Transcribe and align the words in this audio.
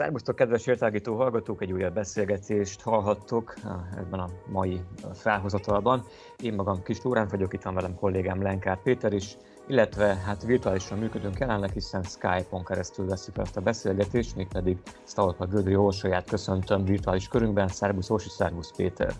Szerbusztok, 0.00 0.36
kedves 0.36 0.66
értágító 0.66 1.16
hallgatók! 1.16 1.62
Egy 1.62 1.72
újabb 1.72 1.94
beszélgetést 1.94 2.82
hallhattok 2.82 3.54
ebben 3.96 4.20
a 4.20 4.28
mai 4.46 4.80
felhozatalban. 5.12 6.04
Én 6.42 6.54
magam 6.54 6.82
Kis 6.82 7.02
Lórán 7.02 7.28
vagyok, 7.30 7.52
itt 7.52 7.62
van 7.62 7.74
velem 7.74 7.94
kollégám 7.94 8.42
Lenkár 8.42 8.82
Péter 8.82 9.12
is, 9.12 9.36
illetve 9.66 10.14
hát 10.14 10.44
virtuálisan 10.44 10.98
működünk 10.98 11.38
jelenleg, 11.38 11.70
hiszen 11.70 12.02
Skype-on 12.02 12.64
keresztül 12.64 13.06
veszük 13.06 13.38
ezt 13.38 13.56
a 13.56 13.60
beszélgetést, 13.60 14.36
mégpedig 14.36 14.78
Stalpa 15.06 15.46
Gödri 15.46 15.76
Orsolyát 15.76 16.28
köszöntöm 16.28 16.84
virtuális 16.84 17.28
körünkben. 17.28 17.68
Szerbusz 17.68 18.10
Orsi, 18.10 18.28
szervusz 18.28 18.72
Péter! 18.76 19.14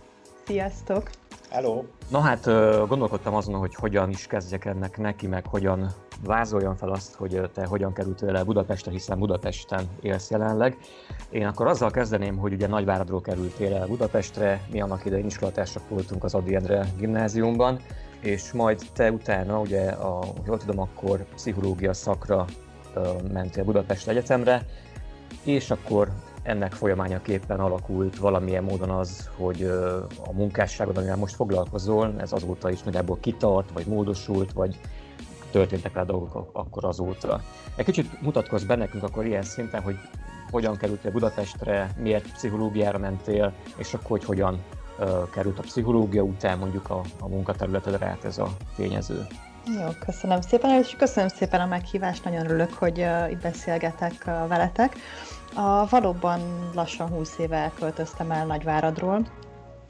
Sziasztok! 0.45 1.11
Hello! 1.51 1.85
Na 2.11 2.21
hát 2.21 2.45
gondolkodtam 2.89 3.35
azon, 3.35 3.55
hogy 3.55 3.75
hogyan 3.75 4.11
is 4.11 4.27
kezdjek 4.27 4.65
ennek 4.65 4.99
neki, 4.99 5.27
meg 5.27 5.47
hogyan 5.47 5.91
vázoljam 6.25 6.77
fel 6.77 6.91
azt, 6.91 7.15
hogy 7.15 7.51
te 7.55 7.67
hogyan 7.67 7.93
kerültél 7.93 8.37
el 8.37 8.45
Budapestre, 8.45 8.91
hiszen 8.91 9.19
Budapesten 9.19 9.89
élsz 10.01 10.31
jelenleg. 10.31 10.77
Én 11.31 11.47
akkor 11.47 11.67
azzal 11.67 11.91
kezdeném, 11.91 12.37
hogy 12.37 12.53
ugye 12.53 12.67
Nagyváradról 12.67 13.21
kerültél 13.21 13.75
el 13.75 13.87
Budapestre, 13.87 14.61
mi 14.73 14.81
annak 14.81 15.05
idején 15.05 15.27
iskolatársak 15.27 15.89
voltunk 15.89 16.25
az 16.25 16.35
Adi 16.35 16.55
Endre 16.55 16.87
gimnáziumban, 16.99 17.79
és 18.21 18.53
majd 18.53 18.81
te 18.95 19.13
utána, 19.13 19.61
ugye, 19.61 19.91
a, 19.91 20.25
jól 20.47 20.59
tudom, 20.59 20.79
akkor 20.79 21.25
pszichológia 21.35 21.93
szakra 21.93 22.45
mentél 23.33 23.65
Budapest 23.65 24.09
Egyetemre, 24.09 24.67
és 25.45 25.71
akkor 25.71 26.09
ennek 26.43 26.73
folyamányaképpen 26.73 27.61
alakult 27.61 28.19
valamilyen 28.19 28.65
módon 28.65 28.91
az, 28.91 29.31
hogy 29.37 29.63
a 30.25 30.33
munkásságod, 30.33 30.97
amivel 30.97 31.17
most 31.17 31.35
foglalkozol, 31.35 32.15
ez 32.19 32.33
azóta 32.33 32.71
is 32.71 32.83
nagyjából 32.83 33.19
kitart, 33.21 33.71
vagy 33.71 33.87
módosult, 33.87 34.53
vagy 34.53 34.81
történtek 35.51 35.95
rá 35.95 36.03
dolgok 36.03 36.51
akkor 36.53 36.85
azóta. 36.85 37.41
Egy 37.77 37.85
kicsit 37.85 38.23
mutatkozz 38.23 38.65
be 38.65 38.75
nekünk 38.75 39.03
akkor 39.03 39.27
ilyen 39.27 39.43
szinten, 39.43 39.83
hogy 39.83 39.97
hogyan 40.51 40.77
kerültél 40.77 41.11
Budapestre, 41.11 41.91
miért 41.99 42.33
pszichológiára 42.33 42.99
mentél, 42.99 43.53
és 43.77 43.95
akkor 43.95 44.11
hogy 44.11 44.25
hogyan 44.25 44.59
uh, 44.99 45.31
került 45.31 45.59
a 45.59 45.63
pszichológia 45.63 46.23
után 46.23 46.59
mondjuk 46.59 46.91
a, 46.91 47.01
a 47.21 47.29
munkaterületedre 47.29 48.07
át 48.07 48.25
ez 48.25 48.39
a 48.39 48.49
tényező. 48.77 49.27
Jó, 49.67 49.89
köszönöm 50.05 50.41
szépen, 50.41 50.71
és 50.71 50.95
köszönöm 50.99 51.29
szépen 51.29 51.61
a 51.61 51.67
meghívást, 51.67 52.25
nagyon 52.25 52.45
örülök, 52.45 52.73
hogy 52.73 52.99
uh, 52.99 53.31
itt 53.31 53.41
beszélgetek 53.41 54.25
uh, 54.27 54.49
veletek. 54.49 54.97
A, 55.55 55.87
valóban 55.89 56.41
lassan 56.75 57.09
20 57.09 57.39
éve 57.39 57.57
elköltöztem 57.57 58.31
el 58.31 58.47
Nagyváradról, 58.47 59.27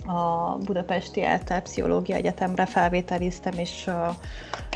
a 0.06 0.56
Budapesti 0.64 1.22
ELTE 1.22 1.60
Pszichológia 1.60 2.16
Egyetemre 2.16 2.66
felvételiztem, 2.66 3.52
és, 3.58 3.90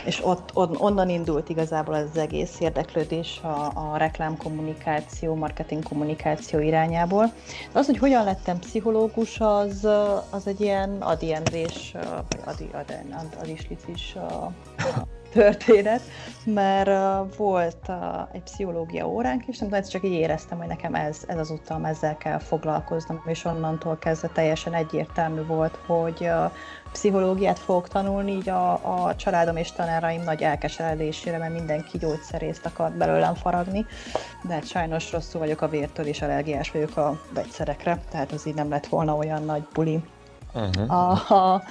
és 0.05 0.25
ott, 0.25 0.51
on, 0.55 0.77
onnan 0.79 1.09
indult 1.09 1.49
igazából 1.49 1.95
az 1.95 2.17
egész 2.17 2.61
érdeklődés 2.61 3.41
a, 3.43 3.73
a 3.75 3.97
reklámkommunikáció, 3.97 5.35
marketing 5.35 5.83
kommunikáció 5.83 6.59
irányából. 6.59 7.33
De 7.73 7.79
az, 7.79 7.87
hogy 7.87 7.99
hogyan 7.99 8.25
lettem 8.25 8.59
pszichológus, 8.59 9.41
az, 9.41 9.89
az 10.31 10.47
egy 10.47 10.61
ilyen 10.61 11.03
Adi 11.03 11.35
Endrés, 11.35 11.95
vagy 12.29 12.41
Adi, 12.45 12.69
Adi, 12.73 12.95
Adi 13.41 13.57
Slicis 13.57 14.17
történet, 15.35 16.01
mert 16.45 16.89
uh, 16.89 17.37
volt 17.37 17.77
uh, 17.89 17.97
egy 18.33 18.43
pszichológia 18.43 19.07
óránk, 19.07 19.47
és 19.47 19.59
nem 19.59 19.69
tudom, 19.69 19.85
csak 19.85 20.05
így 20.05 20.13
éreztem, 20.13 20.59
hogy 20.59 20.67
nekem 20.67 20.95
ez, 20.95 21.19
ez 21.27 21.39
az 21.39 21.51
utam, 21.51 21.85
ezzel 21.85 22.17
kell 22.17 22.39
foglalkoznom, 22.39 23.23
és 23.27 23.45
onnantól 23.45 23.99
kezdve 23.99 24.29
teljesen 24.29 24.75
egyértelmű 24.75 25.43
volt, 25.47 25.79
hogy 25.87 26.19
uh, 26.21 26.51
pszichológiát 26.93 27.59
fogok 27.59 27.89
tanulni, 27.89 28.33
így 28.33 28.49
a, 28.49 28.73
a 29.07 29.17
családom 29.17 29.57
és 29.57 29.73
tanáraim 29.73 30.23
nagy 30.23 30.43
elkeseredésére, 30.43 31.39
mert 31.39 31.53
mindenki 31.53 31.99
gyógyszerészt 31.99 32.67
akart 32.67 32.97
belőlem 32.97 33.35
faragni, 33.35 33.87
de 34.43 34.55
hát 34.55 34.67
sajnos 34.67 35.13
rosszul 35.13 35.41
vagyok 35.41 35.61
a 35.61 35.69
vértől, 35.69 36.07
és 36.07 36.23
allergiás 36.23 36.71
vagyok 36.71 36.97
a 36.97 37.21
vegyszerekre, 37.33 37.99
tehát 38.11 38.33
az 38.33 38.47
így 38.47 38.55
nem 38.55 38.69
lett 38.69 38.87
volna 38.87 39.17
olyan 39.17 39.45
nagy 39.45 39.67
buli. 39.73 40.03
Uh-huh. 40.55 40.93
A, 40.93 41.35
a, 41.35 41.63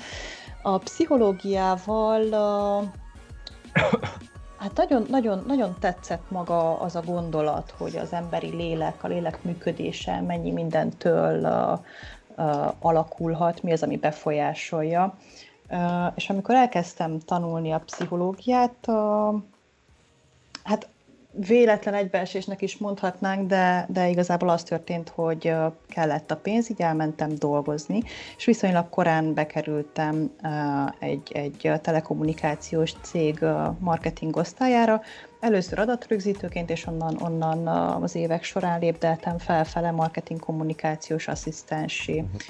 a 0.61 0.77
pszichológiával 0.77 2.21
uh, 2.21 2.89
Hát 4.57 4.75
nagyon, 4.75 5.05
nagyon, 5.09 5.43
nagyon 5.47 5.75
tetszett 5.79 6.31
maga 6.31 6.79
az 6.79 6.95
a 6.95 7.01
gondolat, 7.01 7.73
hogy 7.77 7.97
az 7.97 8.13
emberi 8.13 8.49
lélek, 8.49 9.03
a 9.03 9.07
lélek 9.07 9.43
működése 9.43 10.21
mennyi 10.21 10.51
mindentől 10.51 11.39
uh, 11.39 11.79
uh, 12.37 12.73
alakulhat, 12.79 13.63
mi 13.63 13.71
az, 13.71 13.83
ami 13.83 13.97
befolyásolja. 13.97 15.17
Uh, 15.69 16.11
és 16.15 16.29
amikor 16.29 16.55
elkezdtem 16.55 17.19
tanulni 17.19 17.71
a 17.71 17.79
pszichológiát, 17.79 18.75
uh, 18.87 19.41
hát 20.63 20.87
véletlen 21.33 21.93
egybeesésnek 21.93 22.61
is 22.61 22.77
mondhatnánk, 22.77 23.47
de, 23.47 23.85
de 23.89 24.09
igazából 24.09 24.49
az 24.49 24.63
történt, 24.63 25.09
hogy 25.09 25.53
kellett 25.87 26.31
a 26.31 26.35
pénz, 26.35 26.69
így 26.69 26.81
elmentem 26.81 27.29
dolgozni, 27.37 28.01
és 28.37 28.45
viszonylag 28.45 28.89
korán 28.89 29.33
bekerültem 29.33 30.31
egy, 30.99 31.31
egy 31.33 31.71
telekommunikációs 31.81 32.93
cég 33.01 33.45
marketing 33.79 34.35
osztályára, 34.35 35.01
Először 35.43 35.79
adatrögzítőként, 35.79 36.69
és 36.69 36.87
onnan, 36.87 37.17
onnan 37.21 37.67
az 38.03 38.15
évek 38.15 38.43
során 38.43 38.79
lépdeltem 38.79 39.37
felfele 39.37 39.91
marketing 39.91 40.39
kommunikációs 40.39 41.27
asszisztensé. 41.27 42.19
Uh-huh 42.19 42.41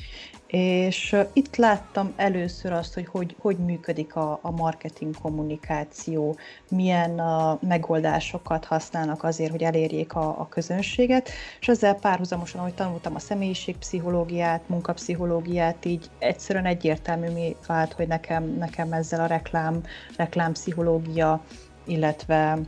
és 0.55 1.15
itt 1.33 1.55
láttam 1.55 2.13
először 2.15 2.71
azt, 2.71 2.93
hogy 2.93 3.07
hogy, 3.07 3.35
hogy 3.39 3.57
működik 3.57 4.15
a, 4.15 4.39
a 4.41 4.51
marketing 4.51 5.15
kommunikáció, 5.21 6.37
milyen 6.69 7.19
a 7.19 7.59
megoldásokat 7.61 8.65
használnak 8.65 9.23
azért, 9.23 9.51
hogy 9.51 9.63
elérjék 9.63 10.13
a, 10.13 10.39
a 10.39 10.47
közönséget, 10.49 11.29
és 11.59 11.67
ezzel 11.67 11.95
párhuzamosan, 11.95 12.59
ahogy 12.59 12.73
tanultam 12.73 13.15
a 13.15 13.19
személyiségpszichológiát, 13.19 14.69
munkapszichológiát, 14.69 15.85
így 15.85 16.09
egyszerűen 16.19 16.65
egyértelmű 16.65 17.49
vált, 17.67 17.93
hogy 17.93 18.07
nekem, 18.07 18.43
nekem 18.43 18.93
ezzel 18.93 19.19
a 19.19 19.27
reklám, 19.27 19.83
reklámpszichológia, 20.17 21.43
illetve 21.85 22.59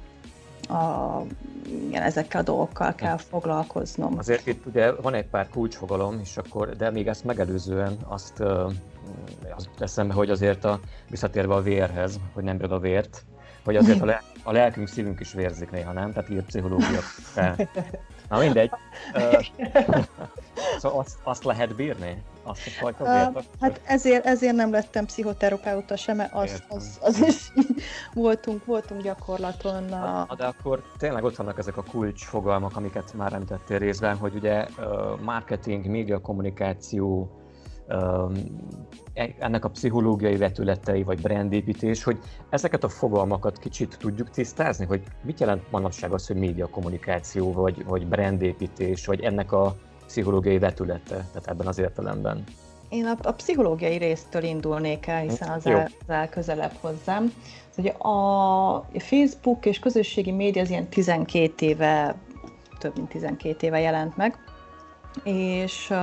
a, 0.70 1.22
igen, 1.88 2.02
ezekkel 2.02 2.42
a 2.42 2.44
dolgokkal 2.44 2.96
kell 2.96 3.18
foglalkoznom. 3.18 4.18
Azért 4.18 4.48
itt 4.48 4.66
ugye 4.66 4.92
van 4.92 5.14
egy 5.14 5.26
pár 5.26 5.50
kulcsfogalom, 5.50 6.20
és 6.20 6.38
akkor, 6.38 6.76
de 6.76 6.92
még 6.92 7.08
ezt 7.08 7.24
megelőzően 7.24 7.98
azt, 8.08 8.40
az 9.56 9.70
eszembe, 9.80 10.14
hogy 10.14 10.30
azért 10.30 10.64
a, 10.64 10.80
visszatérve 11.09 11.54
a 11.54 11.62
vérhez, 11.62 12.20
hogy 12.34 12.44
nem 12.44 12.59
a 12.70 12.80
vért, 12.80 13.24
hogy 13.64 13.75
azért 13.75 14.02
a, 14.02 14.06
le, 14.06 14.24
a 14.44 14.52
lelkünk, 14.52 14.88
szívünk 14.88 15.20
is 15.20 15.34
vérzik 15.34 15.72
néha, 15.72 15.92
nem? 15.92 16.14
Tehát 16.14 16.30
írt 16.30 16.46
pszichológia. 16.46 17.00
Na 18.30 18.40
mindegy. 18.40 18.72
szóval 20.80 21.00
azt, 21.00 21.18
azt 21.24 21.44
lehet 21.44 21.75
bírni? 21.75 22.24
Azt 22.45 22.59
uh, 23.00 23.44
Hát 23.59 23.81
ezért, 23.85 24.25
ezért 24.25 24.56
nem 24.56 24.72
lettem 24.72 25.06
pszichoterapeuta 25.06 25.95
sem, 25.95 26.16
mert 26.16 26.33
az, 26.33 26.63
az, 26.67 27.00
az 27.01 27.19
is 27.19 27.51
voltunk, 28.13 28.66
voltunk 28.66 29.01
gyakorlaton. 29.01 29.91
A... 29.91 30.36
De 30.38 30.45
akkor 30.45 30.83
tényleg 30.97 31.24
ott 31.24 31.36
vannak 31.36 31.57
ezek 31.57 31.77
a 31.77 31.83
kulcsfogalmak, 31.83 32.75
amiket 32.75 33.13
már 33.13 33.33
említettél 33.33 33.77
részben, 33.77 34.18
hogy 34.18 34.36
ugye 34.36 34.65
marketing, 35.21 35.86
média 35.86 36.19
kommunikáció, 36.19 37.30
e, 39.13 39.36
ennek 39.39 39.65
a 39.65 39.69
pszichológiai 39.69 40.38
vetületei, 40.38 41.03
vagy 41.03 41.21
brandépítés, 41.21 42.03
hogy 42.03 42.19
ezeket 42.50 42.83
a 42.83 42.89
fogalmakat 42.89 43.59
kicsit 43.59 43.98
tudjuk 44.00 44.30
tisztázni, 44.30 44.86
hogy 44.86 45.03
mit 45.24 45.39
jelent 45.39 45.71
manapság 45.71 46.12
az, 46.12 46.27
hogy 46.27 46.36
média 46.36 46.68
kommunikáció, 46.68 47.51
vagy, 47.51 47.86
vagy 47.86 48.07
brandépítés, 48.07 49.06
vagy 49.06 49.21
ennek 49.21 49.51
a 49.51 49.75
pszichológiai 50.07 50.60
vetülete, 50.60 51.16
tehát 51.31 51.48
ebben 51.48 51.68
az 51.68 51.78
értelemben? 51.80 52.44
Én 52.90 53.06
a, 53.06 53.18
a 53.22 53.31
pszichológiai 53.31 53.98
résztől 53.98 54.44
indulnék 54.44 55.07
el, 55.07 55.22
hiszen 55.22 55.50
az, 55.50 55.66
el, 55.66 55.90
az 56.00 56.10
el 56.10 56.30
közelebb 56.30 56.74
hozzám. 56.81 57.34
Ugye 57.78 57.92
a 57.92 58.86
Facebook 58.98 59.66
és 59.66 59.80
közösségi 59.80 60.31
média 60.31 60.62
az 60.62 60.69
ilyen 60.69 60.88
12 60.88 61.66
éve, 61.66 62.16
több 62.80 62.96
mint 62.96 63.10
12 63.10 63.68
éve 63.68 63.80
jelent 63.80 64.18
meg, 64.18 64.38
és 65.24 65.94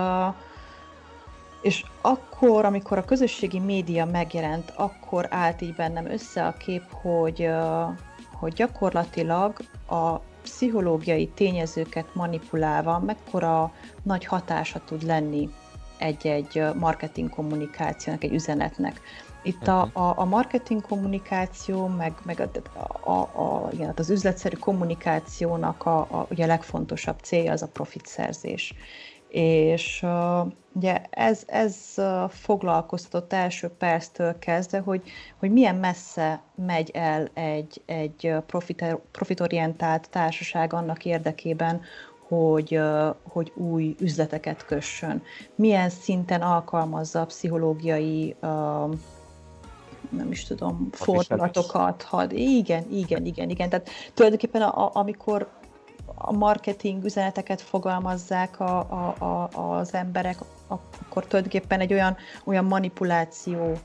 és 1.63 1.85
akkor, 2.01 2.65
amikor 2.65 2.99
a 2.99 3.05
közösségi 3.05 3.59
média 3.59 4.05
megjelent, 4.05 4.73
akkor 4.77 5.27
állt 5.31 5.61
így 5.61 5.75
bennem 5.75 6.11
össze 6.11 6.47
a 6.47 6.53
kép, 6.53 6.83
hogy, 6.91 7.49
hogy 8.33 8.53
gyakorlatilag 8.53 9.57
a 9.89 10.21
pszichológiai 10.43 11.29
tényezőket 11.29 12.15
manipulálva 12.15 12.99
mekkora 12.99 13.73
nagy 14.03 14.25
hatása 14.25 14.81
tud 14.85 15.03
lenni 15.03 15.49
egy-egy 15.99 16.65
marketing 16.79 17.31
kommunikációnak, 17.31 18.25
egy 18.25 18.33
üzenetnek. 18.33 19.01
Itt 19.43 19.67
a, 19.67 19.85
mhm. 19.85 20.03
a, 20.03 20.19
a 20.19 20.25
marketing 20.25 20.83
kommunikáció, 20.83 21.87
meg, 21.87 22.13
meg 22.23 22.49
a, 22.75 23.11
a, 23.11 23.21
a, 23.21 23.69
igen, 23.73 23.87
hát 23.87 23.99
az 23.99 24.11
üzletszerű 24.11 24.57
kommunikációnak 24.57 25.87
a, 25.87 25.99
a, 25.99 26.27
ugye 26.31 26.45
a 26.45 26.47
legfontosabb 26.47 27.19
célja 27.23 27.53
az 27.53 27.63
a 27.63 27.69
profitszerzés. 27.69 28.75
És 29.33 30.03
uh, 30.03 30.47
ugye 30.73 31.03
ez, 31.11 31.43
ez 31.47 31.77
foglalkoztatott 32.29 33.33
első 33.33 33.69
perctől 33.69 34.39
kezdve, 34.39 34.79
hogy, 34.79 35.03
hogy 35.39 35.53
milyen 35.53 35.77
messze 35.77 36.43
megy 36.55 36.91
el 36.95 37.29
egy, 37.35 37.83
egy 37.87 38.35
profitorientált 39.13 40.11
társaság 40.11 40.73
annak 40.73 41.05
érdekében, 41.05 41.81
hogy, 42.29 42.81
hogy 43.29 43.53
új 43.55 43.95
üzleteket 44.01 44.65
kössön. 44.67 45.23
Milyen 45.55 45.91
szinten 45.91 46.43
alkalmazza 46.43 47.21
a 47.21 47.27
pszichológiai 47.27 48.37
nem 50.11 50.31
is 50.31 50.45
tudom, 50.45 50.89
fordulatokat, 50.93 52.03
had. 52.03 52.33
Igen, 52.33 52.85
igen, 52.91 53.25
igen, 53.25 53.51
igen. 53.51 53.69
Tehát 53.69 53.89
tulajdonképpen 54.15 54.63
a, 54.63 54.85
a, 54.85 54.91
amikor 54.95 55.49
a 56.15 56.33
marketing 56.33 57.05
üzeneteket 57.05 57.61
fogalmazzák 57.61 58.61
a, 58.61 58.79
a, 58.79 59.25
a, 59.25 59.49
az 59.79 59.95
emberek, 59.95 60.37
akkor 60.69 61.27
tulajdonképpen 61.27 61.81
egy 61.81 61.93
olyan, 61.93 62.17
olyan 62.45 62.65
manipuláció 62.65 63.79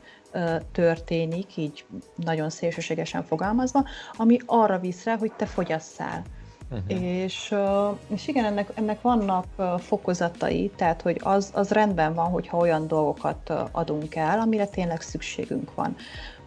történik, 0.71 1.57
így 1.57 1.85
nagyon 2.15 2.49
szélsőségesen 2.49 3.23
fogalmazva, 3.23 3.85
ami 4.13 4.37
arra 4.45 4.79
visz 4.79 5.03
rá, 5.03 5.17
hogy 5.17 5.31
te 5.31 5.45
fogyasszál. 5.45 6.23
Uh-huh. 6.69 7.01
És, 7.01 7.55
és 8.07 8.27
igen, 8.27 8.45
ennek, 8.45 8.69
ennek 8.73 9.01
vannak 9.01 9.45
fokozatai, 9.79 10.71
tehát 10.75 11.01
hogy 11.01 11.19
az, 11.23 11.51
az 11.53 11.71
rendben 11.71 12.13
van, 12.13 12.29
hogyha 12.29 12.57
olyan 12.57 12.87
dolgokat 12.87 13.49
adunk 13.71 14.15
el, 14.15 14.39
amire 14.39 14.65
tényleg 14.65 15.01
szükségünk 15.01 15.73
van. 15.75 15.95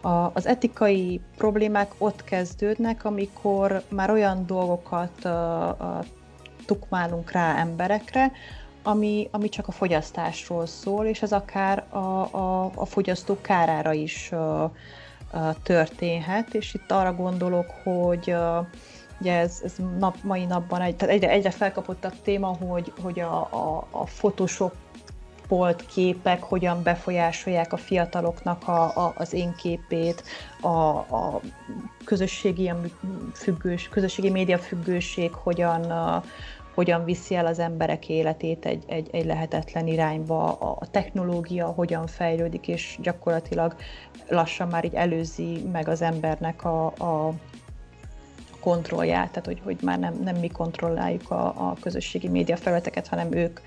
A, 0.01 0.31
az 0.33 0.45
etikai 0.45 1.21
problémák 1.37 1.91
ott 1.97 2.23
kezdődnek, 2.23 3.05
amikor 3.05 3.83
már 3.89 4.09
olyan 4.09 4.45
dolgokat 4.45 5.11
uh, 5.23 5.31
uh, 5.79 6.05
tukmálunk 6.65 7.31
rá 7.31 7.55
emberekre, 7.55 8.31
ami, 8.83 9.27
ami 9.31 9.49
csak 9.49 9.67
a 9.67 9.71
fogyasztásról 9.71 10.65
szól, 10.65 11.05
és 11.05 11.21
ez 11.21 11.31
akár 11.31 11.83
a, 11.89 11.97
a, 11.97 12.71
a 12.75 12.85
fogyasztó 12.85 13.37
kárára 13.41 13.93
is 13.93 14.29
uh, 14.31 14.63
uh, 15.33 15.55
történhet, 15.63 16.53
és 16.53 16.73
itt 16.73 16.91
arra 16.91 17.13
gondolok, 17.13 17.65
hogy 17.83 18.31
uh, 18.31 18.65
ugye 19.19 19.37
ez, 19.37 19.61
ez 19.63 19.73
nap, 19.99 20.17
mai 20.23 20.45
napban 20.45 20.81
egy, 20.81 20.95
tehát 20.95 21.15
egyre, 21.15 21.29
egyre 21.29 21.51
felkapottabb 21.51 22.21
téma, 22.23 22.47
hogy, 22.47 22.93
hogy 23.01 23.19
a, 23.19 23.41
a, 23.41 23.87
a 23.91 24.03
Photoshop 24.03 24.73
polt 25.51 25.85
képek 25.85 26.43
hogyan 26.43 26.83
befolyásolják 26.83 27.73
a 27.73 27.77
fiataloknak 27.77 28.67
a, 28.67 28.83
a, 28.83 29.13
az 29.17 29.33
én 29.33 29.55
képét, 29.55 30.23
a, 30.61 30.67
a 30.97 31.41
közösségi, 32.05 32.71
függős, 33.33 33.89
közösségi 33.89 34.29
média 34.29 34.57
függőség 34.57 35.33
hogyan, 35.33 35.81
a, 35.83 36.23
hogyan 36.73 37.03
viszi 37.03 37.35
el 37.35 37.45
az 37.45 37.59
emberek 37.59 38.09
életét 38.09 38.65
egy, 38.65 38.83
egy, 38.87 39.09
egy 39.11 39.25
lehetetlen 39.25 39.87
irányba, 39.87 40.53
a 40.59 40.85
technológia 40.91 41.65
hogyan 41.65 42.07
fejlődik, 42.07 42.67
és 42.67 42.97
gyakorlatilag 43.01 43.75
lassan 44.29 44.67
már 44.67 44.85
így 44.85 44.95
előzi 44.95 45.63
meg 45.71 45.87
az 45.87 46.01
embernek 46.01 46.63
a, 46.63 46.85
a 46.85 47.33
kontrollját, 48.61 49.29
tehát 49.29 49.45
hogy, 49.45 49.61
hogy 49.63 49.77
már 49.81 49.99
nem, 49.99 50.19
nem 50.23 50.35
mi 50.35 50.47
kontrolláljuk 50.47 51.31
a, 51.31 51.45
a 51.45 51.75
közösségi 51.81 52.27
média 52.27 52.57
felületeket, 52.57 53.07
hanem 53.07 53.33
ők, 53.33 53.59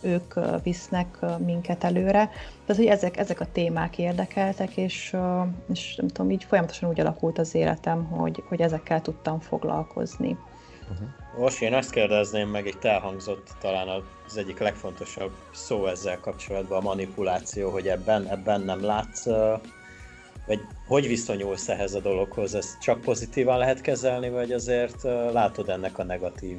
ők 0.00 0.34
visznek 0.62 1.18
minket 1.38 1.84
előre. 1.84 2.30
Tehát, 2.66 2.82
hogy 2.82 2.86
ezek, 2.86 3.16
ezek 3.16 3.40
a 3.40 3.52
témák 3.52 3.98
érdekeltek, 3.98 4.76
és, 4.76 5.16
és 5.72 5.96
nem 5.96 6.08
tudom, 6.08 6.30
így 6.30 6.44
folyamatosan 6.44 6.88
úgy 6.88 7.00
alakult 7.00 7.38
az 7.38 7.54
életem, 7.54 8.04
hogy, 8.04 8.42
hogy 8.48 8.60
ezekkel 8.60 9.02
tudtam 9.02 9.40
foglalkozni. 9.40 10.36
Uh-huh. 10.90 11.08
Most 11.38 11.62
én 11.62 11.74
azt 11.74 11.90
kérdezném 11.90 12.48
meg, 12.48 12.66
itt 12.66 12.84
elhangzott 12.84 13.48
talán 13.60 13.88
az 14.26 14.36
egyik 14.36 14.58
legfontosabb 14.58 15.32
szó 15.52 15.86
ezzel 15.86 16.20
kapcsolatban, 16.20 16.78
a 16.78 16.82
manipuláció, 16.82 17.70
hogy 17.70 17.88
ebben, 17.88 18.26
ebben 18.26 18.60
nem 18.60 18.84
látsz 18.84 19.26
vagy 20.46 20.60
hogy 20.86 21.06
viszonyulsz 21.06 21.68
ehhez 21.68 21.94
a 21.94 22.00
dologhoz? 22.00 22.54
Ezt 22.54 22.80
csak 22.80 23.00
pozitívan 23.00 23.58
lehet 23.58 23.80
kezelni, 23.80 24.30
vagy 24.30 24.52
azért 24.52 25.02
látod 25.32 25.68
ennek 25.68 25.98
a 25.98 26.04
negatív 26.04 26.58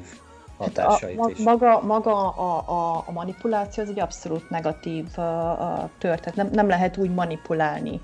hatásait 0.56 1.16
hát 1.16 1.26
a, 1.26 1.30
is? 1.30 1.38
Maga, 1.38 1.80
maga 1.82 2.32
a, 2.32 2.62
a, 2.68 3.04
a 3.06 3.12
manipuláció 3.12 3.82
az 3.82 3.88
egy 3.88 4.00
abszolút 4.00 4.50
negatív 4.50 5.04
uh, 5.16 5.90
történet. 5.98 6.34
Nem, 6.34 6.48
nem 6.52 6.68
lehet 6.68 6.96
úgy 6.96 7.14
manipulálni 7.14 8.00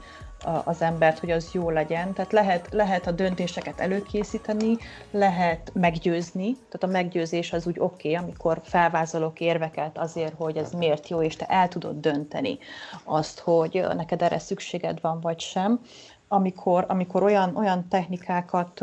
az 0.64 0.82
embert, 0.82 1.18
hogy 1.18 1.30
az 1.30 1.50
jó 1.52 1.70
legyen. 1.70 2.12
Tehát 2.12 2.32
lehet, 2.32 2.68
lehet 2.72 3.06
a 3.06 3.10
döntéseket 3.10 3.80
előkészíteni, 3.80 4.76
lehet 5.10 5.70
meggyőzni, 5.74 6.52
tehát 6.52 6.82
a 6.82 6.86
meggyőzés 6.86 7.52
az 7.52 7.66
úgy 7.66 7.78
oké, 7.78 8.14
okay, 8.14 8.24
amikor 8.24 8.60
felvázolok 8.62 9.40
érveket 9.40 9.98
azért, 9.98 10.34
hogy 10.36 10.56
ez 10.56 10.72
miért 10.72 11.08
jó, 11.08 11.22
és 11.22 11.36
te 11.36 11.44
el 11.46 11.68
tudod 11.68 12.00
dönteni 12.00 12.58
azt, 13.04 13.38
hogy 13.38 13.84
neked 13.96 14.22
erre 14.22 14.38
szükséged 14.38 15.00
van, 15.00 15.20
vagy 15.20 15.40
sem. 15.40 15.80
Amikor, 16.28 16.84
amikor 16.88 17.22
olyan, 17.22 17.56
olyan 17.56 17.88
technikákat 17.88 18.80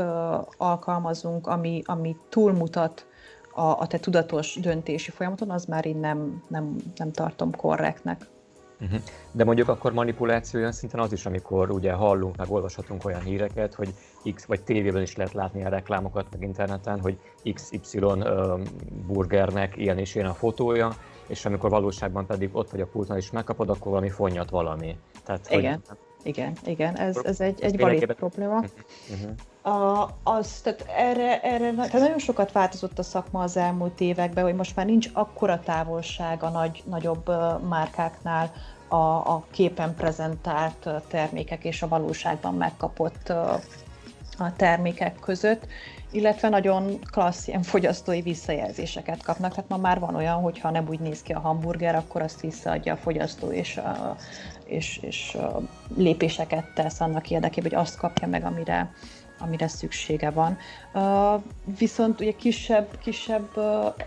alkalmazunk, 0.58 1.48
ami, 1.48 1.82
ami 1.86 2.16
túlmutat 2.30 3.06
a, 3.54 3.62
a 3.62 3.88
te 3.88 3.98
tudatos 3.98 4.60
döntési 4.62 5.12
folyamaton, 5.12 5.50
az 5.50 5.66
már 5.66 5.86
így 5.86 6.00
nem, 6.00 6.44
nem, 6.48 6.76
nem 6.96 7.12
tartom 7.12 7.56
korrektnek. 7.56 8.30
Uh-huh. 8.82 9.00
De 9.32 9.44
mondjuk 9.44 9.68
akkor 9.68 9.94
manipuláció 9.94 10.60
olyan 10.60 10.72
szinten 10.72 11.00
az 11.00 11.14
is, 11.14 11.26
amikor 11.26 11.72
ugye 11.72 11.92
hallunk, 11.92 12.38
meg 12.38 12.52
olvashatunk 12.52 13.06
olyan 13.06 13.22
híreket, 13.22 13.74
hogy 13.74 13.94
X, 14.34 14.46
vagy 14.46 14.62
tévében 14.62 15.02
is 15.02 15.16
lehet 15.16 15.34
látni 15.34 15.66
a 15.66 15.70
reklámokat, 15.70 16.26
meg 16.32 16.42
interneten, 16.42 17.00
hogy 17.00 17.18
XY 17.54 17.98
uh, 17.98 18.60
burgernek 19.08 19.78
ilyen 19.78 19.98
és 19.98 20.16
ilyen 20.16 20.28
a 20.28 20.34
fotója, 20.34 20.92
és 21.28 21.46
amikor 21.46 21.70
valóságban 21.70 22.26
pedig 22.26 22.50
ott 22.54 22.70
vagy 22.70 22.82
a 22.82 22.88
pultnál 22.88 23.18
is 23.18 23.32
megkapod, 23.32 23.70
akkor 23.70 23.92
valami 23.92 24.10
fonnyat 24.10 24.50
valami. 24.50 24.98
Tehát, 25.24 25.50
igen, 25.50 25.82
hogy... 25.88 25.98
igen, 26.24 26.54
igen, 26.66 26.98
ez, 26.98 27.18
ez 27.24 27.40
egy, 27.40 27.62
egy 27.62 27.80
valid 27.80 28.14
probléma. 28.14 28.64
Uh-huh. 29.10 29.76
A, 29.76 30.10
az, 30.24 30.62
tehát 30.62 30.86
erre, 30.98 31.42
erre 31.42 31.74
tehát 31.74 31.92
nagyon 31.92 32.20
sokat 32.20 32.52
változott 32.52 33.00
a 33.00 33.04
szakma 33.04 33.42
az 33.42 33.58
elmúlt 33.58 34.02
években, 34.02 34.44
hogy 34.44 34.56
most 34.56 34.76
már 34.76 34.86
nincs 34.86 35.10
akkora 35.14 35.60
távolság 35.60 36.44
a 36.44 36.50
nagy, 36.50 36.84
nagyobb 36.86 37.32
márkáknál 37.68 38.52
a, 38.88 38.96
a 39.16 39.46
képen 39.52 39.96
prezentált 39.96 40.90
termékek 41.08 41.64
és 41.64 41.82
a 41.82 41.88
valóságban 41.88 42.54
megkapott 42.54 43.30
a 44.38 44.56
termékek 44.56 45.20
között, 45.20 45.68
illetve 46.12 46.50
nagyon 46.50 47.00
klassz 47.12 47.48
ilyen 47.48 47.62
fogyasztói 47.62 48.22
visszajelzéseket 48.22 49.24
kapnak. 49.24 49.54
Tehát 49.54 49.70
ma 49.70 49.78
már 49.78 50.00
van 50.00 50.16
olyan, 50.16 50.42
hogy 50.42 50.60
ha 50.60 50.72
nem 50.72 50.86
úgy 50.90 51.00
néz 51.00 51.22
ki 51.22 51.34
a 51.34 51.40
hamburger, 51.40 51.96
akkor 51.96 52.22
azt 52.22 52.42
visszaadja 52.42 52.94
a 52.94 52.98
fogyasztó, 52.98 53.52
és, 53.52 53.80
és, 54.72 55.00
és 55.02 55.38
lépéseket 55.96 56.66
tesz 56.74 57.02
annak 57.02 57.30
érdekében, 57.30 57.72
hogy 57.72 57.80
azt 57.80 57.98
kapja 57.98 58.28
meg, 58.28 58.44
amire, 58.44 58.94
amire 59.40 59.68
szüksége 59.68 60.30
van. 60.30 60.58
Viszont 61.78 62.22
ugye 62.22 62.32
kisebb, 62.32 62.98
kisebb 63.00 63.50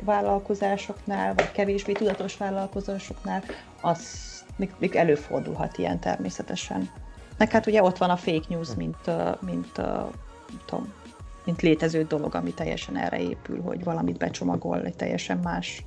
vállalkozásoknál, 0.01 1.35
vagy 1.35 1.53
kevésbé 1.53 1.93
tudatos 1.93 2.37
vállalkozásoknál 2.37 3.43
az 3.81 4.33
még, 4.57 4.71
még 4.79 4.95
előfordulhat 4.95 5.79
ilyen 5.79 6.01
természetesen. 6.01 6.91
Meg 7.37 7.51
hát 7.51 7.67
ugye 7.67 7.83
ott 7.83 7.99
van 7.99 8.11
a 8.11 8.17
fake 8.17 8.47
news, 8.49 8.69
mint, 8.77 8.97
uh, 9.07 9.37
mint, 9.41 9.81
mint 11.45 11.63
létező 11.63 12.03
dolog, 12.03 12.35
ami 12.35 12.55
teljesen 12.55 12.97
erre 12.97 13.21
épül, 13.21 13.63
hogy 13.63 13.85
valamit 13.85 14.19
becsomagol 14.19 14.85
egy 14.85 14.97
teljesen 14.97 15.39
más 15.39 15.85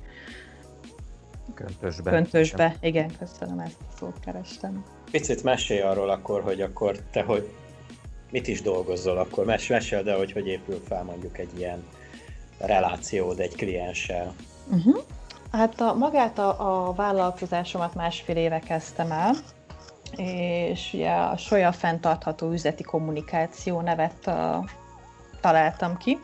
köntösbe. 1.54 2.10
Köntösbe, 2.10 2.74
igen, 2.80 3.10
köszönöm, 3.18 3.58
ezt 3.58 3.76
a 3.80 3.96
szót 3.98 4.20
kerestem. 4.24 4.84
Picit 5.10 5.42
mesélj 5.42 5.80
arról 5.80 6.10
akkor, 6.10 6.42
hogy 6.42 6.60
akkor 6.60 6.98
te 7.10 7.22
hogy 7.22 7.48
mit 8.30 8.48
is 8.48 8.62
dolgozol 8.62 9.18
akkor? 9.18 9.44
Mes, 9.44 9.66
meséld 9.66 10.08
el, 10.08 10.16
hogy 10.16 10.32
hogy 10.32 10.46
épül 10.46 10.82
fel 10.88 11.02
mondjuk 11.02 11.38
egy 11.38 11.58
ilyen 11.58 11.84
relációd 12.58 13.40
egy 13.40 13.56
klienssel. 13.56 14.34
Uh-huh. 14.70 14.96
Hát 15.52 15.80
a, 15.80 15.94
magát 15.94 16.38
a, 16.38 16.86
a 16.86 16.92
vállalkozásomat 16.92 17.94
másfél 17.94 18.36
éve 18.36 18.58
kezdtem 18.58 19.12
el, 19.12 19.34
és 20.16 20.92
ugye 20.92 21.10
a 21.10 21.36
Soja 21.36 21.72
fenntartható 21.72 22.50
üzleti 22.52 22.82
kommunikáció 22.82 23.80
nevet 23.80 24.26
uh, 24.26 24.64
találtam 25.40 25.96
ki, 25.96 26.18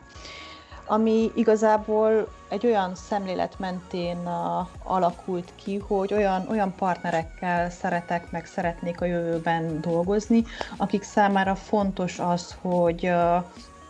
ami 0.86 1.30
igazából 1.34 2.28
egy 2.48 2.66
olyan 2.66 2.94
szemlélet 2.94 3.58
mentén 3.58 4.16
uh, 4.16 4.66
alakult 4.82 5.52
ki, 5.54 5.76
hogy 5.88 6.14
olyan, 6.14 6.46
olyan 6.50 6.74
partnerekkel 6.74 7.70
szeretek, 7.70 8.30
meg 8.30 8.46
szeretnék 8.46 9.00
a 9.00 9.04
jövőben 9.04 9.80
dolgozni, 9.80 10.44
akik 10.76 11.02
számára 11.02 11.54
fontos 11.54 12.18
az, 12.18 12.56
hogy 12.60 13.06
uh, 13.06 13.44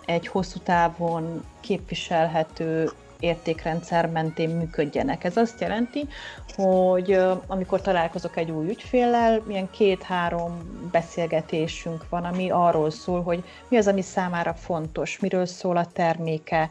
egy 0.07 0.27
hosszú 0.27 0.59
távon 0.59 1.45
képviselhető 1.61 2.91
értékrendszer 3.21 4.07
mentén 4.07 4.51
működjenek. 4.51 5.25
Ez 5.25 5.37
azt 5.37 5.61
jelenti, 5.61 6.09
hogy 6.57 7.21
amikor 7.47 7.81
találkozok 7.81 8.37
egy 8.37 8.51
új 8.51 8.69
ügyféllel, 8.69 9.43
milyen 9.47 9.71
két-három 9.71 10.81
beszélgetésünk 10.93 12.09
van, 12.09 12.25
ami 12.25 12.51
arról 12.51 12.91
szól, 12.91 13.23
hogy 13.23 13.45
mi 13.69 13.77
az, 13.77 13.87
ami 13.87 14.03
számára 14.03 14.55
fontos, 14.55 15.19
miről 15.19 15.47
szól 15.47 15.77
a 15.77 15.87
terméke, 15.87 16.71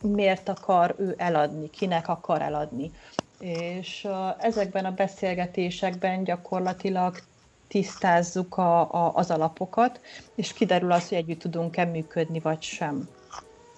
miért 0.00 0.48
akar 0.48 0.94
ő 0.98 1.14
eladni, 1.16 1.70
kinek 1.70 2.08
akar 2.08 2.42
eladni. 2.42 2.90
És 3.38 4.08
ezekben 4.38 4.84
a 4.84 4.90
beszélgetésekben 4.90 6.24
gyakorlatilag 6.24 7.16
tisztázzuk 7.68 8.56
a, 8.56 8.80
a, 8.80 9.12
az 9.14 9.30
alapokat, 9.30 10.00
és 10.34 10.52
kiderül 10.52 10.92
az, 10.92 11.08
hogy 11.08 11.18
együtt 11.18 11.38
tudunk-e 11.38 11.84
működni, 11.84 12.40
vagy 12.40 12.62
sem. 12.62 13.08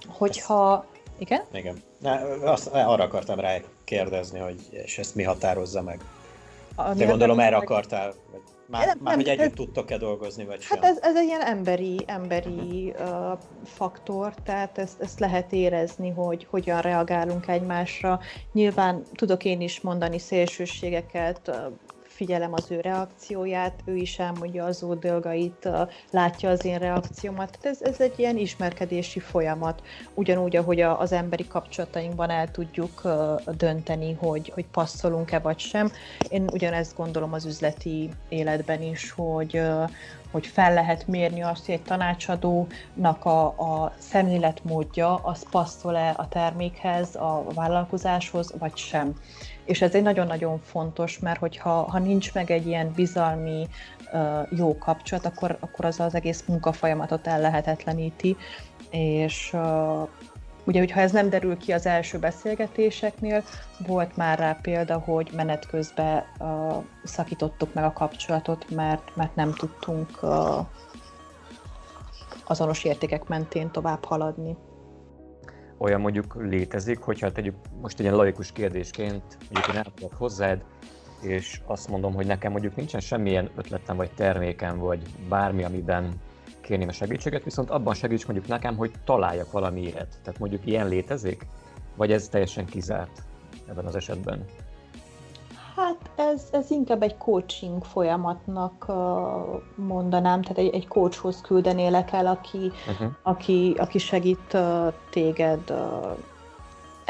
Hogyha 0.08 0.86
igen? 1.20 1.42
Igen. 1.52 1.82
Na, 1.98 2.12
azt, 2.42 2.66
arra 2.66 3.04
akartam 3.04 3.40
rá 3.40 3.56
kérdezni, 3.84 4.38
hogy 4.38 4.68
és 4.70 4.98
ezt 4.98 5.14
mi 5.14 5.22
határozza 5.22 5.82
meg. 5.82 6.00
A, 6.74 6.94
De 6.94 7.04
gondolom 7.04 7.40
erre 7.40 7.56
meg... 7.56 7.62
akartál, 7.62 8.14
vagy 8.30 8.40
már, 8.70 8.86
nem, 8.86 8.98
már 9.00 9.16
nem, 9.16 9.24
hogy 9.24 9.28
együtt 9.28 9.50
ez, 9.50 9.52
tudtok-e 9.54 9.98
dolgozni, 9.98 10.44
vagy 10.44 10.66
Hát 10.66 10.84
ez, 10.84 10.98
ez 11.00 11.16
egy 11.16 11.26
ilyen 11.26 11.40
emberi, 11.40 12.00
emberi 12.06 12.94
uh, 12.98 13.38
faktor, 13.64 14.34
tehát 14.44 14.78
ezt, 14.78 15.00
ezt 15.00 15.18
lehet 15.18 15.52
érezni, 15.52 16.10
hogy 16.10 16.46
hogyan 16.50 16.80
reagálunk 16.80 17.48
egymásra. 17.48 18.20
Nyilván 18.52 19.02
tudok 19.14 19.44
én 19.44 19.60
is 19.60 19.80
mondani 19.80 20.18
szélsőségeket, 20.18 21.40
uh, 21.48 21.56
figyelem 22.20 22.52
az 22.52 22.70
ő 22.70 22.80
reakcióját, 22.80 23.80
ő 23.84 23.96
is 23.96 24.18
elmondja 24.18 24.64
az 24.64 24.82
ő 24.82 24.94
dolgait, 24.98 25.68
látja 26.10 26.50
az 26.50 26.64
én 26.64 26.78
reakciómat. 26.78 27.58
Tehát 27.60 27.78
ez, 27.78 27.92
ez 27.92 28.00
egy 28.00 28.18
ilyen 28.18 28.36
ismerkedési 28.36 29.20
folyamat, 29.20 29.82
ugyanúgy, 30.14 30.56
ahogy 30.56 30.80
az 30.80 31.12
emberi 31.12 31.46
kapcsolatainkban 31.46 32.30
el 32.30 32.50
tudjuk 32.50 33.02
dönteni, 33.56 34.12
hogy, 34.12 34.50
hogy 34.54 34.66
passzolunk-e 34.66 35.38
vagy 35.38 35.58
sem. 35.58 35.90
Én 36.28 36.48
ugyanezt 36.52 36.96
gondolom 36.96 37.32
az 37.32 37.44
üzleti 37.44 38.10
életben 38.28 38.82
is, 38.82 39.10
hogy 39.10 39.60
hogy 40.30 40.46
fel 40.46 40.74
lehet 40.74 41.06
mérni 41.06 41.42
azt, 41.42 41.66
hogy 41.66 41.74
egy 41.74 41.82
tanácsadónak 41.82 43.24
a, 43.24 43.46
a 43.46 43.92
szemléletmódja 43.98 45.14
az 45.14 45.46
passzol-e 45.50 46.14
a 46.16 46.28
termékhez, 46.28 47.16
a 47.16 47.44
vállalkozáshoz, 47.54 48.54
vagy 48.58 48.76
sem. 48.76 49.14
És 49.70 49.82
ez 49.82 49.94
egy 49.94 50.02
nagyon-nagyon 50.02 50.58
fontos, 50.58 51.18
mert 51.18 51.38
hogyha 51.38 51.70
ha 51.70 51.98
nincs 51.98 52.34
meg 52.34 52.50
egy 52.50 52.66
ilyen 52.66 52.92
bizalmi 52.92 53.68
jó 54.50 54.78
kapcsolat, 54.78 55.26
akkor, 55.26 55.56
akkor 55.60 55.84
az 55.84 56.00
az 56.00 56.14
egész 56.14 56.44
munkafolyamatot 56.46 57.26
ellehetetleníti, 57.26 58.36
és 58.90 59.56
Ugye, 60.64 60.78
hogyha 60.78 61.00
ez 61.00 61.12
nem 61.12 61.28
derül 61.30 61.56
ki 61.56 61.72
az 61.72 61.86
első 61.86 62.18
beszélgetéseknél, 62.18 63.42
volt 63.86 64.16
már 64.16 64.38
rá 64.38 64.58
példa, 64.62 64.98
hogy 64.98 65.30
menet 65.34 65.66
közben 65.66 66.24
uh, 66.38 66.84
szakítottuk 67.04 67.74
meg 67.74 67.84
a 67.84 67.92
kapcsolatot, 67.92 68.70
mert, 68.70 69.16
mert 69.16 69.34
nem 69.34 69.52
tudtunk 69.52 70.08
uh, 70.22 70.66
azonos 72.44 72.84
értékek 72.84 73.28
mentén 73.28 73.70
tovább 73.70 74.04
haladni 74.04 74.56
olyan 75.80 76.00
mondjuk 76.00 76.34
létezik, 76.34 76.99
hogyha 76.99 77.32
tegyük 77.32 77.54
most 77.80 77.99
egy 77.99 78.04
ilyen 78.04 78.16
laikus 78.16 78.52
kérdésként, 78.52 79.22
mondjuk 79.40 79.75
én 79.75 79.82
elmondok 79.82 80.14
hozzád, 80.14 80.64
és 81.22 81.60
azt 81.66 81.88
mondom, 81.88 82.14
hogy 82.14 82.26
nekem 82.26 82.50
mondjuk 82.50 82.76
nincsen 82.76 83.00
semmilyen 83.00 83.50
ötletem, 83.56 83.96
vagy 83.96 84.10
termékem, 84.10 84.78
vagy 84.78 85.02
bármi, 85.28 85.64
amiben 85.64 86.20
kérném 86.60 86.88
a 86.88 86.92
segítséget, 86.92 87.44
viszont 87.44 87.70
abban 87.70 87.94
segíts 87.94 88.26
mondjuk 88.26 88.49
nekem, 88.49 88.76
hogy 88.76 88.90
találjak 89.04 89.52
valami 89.52 89.80
ilyet. 89.80 90.18
Tehát 90.22 90.38
mondjuk 90.38 90.66
ilyen 90.66 90.88
létezik, 90.88 91.46
vagy 91.96 92.12
ez 92.12 92.28
teljesen 92.28 92.64
kizárt 92.64 93.22
ebben 93.68 93.87
az 93.87 93.96
esetben? 93.96 94.44
Hát 95.76 96.10
ez, 96.16 96.42
ez 96.52 96.70
inkább 96.70 97.02
egy 97.02 97.16
coaching 97.16 97.84
folyamatnak 97.84 98.86
mondanám, 99.74 100.42
tehát 100.42 100.58
egy, 100.58 100.74
egy 100.74 100.88
coachhoz 100.88 101.40
küldenélek 101.40 102.12
el, 102.12 102.26
aki, 102.26 102.72
uh-huh. 102.88 103.08
aki, 103.22 103.74
aki 103.78 103.98
segít 103.98 104.56
téged 105.10 105.72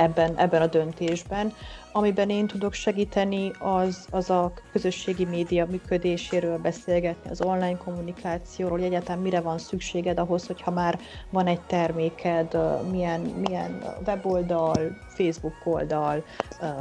ebben, 0.01 0.37
ebben 0.37 0.63
a 0.63 0.67
döntésben. 0.67 1.53
Amiben 1.93 2.31
én 2.31 2.47
tudok 2.47 2.73
segíteni, 2.73 3.51
az, 3.59 4.07
az 4.11 4.31
a 4.31 4.53
közösségi 4.73 5.25
média 5.25 5.67
működéséről 5.67 6.59
beszélgetni, 6.59 7.31
az 7.31 7.41
online 7.41 7.77
kommunikációról, 7.77 8.79
hogy 8.79 8.87
egyáltalán 8.87 9.23
mire 9.23 9.41
van 9.41 9.59
szükséged 9.59 10.19
ahhoz, 10.19 10.47
hogyha 10.47 10.71
már 10.71 10.99
van 11.31 11.47
egy 11.47 11.61
terméked, 11.61 12.57
milyen, 12.91 13.21
milyen 13.21 13.83
weboldal, 14.07 14.79
Facebook 15.09 15.57
oldal, 15.65 16.25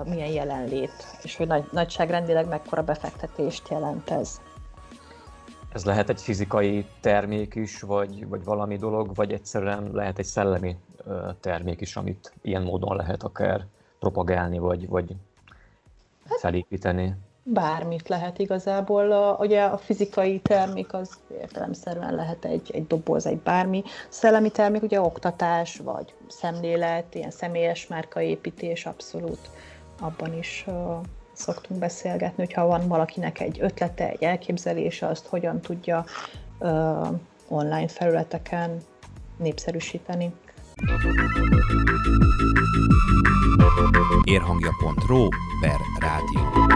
milyen 0.05 0.31
jelenlét, 0.31 1.17
és 1.23 1.35
hogy 1.35 1.47
nagy, 1.47 1.63
nagyságrendileg 1.71 2.47
mekkora 2.47 2.81
befektetést 2.81 3.69
jelent 3.69 4.09
ez. 4.09 4.39
Ez 5.73 5.85
lehet 5.85 6.09
egy 6.09 6.21
fizikai 6.21 6.85
termék 7.01 7.55
is, 7.55 7.81
vagy, 7.81 8.27
vagy 8.27 8.43
valami 8.43 8.77
dolog, 8.77 9.15
vagy 9.15 9.31
egyszerűen 9.33 9.89
lehet 9.93 10.19
egy 10.19 10.25
szellemi 10.25 10.77
termék 11.39 11.81
is, 11.81 11.95
amit 11.95 12.33
ilyen 12.41 12.61
módon 12.61 12.95
lehet 12.95 13.23
akár 13.23 13.65
propagálni, 13.99 14.57
vagy, 14.57 14.87
vagy 14.87 15.15
hát, 16.25 16.39
felépíteni. 16.39 17.15
Bármit 17.43 18.09
lehet 18.09 18.39
igazából. 18.39 19.11
A, 19.11 19.37
ugye 19.39 19.63
a 19.63 19.77
fizikai 19.77 20.39
termék 20.39 20.93
az 20.93 21.19
értelemszerűen 21.41 22.15
lehet 22.15 22.45
egy, 22.45 22.71
egy 22.73 22.87
doboz, 22.87 23.25
egy 23.25 23.39
bármi. 23.39 23.83
Szellemi 24.09 24.49
termék 24.49 24.83
ugye 24.83 25.01
oktatás, 25.01 25.77
vagy 25.77 26.13
szemlélet, 26.27 27.15
ilyen 27.15 27.31
személyes 27.31 27.87
márkaépítés, 27.87 28.85
abszolút 28.85 29.49
abban 29.99 30.37
is 30.37 30.65
szoktunk 31.39 31.79
beszélgetni, 31.79 32.43
hogyha 32.43 32.65
van 32.65 32.87
valakinek 32.87 33.39
egy 33.39 33.57
ötlete, 33.61 34.09
egy 34.09 34.23
elképzelése, 34.23 35.07
azt 35.07 35.27
hogyan 35.27 35.61
tudja 35.61 36.05
uh, 36.59 37.07
online 37.47 37.87
felületeken 37.87 38.81
népszerűsíteni. 39.37 40.33
Érhangja.ro 44.23 45.27
per 45.61 45.77
rádió. 45.99 46.67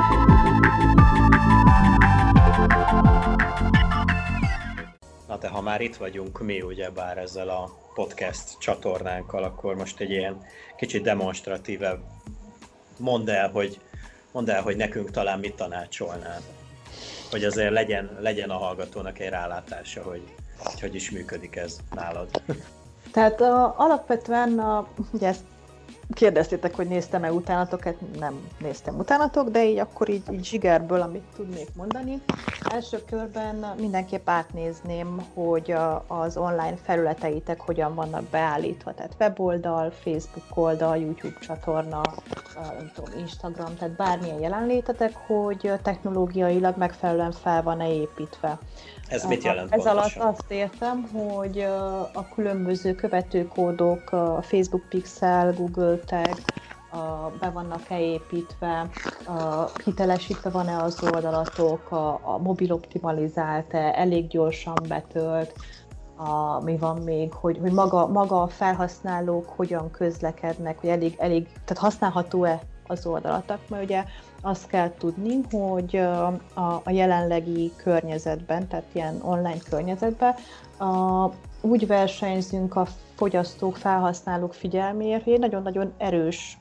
Na 5.28 5.38
de 5.38 5.48
ha 5.48 5.62
már 5.62 5.82
itt 5.82 5.96
vagyunk 5.96 6.42
mi 6.42 6.62
ugye 6.62 6.90
bár 6.90 7.18
ezzel 7.18 7.50
a 7.50 7.70
podcast 7.94 8.60
csatornánkkal, 8.60 9.44
akkor 9.44 9.76
most 9.76 10.00
egy 10.00 10.10
ilyen 10.10 10.42
kicsit 10.78 11.04
demonstratíve 11.04 12.00
mondd 13.00 13.30
el, 13.30 13.50
hogy, 13.50 13.80
mondd 14.34 14.50
el, 14.50 14.62
hogy 14.62 14.76
nekünk 14.76 15.12
talán 15.12 15.40
mit 15.40 15.56
tanácsolnál. 15.56 16.42
Hogy 17.32 17.44
azért 17.44 17.72
legyen, 17.72 18.18
legyen 18.20 18.50
a 18.50 18.58
hallgatónak 18.58 19.20
egy 19.20 19.30
rálátása, 19.30 20.04
hogy 20.04 20.34
hogy, 20.82 20.96
is 20.96 21.12
működik 21.12 21.56
ez 21.56 21.78
nálad. 21.96 22.30
Tehát 23.12 23.42
a, 23.42 23.74
alapvetően, 23.78 24.60
a, 24.60 24.88
ugye 25.12 25.28
ezt 25.28 25.44
kérdeztétek, 26.10 26.76
hogy 26.76 26.88
néztem-e 26.88 27.32
utánatok, 27.32 27.84
hát 27.84 27.96
nem 28.20 28.50
néztem 28.60 28.98
utánatok, 28.98 29.50
de 29.50 29.66
így 29.66 29.78
akkor 29.78 30.10
így, 30.10 30.24
így 30.32 30.46
zsigerből, 30.46 31.02
amit 31.02 31.24
tudnék 31.36 31.68
mondani. 31.76 32.22
Első 32.72 32.98
körben 33.10 33.66
mindenképp 33.80 34.30
átnézném, 34.30 35.26
hogy 35.34 35.72
a, 35.72 36.04
az 36.08 36.38
online 36.38 36.76
felületeitek 36.84 37.60
hogyan 37.60 37.96
vannak 37.96 38.24
beállítva, 38.24 38.94
tehát 38.94 39.16
weboldal, 39.20 39.92
Facebook 39.92 40.58
oldal, 40.58 40.98
YouTube 40.98 41.40
csatorna, 41.40 42.02
tudom, 42.94 43.20
Instagram, 43.20 43.76
tehát 43.78 43.96
bármilyen 43.96 44.40
jelenlétetek, 44.40 45.16
hogy 45.16 45.72
technológiailag 45.82 46.78
megfelelően 46.78 47.32
fel 47.32 47.64
van-e 47.64 47.94
építve. 47.94 48.60
Ez 49.08 49.26
mit 49.26 49.44
jelent 49.44 49.74
Ez 49.74 49.84
pontosan? 49.84 50.22
alatt 50.22 50.36
azt 50.36 50.52
értem, 50.52 51.10
hogy 51.14 51.60
a 52.14 52.28
különböző 52.36 52.96
követőkódok, 52.96 54.12
a 54.12 54.42
Facebook 54.42 54.84
Pixel, 54.90 55.54
Google 55.54 55.93
Tag, 56.00 56.36
be 57.40 57.50
vannak-e 57.50 58.00
építve, 58.00 58.90
hitelesítve 59.84 60.50
van-e 60.50 60.82
az 60.82 61.04
oldalatok, 61.04 61.92
a, 61.92 62.20
a 62.24 62.38
mobil 62.38 62.72
optimalizált-e, 62.72 63.94
elég 63.96 64.28
gyorsan 64.28 64.76
betölt, 64.88 65.54
a, 66.16 66.64
mi 66.64 66.78
van 66.78 66.98
még, 66.98 67.34
hogy, 67.34 67.58
hogy 67.62 67.72
maga, 67.72 68.08
maga 68.08 68.42
a 68.42 68.48
felhasználók 68.48 69.50
hogyan 69.56 69.92
közlekednek, 69.92 70.80
hogy 70.80 70.90
elég, 70.90 71.16
elég 71.20 71.46
tehát 71.46 71.84
használható-e 71.84 72.62
az 72.88 73.06
oldalatok, 73.06 73.60
mert 73.70 73.84
ugye 73.84 74.04
azt 74.42 74.68
kell 74.68 74.94
tudni, 74.98 75.40
hogy 75.52 75.96
a, 75.96 76.82
a 76.84 76.90
jelenlegi 76.90 77.72
környezetben, 77.76 78.68
tehát 78.68 78.86
ilyen 78.92 79.20
online 79.22 79.60
környezetben 79.70 80.34
a, 80.78 81.30
úgy 81.62 81.88
versenyzünk 81.88 82.76
a 82.76 82.88
fogyasztók, 83.24 83.76
felhasználók 83.76 84.54
figyelméért, 84.54 85.24
hogy 85.24 85.40
nagyon-nagyon 85.40 85.94
erős 85.98 86.58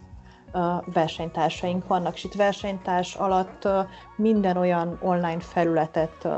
versenytársaink 0.84 1.86
vannak, 1.86 2.14
és 2.14 2.24
itt 2.24 2.34
versenytárs 2.34 3.14
alatt 3.14 3.68
minden 4.16 4.56
olyan 4.56 4.98
online 5.00 5.40
felületet 5.40 6.28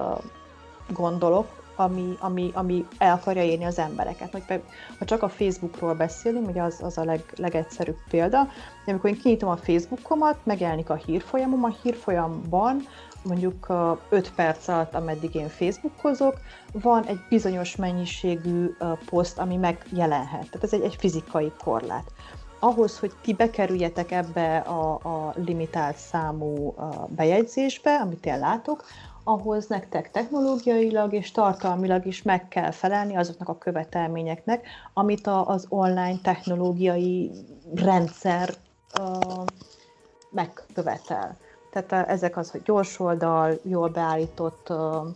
gondolok, 0.89 1.47
ami, 1.77 2.17
ami, 2.19 2.51
ami 2.55 2.87
el 2.99 3.15
akarja 3.15 3.43
érni 3.43 3.65
az 3.65 3.79
embereket. 3.79 4.61
Ha 4.99 5.05
csak 5.05 5.23
a 5.23 5.29
Facebookról 5.29 5.95
beszélünk, 5.95 6.49
ugye 6.49 6.63
az, 6.63 6.81
az 6.83 6.99
a 6.99 7.05
leg, 7.05 7.25
legegyszerűbb 7.37 7.99
példa, 8.11 8.49
de 8.85 8.91
amikor 8.91 9.11
én 9.11 9.19
kinyitom 9.19 9.49
a 9.49 9.57
Facebookomat, 9.57 10.39
megjelenik 10.43 10.91
a 10.91 10.95
hírfolyamom, 10.95 11.65
a 11.65 11.75
hírfolyamban 11.83 12.87
mondjuk 13.25 13.73
5 14.09 14.33
perc 14.35 14.69
alatt, 14.69 14.95
ameddig 14.95 15.35
én 15.35 15.49
Facebookozok, 15.49 16.41
van 16.73 17.05
egy 17.05 17.21
bizonyos 17.29 17.77
mennyiségű 17.77 18.71
poszt, 19.07 19.39
ami 19.39 19.57
megjelenhet. 19.57 20.51
Tehát 20.51 20.63
ez 20.63 20.73
egy, 20.73 20.83
egy 20.83 20.97
fizikai 20.97 21.53
korlát. 21.65 22.13
Ahhoz, 22.59 22.99
hogy 22.99 23.13
ti 23.23 23.33
bekerüljetek 23.33 24.11
ebbe 24.11 24.57
a, 24.57 24.93
a 24.93 25.35
limitált 25.37 25.97
számú 25.97 26.75
bejegyzésbe, 27.09 27.97
amit 27.97 28.27
én 28.27 28.39
látok, 28.39 28.85
ahhoz 29.25 29.67
nektek 29.67 30.11
technológiailag 30.11 31.13
és 31.13 31.31
tartalmilag 31.31 32.07
is 32.07 32.23
meg 32.23 32.49
kell 32.49 32.71
felelni 32.71 33.17
azoknak 33.17 33.49
a 33.49 33.59
követelményeknek, 33.59 34.67
amit 34.93 35.27
a, 35.27 35.49
az 35.49 35.67
online 35.69 36.19
technológiai 36.23 37.31
rendszer 37.75 38.55
uh, 39.01 39.45
megkövetel. 40.31 41.37
Tehát 41.75 42.09
ezek 42.09 42.37
az, 42.37 42.51
hogy 42.51 42.63
gyors 42.63 43.01
oldal, 43.01 43.59
jól 43.63 43.89
beállított 43.89 44.71
uh, 44.71 45.07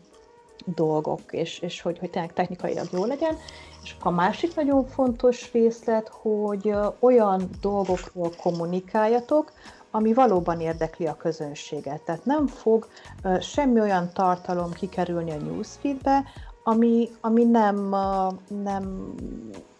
dolgok, 0.64 1.20
és, 1.30 1.58
és 1.58 1.80
hogy, 1.82 1.98
hogy 1.98 2.10
tényleg 2.10 2.32
technikailag 2.32 2.86
jó 2.92 3.04
legyen. 3.04 3.36
És 3.82 3.96
a 4.00 4.10
másik 4.10 4.54
nagyon 4.54 4.86
fontos 4.86 5.52
részlet, 5.52 6.08
hogy 6.08 6.66
uh, 6.66 6.94
olyan 6.98 7.50
dolgokról 7.60 8.30
kommunikáljatok, 8.42 9.52
ami 9.90 10.12
valóban 10.12 10.60
érdekli 10.60 11.06
a 11.06 11.16
közönséget. 11.16 12.00
Tehát 12.02 12.24
nem 12.24 12.46
fog 12.46 12.88
uh, 13.24 13.40
semmi 13.40 13.80
olyan 13.80 14.10
tartalom 14.12 14.72
kikerülni 14.72 15.30
a 15.30 15.36
newsfeedbe, 15.36 16.24
ami, 16.68 17.08
ami 17.20 17.44
nem, 17.44 17.96
nem 18.62 19.14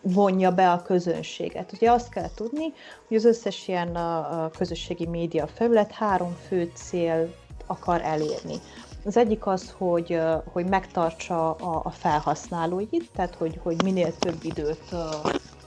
vonja 0.03 0.55
be 0.55 0.71
a 0.71 0.83
közönséget. 0.83 1.73
Ugye 1.73 1.91
azt 1.91 2.09
kell 2.09 2.31
tudni, 2.35 2.73
hogy 3.09 3.17
az 3.17 3.25
összes 3.25 3.69
ilyen 3.69 3.89
uh, 3.89 4.51
közösségi 4.59 5.07
média 5.07 5.47
felület 5.47 5.93
három 5.93 6.37
fő 6.47 6.71
cél 6.75 7.35
akar 7.67 8.01
elérni. 8.03 8.55
Az 9.05 9.17
egyik 9.17 9.47
az, 9.47 9.75
hogy, 9.79 10.21
hogy 10.53 10.67
megtartsa 10.67 11.51
a, 11.55 11.81
a 11.85 11.91
felhasználóit, 11.91 13.11
tehát 13.15 13.35
hogy, 13.35 13.61
hogy 13.63 13.83
minél 13.83 14.15
több 14.19 14.39
időt 14.43 14.95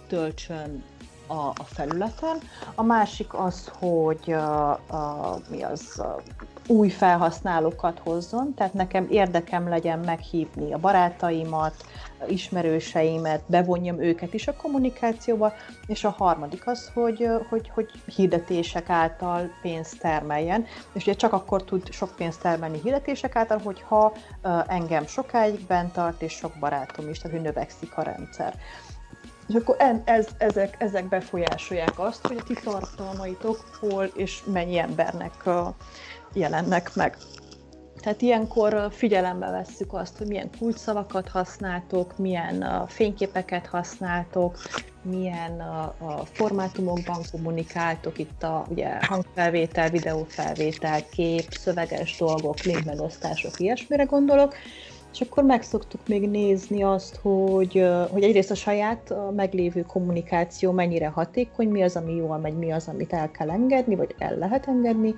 töltsön 0.08 0.84
a, 1.28 1.34
a 1.34 1.63
felületen. 1.63 2.38
A 2.75 2.84
másik 2.84 3.34
az, 3.34 3.72
hogy 3.80 4.32
a, 4.32 4.70
a, 4.72 5.38
mi 5.50 5.62
az, 5.63 6.00
a, 6.00 6.22
új 6.68 6.89
felhasználókat 6.89 8.01
hozzon, 8.03 8.53
tehát 8.53 8.74
nekem 8.74 9.08
érdekem 9.10 9.70
legyen 9.70 10.00
meghívni 10.00 10.74
a 10.74 10.77
barátaimat, 10.77 11.75
ismerőseimet, 12.27 13.41
bevonjam 13.46 14.01
őket 14.01 14.34
is 14.34 14.48
a 14.48 14.56
kommunikációba, 14.56 15.53
és 15.88 16.03
a 16.03 16.15
harmadik 16.18 16.68
az, 16.68 16.91
hogy, 16.94 17.27
hogy, 17.50 17.72
hogy 17.74 17.89
hirdetések 18.15 18.89
által 18.89 19.50
pénzt 19.62 20.00
termeljen, 20.00 20.65
és 20.94 21.03
ugye 21.03 21.13
csak 21.13 21.34
akkor 21.34 21.63
tud 21.63 21.91
sok 21.91 22.15
pénzt 22.15 22.41
termelni 22.41 22.80
hirdetések 22.84 23.36
által, 23.36 23.62
hogyha 23.63 24.13
engem 24.68 25.06
sokáig 25.06 25.65
bent 25.68 25.94
tart, 25.94 26.22
és 26.22 26.34
sok 26.34 26.53
barátom 26.60 27.10
is, 27.10 27.18
tehát 27.18 27.38
hogy 27.38 27.46
növekszik 27.46 27.98
a 27.98 28.01
rendszer. 28.01 28.53
És 29.48 29.56
akkor 29.56 29.75
ez, 30.06 30.27
ezek, 30.38 30.75
ezek 30.80 31.10
befolyásolják 31.10 32.00
azt, 32.00 32.27
hogy 32.27 32.38
a 32.39 32.44
ti 32.44 32.53
tartalmaitok 32.63 33.58
hol 33.80 34.03
és 34.03 34.44
mennyi 34.46 34.77
embernek 34.77 35.32
jelennek 36.33 36.95
meg. 36.95 37.17
Tehát 38.01 38.21
ilyenkor 38.21 38.88
figyelembe 38.91 39.50
vesszük 39.50 39.93
azt, 39.93 40.17
hogy 40.17 40.27
milyen 40.27 40.50
kulcsszavakat 40.59 41.29
használtok, 41.29 42.17
milyen 42.17 42.88
fényképeket 42.88 43.65
használtok, 43.65 44.57
milyen 45.01 45.59
a 45.59 46.25
formátumokban 46.31 47.21
kommunikáltok, 47.31 48.19
itt 48.19 48.43
a 48.43 48.65
ugye, 48.70 49.05
hangfelvétel, 49.05 49.89
videófelvétel, 49.89 51.05
kép, 51.09 51.48
szöveges 51.50 52.17
dolgok, 52.17 52.61
linkmegosztások, 52.61 53.59
ilyesmire 53.59 54.03
gondolok, 54.03 54.55
és 55.13 55.22
akkor 55.22 55.44
meg 55.44 55.63
szoktuk 55.63 56.07
még 56.07 56.29
nézni 56.29 56.83
azt, 56.83 57.15
hogy, 57.15 57.85
hogy 58.09 58.24
egyrészt 58.24 58.51
a 58.51 58.55
saját 58.55 59.13
meglévő 59.35 59.81
kommunikáció 59.81 60.72
mennyire 60.72 61.07
hatékony, 61.07 61.67
mi 61.67 61.83
az, 61.83 61.96
ami 61.96 62.15
jól 62.15 62.37
megy, 62.37 62.57
mi 62.57 62.72
az, 62.72 62.87
amit 62.87 63.13
el 63.13 63.31
kell 63.31 63.50
engedni, 63.50 63.96
vagy 63.96 64.15
el 64.17 64.35
lehet 64.37 64.67
engedni, 64.67 65.15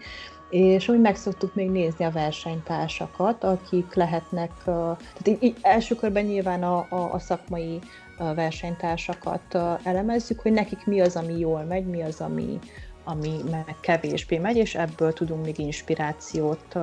és 0.53 0.87
úgy 0.87 0.99
meg 0.99 1.15
szoktuk 1.15 1.55
még 1.55 1.69
nézni 1.69 2.05
a 2.05 2.11
versenytársakat, 2.11 3.43
akik 3.43 3.93
lehetnek, 3.93 4.51
tehát 4.63 5.27
így, 5.27 5.37
így 5.43 5.57
első 5.61 5.95
körben 5.95 6.25
nyilván 6.25 6.63
a, 6.63 6.85
a, 6.89 7.13
a 7.13 7.19
szakmai 7.19 7.79
versenytársakat 8.17 9.57
elemezzük, 9.83 10.39
hogy 10.39 10.51
nekik 10.51 10.85
mi 10.85 11.01
az, 11.01 11.15
ami 11.15 11.39
jól 11.39 11.63
megy, 11.63 11.85
mi 11.85 12.01
az, 12.01 12.21
ami, 12.21 12.59
ami 13.03 13.39
meg 13.51 13.75
kevésbé 13.79 14.37
megy, 14.37 14.55
és 14.55 14.75
ebből 14.75 15.13
tudunk 15.13 15.45
még 15.45 15.59
inspirációt 15.59 16.75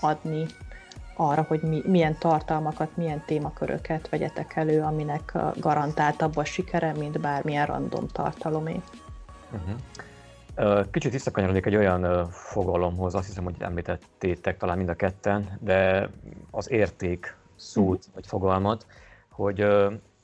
adni 0.00 0.46
arra, 1.16 1.44
hogy 1.48 1.62
mi, 1.62 1.82
milyen 1.86 2.16
tartalmakat, 2.18 2.96
milyen 2.96 3.22
témaköröket 3.26 4.08
vegyetek 4.08 4.56
elő, 4.56 4.82
aminek 4.82 5.38
garantáltabb 5.56 6.36
a 6.36 6.44
sikere, 6.44 6.92
mint 6.92 7.20
bármilyen 7.20 7.66
random 7.66 8.06
tartalomé. 8.06 8.80
Uh-huh. 9.52 9.74
Kicsit 10.90 11.12
visszakanyarodik 11.12 11.66
egy 11.66 11.76
olyan 11.76 12.30
fogalomhoz, 12.30 13.14
azt 13.14 13.26
hiszem, 13.26 13.44
hogy 13.44 13.54
említettétek 13.58 14.56
talán 14.58 14.76
mind 14.76 14.88
a 14.88 14.94
ketten, 14.94 15.58
de 15.60 16.10
az 16.50 16.70
érték 16.70 17.36
szót, 17.56 17.98
uh-huh. 17.98 18.14
vagy 18.14 18.26
fogalmat, 18.26 18.86
hogy... 19.30 19.60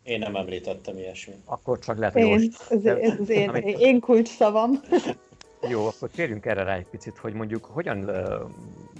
Én 0.03 0.19
nem 0.19 0.37
említettem 0.37 0.97
ilyesmit. 0.97 1.37
Akkor 1.45 1.79
csak 1.79 1.99
lehet, 1.99 2.12
hogy 2.12 2.23
én, 2.23 2.29
most... 2.29 2.71
Ez, 2.71 2.85
ez 2.85 3.21
az 3.21 3.29
én, 3.29 3.49
amit... 3.49 3.79
én 3.79 4.01
kulcs 4.01 4.29
szavam. 4.29 4.71
Jó, 5.71 5.87
akkor 5.87 6.09
térjünk 6.09 6.47
erre 6.47 6.62
rá 6.62 6.75
egy 6.75 6.87
picit, 6.87 7.19
hogy 7.19 7.33
mondjuk 7.33 7.64
hogyan 7.64 8.11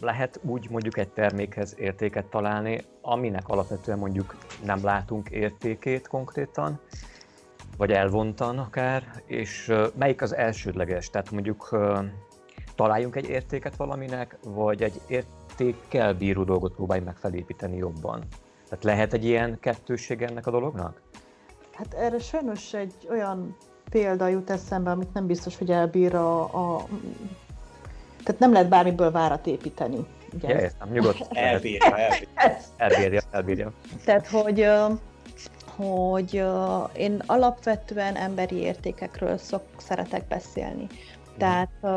lehet 0.01 0.41
úgy 0.43 0.71
mondjuk 0.71 0.99
egy 0.99 1.09
termékhez 1.09 1.75
értéket 1.79 2.25
találni, 2.25 2.85
aminek 3.01 3.49
alapvetően 3.49 3.99
mondjuk 3.99 4.37
nem 4.65 4.85
látunk 4.85 5.29
értékét 5.31 6.09
konkrétan, 6.09 6.81
vagy 7.79 7.91
elvontan 7.91 8.59
akár, 8.59 9.23
és 9.27 9.73
melyik 9.95 10.23
az 10.23 10.35
elsődleges? 10.35 11.11
Tehát 11.11 11.31
mondjuk 11.31 11.79
találjunk 12.75 13.17
egy 13.17 13.29
értéket 13.29 13.77
valaminek, 13.77 14.37
vagy 14.45 14.83
egy 14.83 15.01
értékkel 15.07 16.15
bíró 16.15 16.45
dolgot 16.45 16.75
próbálj 16.75 17.01
meg 17.01 17.17
felépíteni 17.17 17.77
jobban. 17.77 18.25
Tehát 18.69 18.85
lehet 18.85 19.13
egy 19.13 19.25
ilyen 19.25 19.59
kettőség 19.61 20.23
ennek 20.23 20.47
a 20.47 20.51
dolognak? 20.51 21.01
Hát 21.73 21.95
erre 21.95 22.19
sajnos 22.19 22.75
egy 22.75 22.95
olyan 23.11 23.57
példa 23.91 24.29
jut 24.29 24.51
eszembe, 24.51 24.91
amit 24.91 25.13
nem 25.13 25.27
biztos, 25.27 25.59
hogy 25.59 25.71
elbír 25.71 26.15
a, 26.15 26.43
a... 26.43 26.85
Tehát 28.25 28.41
nem 28.41 28.53
lehet 28.53 28.69
bármiből 28.69 29.11
várat 29.11 29.47
építeni. 29.47 30.07
Ugye? 30.35 30.49
Ja, 30.49 30.61
értem, 30.61 30.89
nyugodt. 30.91 31.29
elbírja, 31.31 31.97
elbírja. 31.97 32.29
elbírja, 32.77 33.21
elbírja. 33.31 33.73
Tehát, 34.05 34.27
hogy 34.27 34.69
hogy 35.79 36.45
én 36.97 37.23
alapvetően 37.27 38.17
emberi 38.17 38.57
értékekről 38.57 39.39
szok, 39.39 39.63
szeretek 39.77 40.29
beszélni. 40.29 40.87
Tehát 41.37 41.71
uh, 41.81 41.91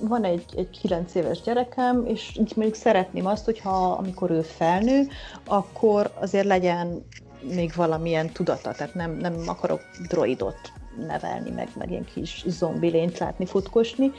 van 0.00 0.24
egy, 0.24 0.44
egy 0.56 0.80
9 0.80 1.14
éves 1.14 1.40
gyerekem, 1.40 2.06
és 2.06 2.36
így 2.40 2.52
mondjuk 2.56 2.76
szeretném 2.76 3.26
azt, 3.26 3.44
hogyha 3.44 3.92
amikor 3.92 4.30
ő 4.30 4.42
felnő, 4.42 5.06
akkor 5.46 6.12
azért 6.20 6.46
legyen 6.46 7.04
még 7.40 7.72
valamilyen 7.76 8.32
tudata, 8.32 8.72
tehát 8.72 8.94
nem, 8.94 9.10
nem 9.10 9.34
akarok 9.46 9.80
droidot 10.08 10.72
nevelni, 11.06 11.50
meg, 11.50 11.68
meg 11.78 11.90
ilyen 11.90 12.06
kis 12.14 12.44
zombilényt 12.46 13.18
látni 13.18 13.46
futkosni. 13.46 14.12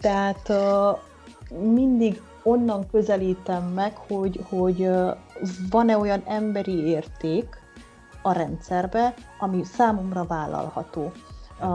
Tehát 0.00 0.48
uh, 0.48 0.98
mindig 1.72 2.22
onnan 2.42 2.86
közelítem 2.90 3.62
meg, 3.62 3.96
hogy, 3.96 4.40
hogy 4.48 4.80
uh, 4.80 5.16
van-e 5.70 5.98
olyan 5.98 6.22
emberi 6.26 6.86
érték, 6.86 7.62
a 8.26 8.32
rendszerbe, 8.32 9.14
ami 9.38 9.64
számomra 9.64 10.24
vállalható. 10.24 11.12
A, 11.60 11.66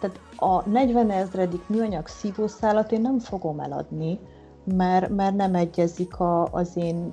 tehát 0.00 0.20
a 0.36 0.68
40 0.68 1.10
ezredik 1.10 1.68
műanyag 1.68 2.06
szívószálat 2.06 2.92
én 2.92 3.00
nem 3.00 3.18
fogom 3.18 3.60
eladni, 3.60 4.18
mert, 4.64 5.08
mert 5.08 5.34
nem 5.36 5.54
egyezik 5.54 6.18
a, 6.18 6.44
az 6.44 6.76
én 6.76 7.12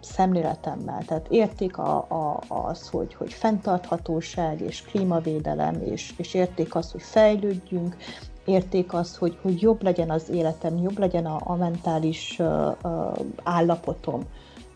szemléletemmel. 0.00 1.04
Tehát 1.04 1.26
érték 1.28 1.78
a, 1.78 1.96
a, 1.96 2.40
az, 2.48 2.88
hogy, 2.88 3.14
hogy 3.14 3.32
fenntarthatóság 3.32 4.60
és 4.60 4.82
klímavédelem, 4.82 5.80
és, 5.84 6.14
és 6.16 6.34
érték 6.34 6.74
az, 6.74 6.90
hogy 6.90 7.02
fejlődjünk, 7.02 7.96
érték 8.44 8.92
az, 8.92 9.16
hogy, 9.16 9.38
hogy 9.42 9.60
jobb 9.60 9.82
legyen 9.82 10.10
az 10.10 10.30
életem, 10.30 10.76
jobb 10.76 10.98
legyen 10.98 11.26
a, 11.26 11.40
a 11.44 11.54
mentális 11.54 12.38
uh, 12.38 12.74
uh, 12.82 13.18
állapotom, 13.42 14.22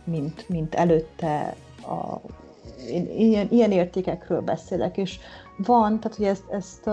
mint, 0.04 0.48
mint 0.48 0.74
előtte 0.74 1.54
a 1.82 2.20
ilyen, 3.16 3.46
ilyen 3.50 3.70
értékekről 3.70 4.40
beszélek, 4.40 4.96
és 4.96 5.18
van, 5.56 6.00
tehát 6.00 6.16
hogy 6.16 6.26
ezt, 6.26 6.44
ezt 6.50 6.90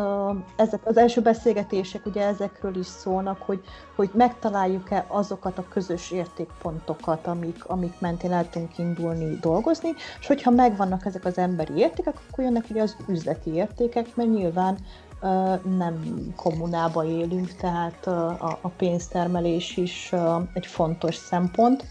ezek 0.56 0.80
az 0.84 0.98
első 0.98 1.22
beszélgetések 1.22 2.06
ugye 2.06 2.26
ezekről 2.26 2.78
is 2.78 2.86
szólnak, 2.86 3.42
hogy, 3.42 3.62
hogy 3.96 4.10
megtaláljuk-e 4.14 5.06
azokat 5.08 5.58
a 5.58 5.68
közös 5.70 6.12
értékpontokat, 6.12 7.28
amik, 7.28 7.66
amik 7.66 8.00
mentén 8.00 8.32
el 8.32 8.50
tudunk 8.50 8.78
indulni, 8.78 9.38
dolgozni, 9.42 9.90
és 10.20 10.28
hogyha 10.28 10.52
megvannak 10.52 11.06
ezek 11.06 11.26
az 11.26 11.38
emberi 11.38 11.74
értékek, 11.78 12.20
akkor 12.30 12.44
jönnek 12.44 12.66
ugye 12.70 12.82
az 12.82 12.96
üzleti 13.08 13.54
értékek, 13.54 14.16
mert 14.16 14.30
nyilván 14.30 14.78
nem 15.78 16.04
kommunába 16.36 17.06
élünk, 17.06 17.54
tehát 17.54 18.08
a, 18.08 18.58
a 18.62 18.68
pénztermelés 18.78 19.78
is 19.78 20.14
egy 20.54 20.66
fontos 20.66 21.16
szempont 21.16 21.86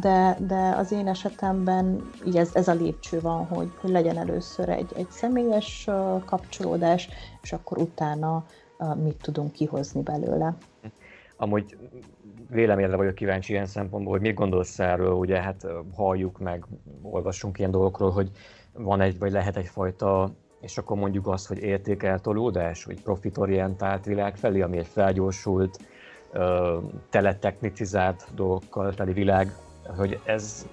de, 0.00 0.36
de 0.46 0.74
az 0.76 0.92
én 0.92 1.08
esetemben 1.08 2.10
így 2.26 2.36
ez, 2.36 2.50
ez 2.54 2.68
a 2.68 2.74
lépcső 2.74 3.20
van, 3.20 3.46
hogy, 3.46 3.70
hogy 3.80 3.90
legyen 3.90 4.18
először 4.18 4.68
egy, 4.68 4.90
egy 4.96 5.10
személyes 5.10 5.88
kapcsolódás, 6.24 7.08
és 7.42 7.52
akkor 7.52 7.78
utána 7.78 8.44
mit 9.02 9.16
tudunk 9.22 9.52
kihozni 9.52 10.02
belőle. 10.02 10.56
Amúgy 11.36 11.76
véleményre 12.50 12.96
vagyok 12.96 13.14
kíváncsi 13.14 13.52
ilyen 13.52 13.66
szempontból, 13.66 14.12
hogy 14.12 14.20
mit 14.20 14.34
gondolsz 14.34 14.78
erről, 14.78 15.12
ugye 15.12 15.40
hát 15.40 15.66
halljuk 15.94 16.38
meg, 16.38 16.66
olvassunk 17.02 17.58
ilyen 17.58 17.70
dolgokról, 17.70 18.10
hogy 18.10 18.30
van 18.72 19.00
egy, 19.00 19.18
vagy 19.18 19.32
lehet 19.32 19.56
egyfajta, 19.56 20.30
és 20.60 20.78
akkor 20.78 20.96
mondjuk 20.96 21.26
azt, 21.26 21.46
hogy 21.46 21.58
értékeltolódás, 21.58 22.84
vagy 22.84 23.02
profitorientált 23.02 24.04
világ 24.04 24.36
felé, 24.36 24.60
ami 24.60 24.78
egy 24.78 24.86
felgyorsult, 24.86 25.78
teletechnicizált 27.10 28.26
dolgokkal 28.34 28.94
teli 28.94 29.12
világ, 29.12 29.54
hogy 29.96 30.20
ez, 30.24 30.66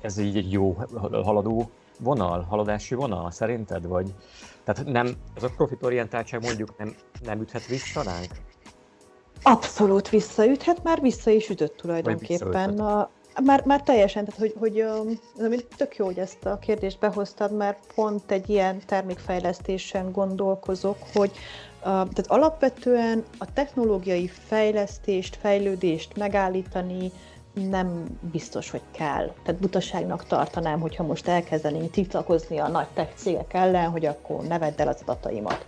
ez 0.00 0.18
így 0.18 0.36
egy 0.36 0.52
jó 0.52 0.76
haladó 1.10 1.70
vonal, 1.98 2.42
haladási 2.42 2.94
vonal 2.94 3.30
szerinted? 3.30 3.86
Vagy, 3.86 4.14
tehát 4.64 4.84
nem, 4.84 5.06
ez 5.34 5.42
a 5.42 5.50
profitorientáltság 5.56 6.42
mondjuk 6.42 6.78
nem, 6.78 6.94
nem 7.24 7.40
üthet 7.40 7.66
vissza 7.66 8.02
ránk? 8.02 8.30
Abszolút 9.42 10.08
visszaüthet, 10.08 10.82
már 10.82 11.00
vissza 11.00 11.30
is 11.30 11.48
ütött 11.48 11.76
tulajdonképpen. 11.76 12.78
A, 12.78 13.10
már, 13.44 13.64
már 13.64 13.82
teljesen, 13.82 14.24
tehát 14.24 14.40
hogy, 14.40 14.54
hogy 14.58 14.80
ami 15.38 15.56
tök 15.76 15.96
jó, 15.96 16.04
hogy 16.04 16.18
ezt 16.18 16.44
a 16.44 16.58
kérdést 16.58 16.98
behoztad, 16.98 17.56
mert 17.56 17.92
pont 17.94 18.30
egy 18.30 18.48
ilyen 18.48 18.80
termékfejlesztésen 18.86 20.12
gondolkozok, 20.12 20.96
hogy 21.14 21.30
tehát 21.82 22.26
alapvetően 22.26 23.24
a 23.38 23.52
technológiai 23.52 24.26
fejlesztést, 24.26 25.36
fejlődést 25.36 26.16
megállítani, 26.16 27.12
nem 27.64 28.04
biztos, 28.32 28.70
hogy 28.70 28.82
kell. 28.90 29.32
Tehát 29.44 29.60
butaságnak 29.60 30.24
tartanám, 30.26 30.80
hogyha 30.80 31.02
most 31.02 31.28
elkezdenénk 31.28 31.90
tiltakozni 31.90 32.58
a 32.58 32.68
nagy 32.68 32.86
tech 32.94 33.14
cégek 33.14 33.54
ellen, 33.54 33.90
hogy 33.90 34.06
akkor 34.06 34.42
ne 34.42 34.58
vedd 34.58 34.80
el 34.80 34.88
az 34.88 35.00
adataimat. 35.02 35.66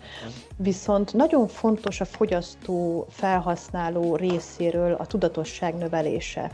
Viszont 0.56 1.12
nagyon 1.14 1.46
fontos 1.48 2.00
a 2.00 2.04
fogyasztó 2.04 3.06
felhasználó 3.10 4.16
részéről 4.16 4.92
a 4.92 5.06
tudatosság 5.06 5.74
növelése. 5.74 6.50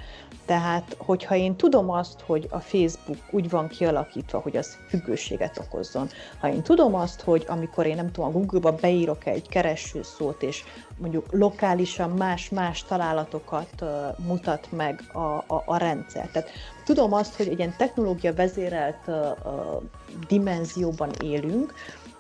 Tehát, 0.47 0.97
hogyha 0.99 1.35
én 1.35 1.57
tudom 1.57 1.91
azt, 1.91 2.21
hogy 2.21 2.47
a 2.51 2.59
Facebook 2.59 3.19
úgy 3.31 3.51
van 3.51 3.69
kialakítva, 3.69 4.39
hogy 4.39 4.57
az 4.57 4.79
függőséget 4.89 5.59
okozzon, 5.59 6.09
ha 6.41 6.49
én 6.49 6.63
tudom 6.63 6.95
azt, 6.95 7.21
hogy 7.21 7.45
amikor 7.49 7.87
én 7.87 7.97
nem 7.97 8.11
tudom, 8.13 8.29
a 8.29 8.33
Google-ba 8.33 8.73
beírok 8.73 9.27
egy 9.27 9.49
keresőszót, 9.49 10.43
és 10.43 10.65
mondjuk 10.97 11.27
lokálisan 11.31 12.11
más-más 12.11 12.85
találatokat 12.85 13.69
uh, 13.81 13.89
mutat 14.27 14.69
meg 14.71 15.01
a, 15.13 15.19
a, 15.19 15.63
a 15.67 15.77
rendszer. 15.77 16.29
Tehát 16.29 16.49
tudom 16.85 17.13
azt, 17.13 17.37
hogy 17.37 17.49
egy 17.49 17.59
ilyen 17.59 17.75
technológia 17.77 18.35
vezérelt 18.35 19.03
uh, 19.07 19.15
uh, 19.45 19.83
dimenzióban 20.29 21.11
élünk, 21.23 21.75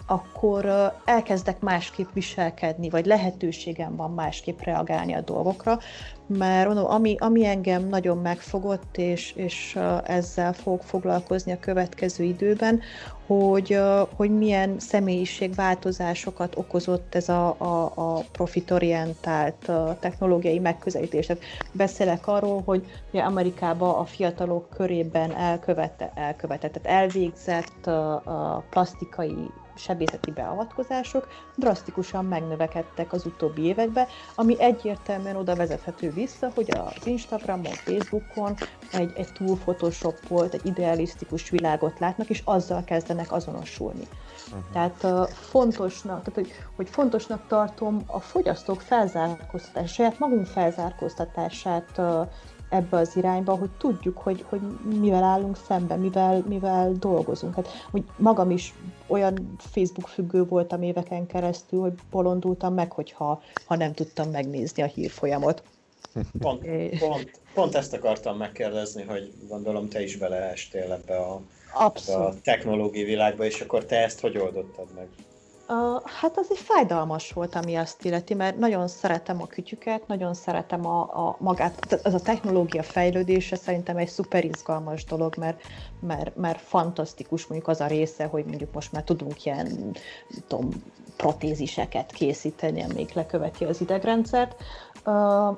akkor 0.06 0.92
elkezdek 1.04 1.60
másképp 1.60 2.08
viselkedni, 2.12 2.90
vagy 2.90 3.06
lehetőségem 3.06 3.96
van 3.96 4.10
másképp 4.10 4.60
reagálni 4.60 5.14
a 5.14 5.20
dolgokra, 5.20 5.78
mert 6.26 6.66
mondom, 6.66 6.90
ami, 6.90 7.16
ami 7.18 7.46
engem 7.46 7.88
nagyon 7.88 8.18
megfogott, 8.18 8.96
és, 8.96 9.32
és 9.36 9.78
ezzel 10.04 10.52
fogok 10.52 10.82
foglalkozni 10.82 11.52
a 11.52 11.58
következő 11.60 12.24
időben, 12.24 12.80
hogy, 13.26 13.80
hogy 14.16 14.30
milyen 14.30 14.78
személyiségváltozásokat 14.78 16.56
okozott 16.56 17.14
ez 17.14 17.28
a, 17.28 17.54
a, 17.58 17.92
a 17.94 18.24
profitorientált 18.32 19.70
technológiai 20.00 20.58
megközelítés. 20.58 21.26
Tehát 21.26 21.42
beszélek 21.72 22.26
arról, 22.26 22.62
hogy 22.64 22.86
Amerikában 23.12 23.94
a 23.94 24.04
fiatalok 24.04 24.70
körében 24.70 25.34
elkövette, 25.34 26.12
elkövetett, 26.14 26.72
tehát 26.72 27.02
elvégzett 27.02 27.86
a 27.86 28.64
plastikai 28.70 29.50
sebészeti 29.74 30.30
beavatkozások 30.30 31.28
drasztikusan 31.56 32.24
megnövekedtek 32.24 33.12
az 33.12 33.26
utóbbi 33.26 33.62
években, 33.62 34.06
ami 34.34 34.60
egyértelműen 34.60 35.36
oda 35.36 35.54
vezethető 35.54 36.10
vissza, 36.10 36.50
hogy 36.54 36.70
az 36.70 37.06
Instagramon, 37.06 37.72
Facebookon 37.72 38.56
egy, 38.92 39.12
egy 39.16 39.32
túl 39.32 39.58
volt, 40.28 40.54
egy 40.54 40.66
idealisztikus 40.66 41.50
világot 41.50 41.98
látnak, 41.98 42.28
és 42.28 42.42
azzal 42.44 42.84
kezdenek 42.84 43.32
azonosulni. 43.32 44.08
Uh-huh. 44.46 44.62
Tehát 44.72 45.02
uh, 45.02 45.28
fontosnak, 45.28 46.18
tehát, 46.18 46.34
hogy, 46.34 46.52
hogy 46.76 46.88
fontosnak 46.88 47.46
tartom 47.46 48.02
a 48.06 48.20
fogyasztók 48.20 48.80
felzárkóztatását, 48.80 49.94
saját 49.94 50.18
magunk 50.18 50.46
felzárkóztatását 50.46 51.88
uh, 51.96 52.28
ebbe 52.68 52.96
az 52.96 53.16
irányba, 53.16 53.54
hogy 53.54 53.70
tudjuk, 53.78 54.18
hogy, 54.18 54.44
hogy 54.48 54.60
mivel 55.00 55.22
állunk 55.22 55.56
szemben, 55.66 56.00
mivel, 56.00 56.44
mivel 56.48 56.92
dolgozunk. 56.98 57.54
Hát, 57.54 57.68
hogy 57.90 58.04
magam 58.16 58.50
is 58.50 58.74
olyan 59.06 59.56
Facebook 59.58 60.08
függő 60.08 60.44
voltam 60.44 60.82
éveken 60.82 61.26
keresztül, 61.26 61.80
hogy 61.80 61.92
bolondultam 62.10 62.74
meg, 62.74 62.92
hogyha 62.92 63.42
ha 63.66 63.76
nem 63.76 63.92
tudtam 63.92 64.30
megnézni 64.30 64.82
a 64.82 64.86
hírfolyamot. 64.86 65.62
Pont, 66.38 66.64
pont, 66.98 67.40
pont 67.54 67.74
ezt 67.74 67.92
akartam 67.92 68.36
megkérdezni, 68.36 69.02
hogy 69.02 69.32
gondolom 69.48 69.88
te 69.88 70.02
is 70.02 70.16
beleestél 70.16 70.92
ebbe 70.92 71.16
a, 71.16 71.40
ebbe 71.74 72.16
a 72.16 72.34
technológiai 72.42 73.04
világba, 73.04 73.44
és 73.44 73.60
akkor 73.60 73.84
te 73.84 74.02
ezt 74.02 74.20
hogy 74.20 74.38
oldottad 74.38 74.86
meg? 74.94 75.08
Hát 76.04 76.38
az 76.38 76.46
egy 76.50 76.58
fájdalmas 76.58 77.32
volt, 77.32 77.54
ami 77.54 77.74
azt 77.74 78.04
illeti, 78.04 78.34
mert 78.34 78.58
nagyon 78.58 78.88
szeretem 78.88 79.42
a 79.42 79.46
kütyüket, 79.46 80.06
nagyon 80.06 80.34
szeretem 80.34 80.86
a, 80.86 81.00
a 81.00 81.36
magát, 81.38 82.00
ez 82.02 82.14
a 82.14 82.20
technológia 82.20 82.82
fejlődése 82.82 83.56
szerintem 83.56 83.96
egy 83.96 84.08
szuper 84.08 84.44
izgalmas 84.44 85.04
dolog, 85.04 85.36
mert, 85.36 85.60
mert, 86.00 86.36
mert 86.36 86.60
fantasztikus 86.60 87.46
mondjuk 87.46 87.70
az 87.70 87.80
a 87.80 87.86
része, 87.86 88.24
hogy 88.24 88.44
mondjuk 88.44 88.72
most 88.72 88.92
már 88.92 89.02
tudunk 89.02 89.44
ilyen, 89.44 89.96
tudom, 90.48 90.68
protéziseket 91.16 92.12
készíteni, 92.12 92.82
amik 92.82 93.12
leköveti 93.12 93.64
az 93.64 93.80
idegrendszert. 93.80 94.62
Uh, 95.04 95.56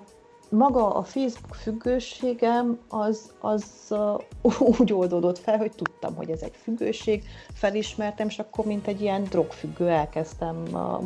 maga 0.48 0.94
a 0.94 1.02
Facebook 1.02 1.54
függőségem 1.54 2.78
az, 2.88 3.32
az 3.40 3.94
úgy 4.78 4.92
oldódott 4.92 5.38
fel, 5.38 5.56
hogy 5.56 5.72
tudtam, 5.72 6.14
hogy 6.14 6.30
ez 6.30 6.40
egy 6.40 6.54
függőség, 6.62 7.24
felismertem, 7.52 8.26
és 8.26 8.38
akkor 8.38 8.64
mint 8.64 8.86
egy 8.86 9.00
ilyen 9.00 9.24
drogfüggő 9.24 9.88
elkezdtem 9.88 10.56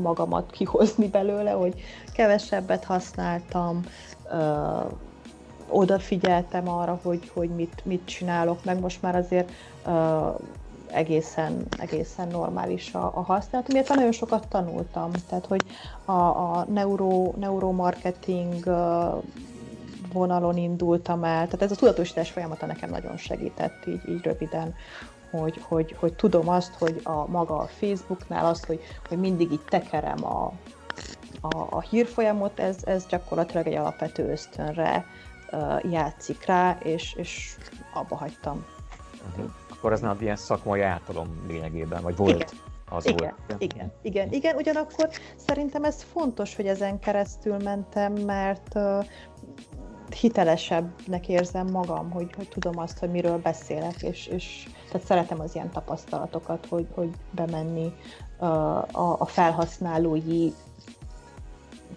magamat 0.03 0.51
kihozni 0.51 1.09
belőle, 1.09 1.51
hogy 1.51 1.75
kevesebbet 2.13 2.85
használtam, 2.85 3.81
uh, 4.33 4.93
odafigyeltem 5.69 6.69
arra, 6.69 7.01
hogy, 7.03 7.31
hogy 7.35 7.49
mit, 7.49 7.83
mit 7.85 8.05
csinálok, 8.05 8.65
meg. 8.65 8.81
Most 8.81 9.03
már 9.03 9.17
azért 9.17 9.51
egészen, 10.93 11.67
egészen 11.79 12.29
normális 12.29 12.95
a, 12.95 13.11
a 13.15 13.23
használat, 13.23 13.69
illetve 13.69 13.95
nagyon 13.95 14.13
sokat 14.13 14.49
tanultam, 14.49 15.11
tehát 15.29 15.47
hogy 15.47 15.63
a, 16.05 16.13
a 16.13 16.67
neuro, 16.69 17.33
neuromarketing 17.37 18.65
vonalon 20.13 20.57
indultam 20.57 21.25
el, 21.25 21.45
tehát 21.45 21.63
ez 21.63 21.71
a 21.71 21.77
tudatosítás 21.77 22.31
folyamata 22.31 22.67
nekem 22.67 22.91
nagyon 22.91 23.17
segített 23.17 23.87
így, 23.87 24.09
így 24.09 24.23
röviden, 24.23 24.75
hogy, 25.31 25.61
hogy, 25.69 25.97
hogy 25.99 26.13
tudom 26.15 26.49
azt, 26.49 26.75
hogy 26.75 27.01
a 27.05 27.27
maga 27.29 27.59
a 27.59 27.67
Facebooknál 27.67 28.47
azt, 28.47 28.65
hogy, 28.65 28.81
hogy 29.09 29.19
mindig 29.19 29.53
így 29.53 29.65
tekerem 29.69 30.25
a, 30.25 30.53
a, 31.41 31.67
a 31.71 31.81
hírfolyamot, 31.81 32.59
ez, 32.59 32.77
ez 32.85 33.07
gyakorlatilag 33.07 33.67
egy 33.67 33.75
alapvető 33.77 34.31
ösztönre 34.31 35.07
uh, 35.53 35.91
játszik 35.91 36.45
rá, 36.47 36.79
és, 36.83 37.15
és 37.17 37.57
abba 37.95 38.17
hagytam. 38.17 38.65
Uh-huh 39.29 39.60
akkor 39.81 39.93
ez 39.93 40.01
nálad 40.01 40.23
ilyen 40.23 40.37
szakmai 40.37 40.81
átadom 40.81 41.45
lényegében, 41.49 42.03
vagy 42.03 42.17
volt? 42.17 42.35
Igen. 42.35 42.49
Az 42.89 43.07
igen, 43.07 43.35
volt. 43.49 43.63
igen, 43.63 43.93
igen, 44.03 44.33
igen, 44.33 44.57
ugyanakkor 44.57 45.09
szerintem 45.37 45.85
ez 45.85 46.03
fontos, 46.03 46.57
hogy 46.57 46.67
ezen 46.67 46.99
keresztül 46.99 47.57
mentem, 47.57 48.13
mert 48.13 48.75
uh, 48.75 49.05
hitelesebbnek 50.21 51.29
érzem 51.29 51.67
magam, 51.67 52.11
hogy, 52.11 52.35
hogy 52.37 52.49
tudom 52.49 52.79
azt, 52.79 52.99
hogy 52.99 53.11
miről 53.11 53.39
beszélek, 53.39 54.03
és, 54.03 54.27
és 54.27 54.69
tehát 54.91 55.07
szeretem 55.07 55.41
az 55.41 55.55
ilyen 55.55 55.71
tapasztalatokat, 55.71 56.67
hogy, 56.67 56.87
hogy 56.95 57.11
bemenni 57.31 57.93
uh, 58.39 58.49
a, 58.99 59.17
a 59.19 59.27
felhasználói 59.27 60.53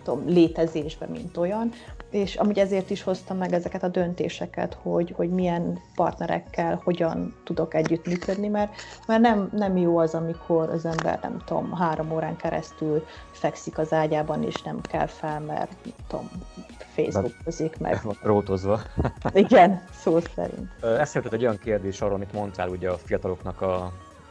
tudom, 0.04 0.28
létezésbe, 0.28 1.06
mint 1.06 1.38
olyan, 1.38 1.72
és 2.14 2.36
amúgy 2.36 2.60
ezért 2.60 2.90
is 2.90 3.04
hoztam 3.04 3.38
meg 3.38 3.54
ezeket 3.54 3.84
a 3.84 3.88
döntéseket, 3.88 4.78
hogy, 4.82 5.14
hogy 5.16 5.30
milyen 5.30 5.80
partnerekkel 5.96 6.82
hogyan 6.84 7.36
tudok 7.44 7.74
együttműködni, 7.74 8.48
mert, 8.48 8.74
mert 9.08 9.22
nem, 9.22 9.50
nem 9.52 9.78
jó 9.78 9.98
az, 9.98 10.14
amikor 10.14 10.70
az 10.70 10.86
ember, 10.86 11.20
nem 11.22 11.42
tudom, 11.46 11.72
három 11.72 12.12
órán 12.12 12.36
keresztül 12.36 13.06
fekszik 13.32 13.78
az 13.78 13.94
ágyában, 13.94 14.44
és 14.44 14.62
nem 14.62 14.82
kell 14.82 15.08
fel, 15.08 15.40
mert, 15.40 15.72
nem 15.84 15.94
tudom, 16.08 16.30
Facebookozik 16.78 17.78
meg. 17.80 18.02
Rótozva. 18.22 18.80
Igen, 19.34 19.84
szó 19.92 20.20
szerint. 20.36 20.84
Eszembe 20.84 21.30
egy 21.32 21.44
olyan 21.44 21.58
kérdés 21.58 22.02
arról, 22.02 22.16
amit 22.16 22.34
mondtál 22.34 22.70
ugye 22.70 22.90
a 22.90 22.98
fiataloknak 22.98 23.62
a, 23.62 23.76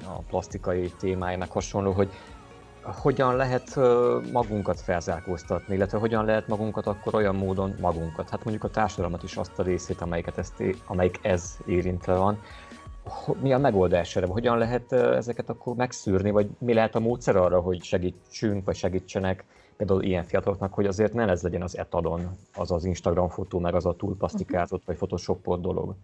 a 0.05 0.19
plastikai 0.29 0.93
témájának 0.99 1.53
hasonló, 1.53 1.93
hogy 1.93 2.11
hogyan 2.83 3.37
lehet 3.37 3.77
magunkat 4.33 4.81
felzárkóztatni, 4.81 5.75
illetve 5.75 5.99
hogyan 5.99 6.25
lehet 6.25 6.49
magunkat 6.49 6.87
akkor 6.87 7.15
olyan 7.15 7.35
módon 7.35 7.75
magunkat, 7.81 8.31
hát 8.31 8.45
mondjuk 8.45 8.65
a 8.65 8.71
társadalmat 8.71 9.23
is 9.23 9.37
azt 9.37 9.59
a 9.59 9.63
részét, 9.63 10.01
amelyiket 10.01 10.39
ezt, 10.39 10.63
amelyik 10.87 11.19
ez 11.23 11.57
érintve 11.67 12.15
van, 12.15 12.39
mi 13.41 13.53
a 13.53 13.59
megoldás 13.59 14.17
erre? 14.17 14.27
Hogyan 14.27 14.59
lehet 14.59 14.93
ezeket 14.93 15.49
akkor 15.49 15.75
megszűrni, 15.75 16.31
vagy 16.31 16.49
mi 16.59 16.75
lehet 16.75 16.95
a 16.95 17.01
módszer 17.01 17.37
arra, 17.37 17.61
hogy 17.61 17.83
segítsünk, 17.83 18.65
vagy 18.65 18.77
segítsenek 18.77 19.45
például 19.77 20.03
ilyen 20.03 20.25
fiataloknak, 20.25 20.75
hogy 20.75 20.87
azért 20.87 21.13
ne 21.13 21.29
ez 21.29 21.43
legyen 21.43 21.63
az 21.63 21.79
etadon, 21.79 22.39
az 22.55 22.71
az 22.71 22.85
Instagram 22.85 23.29
fotó, 23.29 23.59
meg 23.59 23.75
az 23.75 23.87
a 23.87 23.97
túlpasztikázott, 23.97 24.83
vagy 24.85 24.97
photoshopolt 24.97 25.61
dolog? 25.61 25.95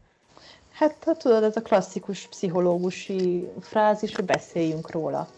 Hát 0.73 1.17
tudod, 1.19 1.43
ez 1.43 1.57
a 1.57 1.63
klasszikus 1.63 2.27
pszichológusi 2.27 3.49
frázis, 3.61 4.15
hogy 4.15 4.25
beszéljünk 4.25 4.91
róla. 4.91 5.29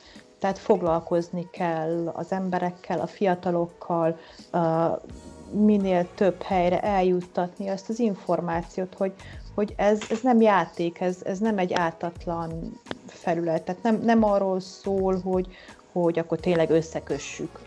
Tehát 0.41 0.59
foglalkozni 0.59 1.49
kell 1.51 2.13
az 2.15 2.33
emberekkel, 2.33 3.01
a 3.01 3.07
fiatalokkal, 3.07 4.19
minél 5.51 6.07
több 6.15 6.43
helyre 6.43 6.81
eljuttatni 6.81 7.69
azt 7.69 7.89
az 7.89 7.99
információt, 7.99 8.95
hogy, 8.95 9.13
hogy 9.55 9.75
ez, 9.77 10.01
ez 10.11 10.21
nem 10.23 10.41
játék, 10.41 11.01
ez, 11.01 11.17
ez 11.25 11.39
nem 11.39 11.59
egy 11.59 11.73
ártatlan 11.73 12.81
felület. 13.07 13.63
Tehát 13.63 13.83
nem, 13.83 14.01
nem 14.03 14.25
arról 14.25 14.61
szól, 14.61 15.21
hogy, 15.21 15.47
hogy 15.93 16.19
akkor 16.19 16.39
tényleg 16.39 16.71
összekössük 16.71 17.59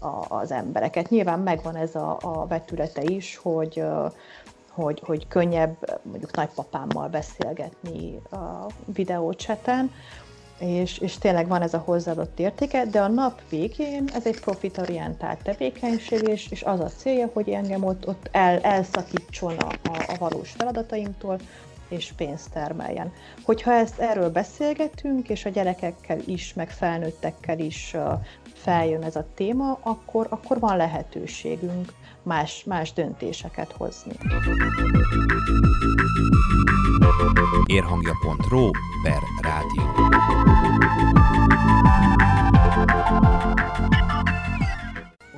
a, 0.00 0.24
az 0.28 0.52
embereket. 0.52 1.08
Nyilván 1.08 1.38
megvan 1.38 1.76
ez 1.76 1.94
a, 1.94 2.18
a 2.20 2.46
vetülete 2.46 3.02
is, 3.02 3.36
hogy, 3.36 3.82
hogy, 4.70 5.02
hogy 5.06 5.28
könnyebb 5.28 6.00
mondjuk 6.02 6.36
nagypapámmal 6.36 7.08
beszélgetni 7.08 8.20
a 8.30 8.66
videócseten, 8.84 9.90
és, 10.62 10.98
és 10.98 11.18
tényleg 11.18 11.48
van 11.48 11.62
ez 11.62 11.74
a 11.74 11.82
hozzáadott 11.84 12.38
értéke, 12.38 12.86
de 12.86 13.00
a 13.00 13.08
nap 13.08 13.40
végén 13.48 14.08
ez 14.14 14.26
egy 14.26 14.40
profitorientált 14.40 15.42
tevékenység, 15.42 16.28
és, 16.28 16.46
és 16.50 16.62
az 16.62 16.80
a 16.80 16.88
célja, 16.96 17.30
hogy 17.32 17.48
engem 17.48 17.84
ott, 17.84 18.08
ott 18.08 18.28
el, 18.30 18.58
elszakítson 18.60 19.56
a, 19.56 19.72
a, 19.82 20.16
valós 20.18 20.50
feladataimtól, 20.50 21.38
és 21.88 22.12
pénzt 22.16 22.50
termeljen. 22.50 23.12
Hogyha 23.42 23.72
ezt 23.72 23.98
erről 23.98 24.30
beszélgetünk, 24.30 25.28
és 25.28 25.44
a 25.44 25.48
gyerekekkel 25.48 26.18
is, 26.24 26.54
meg 26.54 26.70
felnőttekkel 26.70 27.58
is 27.58 27.96
feljön 28.54 29.02
ez 29.02 29.16
a 29.16 29.26
téma, 29.34 29.78
akkor, 29.82 30.26
akkor 30.30 30.58
van 30.58 30.76
lehetőségünk 30.76 31.92
más, 32.22 32.64
más 32.64 32.92
döntéseket 32.92 33.72
hozni. 33.72 34.12
Érhangja.ro 37.66 38.70
per 39.02 39.22
rádió. 39.42 40.11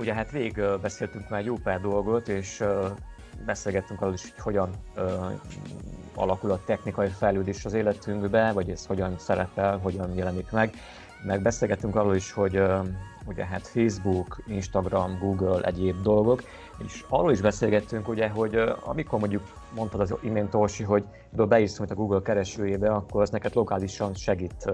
Ugye 0.05 0.15
hát 0.15 0.31
végig 0.31 0.61
beszéltünk 0.83 1.29
már 1.29 1.45
jó 1.45 1.55
pár 1.55 1.81
dolgot, 1.81 2.29
és 2.29 2.65
beszélgettünk 3.47 4.01
arról 4.01 4.15
is, 4.15 4.23
hogy 4.23 4.41
hogyan 4.41 4.71
alakul 6.15 6.51
a 6.51 6.61
technikai 6.65 7.09
fejlődés 7.09 7.65
az 7.65 7.73
életünkbe, 7.73 8.53
vagy 8.53 8.71
ez 8.71 8.87
hogyan 8.87 9.19
szerepel, 9.19 9.79
hogyan 9.79 10.15
jelenik 10.15 10.51
meg. 10.51 10.75
Meg 11.27 11.43
beszélgettünk 11.43 11.97
arról 11.97 12.15
is, 12.15 12.33
hogy 12.33 12.63
ugye 13.27 13.45
hát 13.45 13.67
Facebook, 13.67 14.43
Instagram, 14.47 15.19
Google, 15.19 15.61
egyéb 15.61 16.03
dolgok, 16.03 16.43
és 16.87 17.05
arról 17.09 17.33
is 17.33 17.41
beszélgettünk, 17.41 18.09
ugye, 18.09 18.29
hogy 18.29 18.55
amikor 18.81 19.19
mondjuk 19.19 19.43
mondtad 19.75 20.01
az 20.01 20.15
imént 20.21 20.51
Torsi, 20.51 20.83
hogy 20.83 21.05
beírsz 21.31 21.81
a 21.81 21.95
Google 21.95 22.21
keresőjébe, 22.23 22.91
akkor 22.91 23.23
az 23.23 23.31
neked 23.31 23.55
lokálisan 23.55 24.15
segít, 24.15 24.65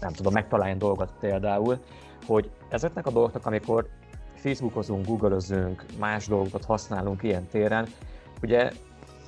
nem 0.00 0.12
tudom, 0.12 0.32
megtalálni 0.32 0.78
dolgot 0.78 1.12
például, 1.20 1.78
hogy 2.26 2.50
ezeknek 2.68 3.06
a 3.06 3.10
dolgoknak, 3.10 3.46
amikor 3.46 3.88
Facebookozunk, 4.34 5.06
Googleozunk, 5.06 5.84
más 5.98 6.26
dolgokat 6.26 6.64
használunk 6.64 7.22
ilyen 7.22 7.46
téren, 7.46 7.86
ugye 8.42 8.70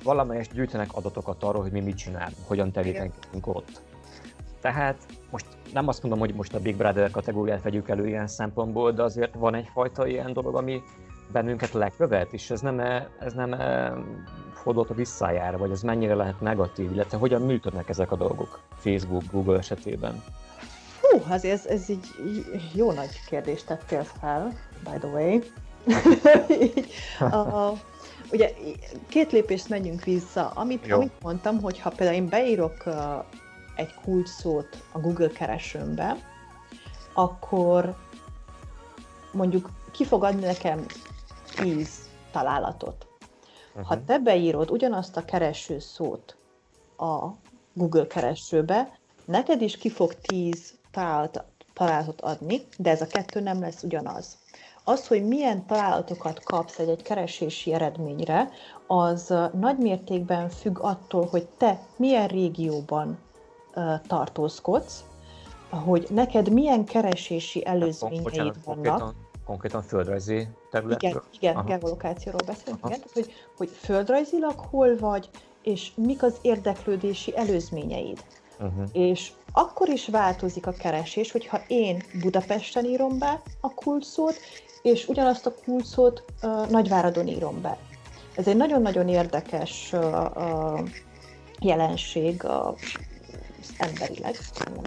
valamelyest 0.03 0.53
gyűjtenek 0.53 0.93
adatokat 0.93 1.43
arról, 1.43 1.61
hogy 1.61 1.71
mi 1.71 1.81
mit 1.81 1.97
csinálunk, 1.97 2.47
hogyan 2.47 2.71
tevékenykedünk 2.71 3.47
ott. 3.47 3.81
Tehát 4.61 4.97
most 5.31 5.45
nem 5.73 5.87
azt 5.87 6.01
mondom, 6.01 6.19
hogy 6.19 6.33
most 6.33 6.53
a 6.53 6.59
Big 6.59 6.77
Brother 6.77 7.11
kategóriát 7.11 7.61
vegyük 7.61 7.89
elő 7.89 8.07
ilyen 8.07 8.27
szempontból, 8.27 8.91
de 8.91 9.03
azért 9.03 9.33
van 9.33 9.55
egyfajta 9.55 10.07
ilyen 10.07 10.33
dolog, 10.33 10.55
ami 10.55 10.81
bennünket 11.31 11.71
lekövet, 11.71 12.33
és 12.33 12.49
ez 12.49 12.61
nem, 12.61 12.79
ez 13.19 13.33
nem 13.33 13.55
fordult 14.53 14.89
a 14.89 14.93
visszájára, 14.93 15.57
vagy 15.57 15.71
ez 15.71 15.81
mennyire 15.81 16.15
lehet 16.15 16.41
negatív, 16.41 16.91
illetve 16.91 17.17
hogyan 17.17 17.41
működnek 17.41 17.89
ezek 17.89 18.11
a 18.11 18.15
dolgok 18.15 18.59
Facebook, 18.75 19.23
Google 19.31 19.57
esetében? 19.57 20.23
Hú, 21.15 21.33
azért 21.33 21.53
ez, 21.53 21.65
ez 21.65 21.89
így 21.89 22.07
jó 22.73 22.91
nagy 22.91 23.19
kérdést 23.29 23.65
tettél 23.65 24.03
fel, 24.03 24.53
by 24.83 24.97
the 24.99 25.07
way. 25.07 25.39
a, 27.39 27.73
ugye 28.31 28.53
két 29.09 29.31
lépést 29.31 29.69
menjünk 29.69 30.03
vissza. 30.03 30.49
Amit, 30.49 30.91
amit 30.91 31.21
mondtam, 31.21 31.61
hogy 31.61 31.79
ha 31.79 31.89
például 31.89 32.17
én 32.17 32.29
beírok 32.29 32.83
egy 33.75 33.93
kulcsszót 34.03 34.83
a 34.91 34.99
Google 34.99 35.27
keresőmbe, 35.27 36.17
akkor 37.13 37.95
mondjuk 39.31 39.69
ki 39.91 40.05
fog 40.05 40.23
adni 40.23 40.45
nekem 40.45 40.85
10 41.55 41.89
találatot. 42.31 43.07
Uh-huh. 43.69 43.87
Ha 43.87 44.03
te 44.03 44.17
beírod 44.17 44.71
ugyanazt 44.71 45.17
a 45.17 45.25
kereső 45.25 45.79
szót 45.79 46.37
a 46.97 47.27
Google 47.73 48.07
keresőbe, 48.07 48.99
neked 49.25 49.61
is 49.61 49.77
ki 49.77 49.89
fog 49.89 50.13
10 50.15 50.74
találatot 51.73 52.21
adni, 52.21 52.61
de 52.77 52.89
ez 52.89 53.01
a 53.01 53.07
kettő 53.07 53.39
nem 53.39 53.59
lesz 53.59 53.83
ugyanaz. 53.83 54.37
Az, 54.83 55.07
hogy 55.07 55.27
milyen 55.27 55.65
találatokat 55.65 56.43
kapsz 56.43 56.79
egy, 56.79 56.89
egy 56.89 57.01
keresési 57.01 57.73
eredményre, 57.73 58.49
az 58.87 59.33
nagy 59.53 59.77
mértékben 59.77 60.49
függ 60.49 60.79
attól, 60.79 61.25
hogy 61.25 61.47
te 61.57 61.79
milyen 61.97 62.27
régióban 62.27 63.17
tartózkodsz, 64.07 65.03
hogy 65.69 66.07
neked 66.09 66.49
milyen 66.49 66.85
keresési 66.85 67.65
előzményeid 67.65 68.55
vannak. 68.65 69.13
Konkrétan, 69.45 69.81
földrajzi 69.81 70.47
területről? 70.71 71.11
Igen, 71.11 71.23
igen 71.31 71.55
Aha. 71.55 71.65
geolokációról 71.67 72.41
beszélünk, 72.45 72.79
igen, 72.85 73.01
hogy, 73.13 73.33
hogy 73.57 73.69
földrajzilag 73.69 74.59
hol 74.59 74.97
vagy, 74.97 75.29
és 75.63 75.91
mik 75.95 76.23
az 76.23 76.37
érdeklődési 76.41 77.37
előzményeid. 77.37 78.23
Uh-huh. 78.59 78.89
És 78.91 79.31
akkor 79.57 79.89
is 79.89 80.07
változik 80.07 80.67
a 80.67 80.71
keresés, 80.71 81.31
hogyha 81.31 81.61
én 81.67 82.03
Budapesten 82.21 82.85
írom 82.85 83.17
be 83.17 83.41
a 83.61 83.73
kulcsszót, 83.73 84.35
és 84.81 85.07
ugyanazt 85.07 85.45
a 85.45 85.53
kulcsszót 85.65 86.23
uh, 86.41 86.69
Nagyváradon 86.69 87.27
írom 87.27 87.61
be. 87.61 87.77
Ez 88.35 88.47
egy 88.47 88.55
nagyon-nagyon 88.55 89.07
érdekes 89.07 89.89
uh, 89.93 90.25
uh, 90.35 90.89
jelenség 91.59 92.45
a 92.45 92.75
emberileg. 93.77 94.37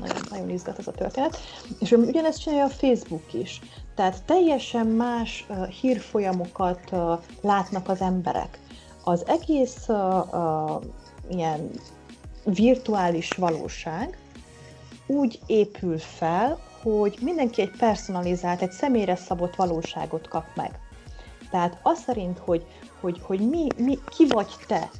Nagyon, 0.00 0.16
nagyon 0.30 0.50
izgat 0.50 0.78
ez 0.78 0.86
a 0.86 0.92
történet. 0.92 1.38
És 1.78 1.92
ugyanezt 1.92 2.40
csinálja 2.40 2.64
a 2.64 2.68
Facebook 2.68 3.32
is. 3.32 3.60
Tehát 3.94 4.22
teljesen 4.24 4.86
más 4.86 5.46
uh, 5.48 5.66
hírfolyamokat 5.66 6.80
uh, 6.92 7.18
látnak 7.40 7.88
az 7.88 8.00
emberek. 8.00 8.58
Az 9.04 9.26
egész 9.26 9.88
uh, 9.88 10.34
uh, 10.34 10.82
ilyen 11.28 11.70
virtuális 12.44 13.30
valóság 13.30 14.18
úgy 15.08 15.40
épül 15.46 15.98
fel, 15.98 16.58
hogy 16.82 17.18
mindenki 17.20 17.60
egy 17.60 17.76
personalizált, 17.78 18.62
egy 18.62 18.72
személyre 18.72 19.16
szabott 19.16 19.56
valóságot 19.56 20.28
kap 20.28 20.44
meg. 20.54 20.80
Tehát 21.50 21.78
az 21.82 21.98
szerint, 21.98 22.38
hogy, 22.38 22.66
hogy, 23.00 23.20
hogy 23.22 23.48
mi, 23.48 23.66
mi, 23.76 23.98
ki 24.08 24.26
vagy 24.26 24.48
te 24.66 24.90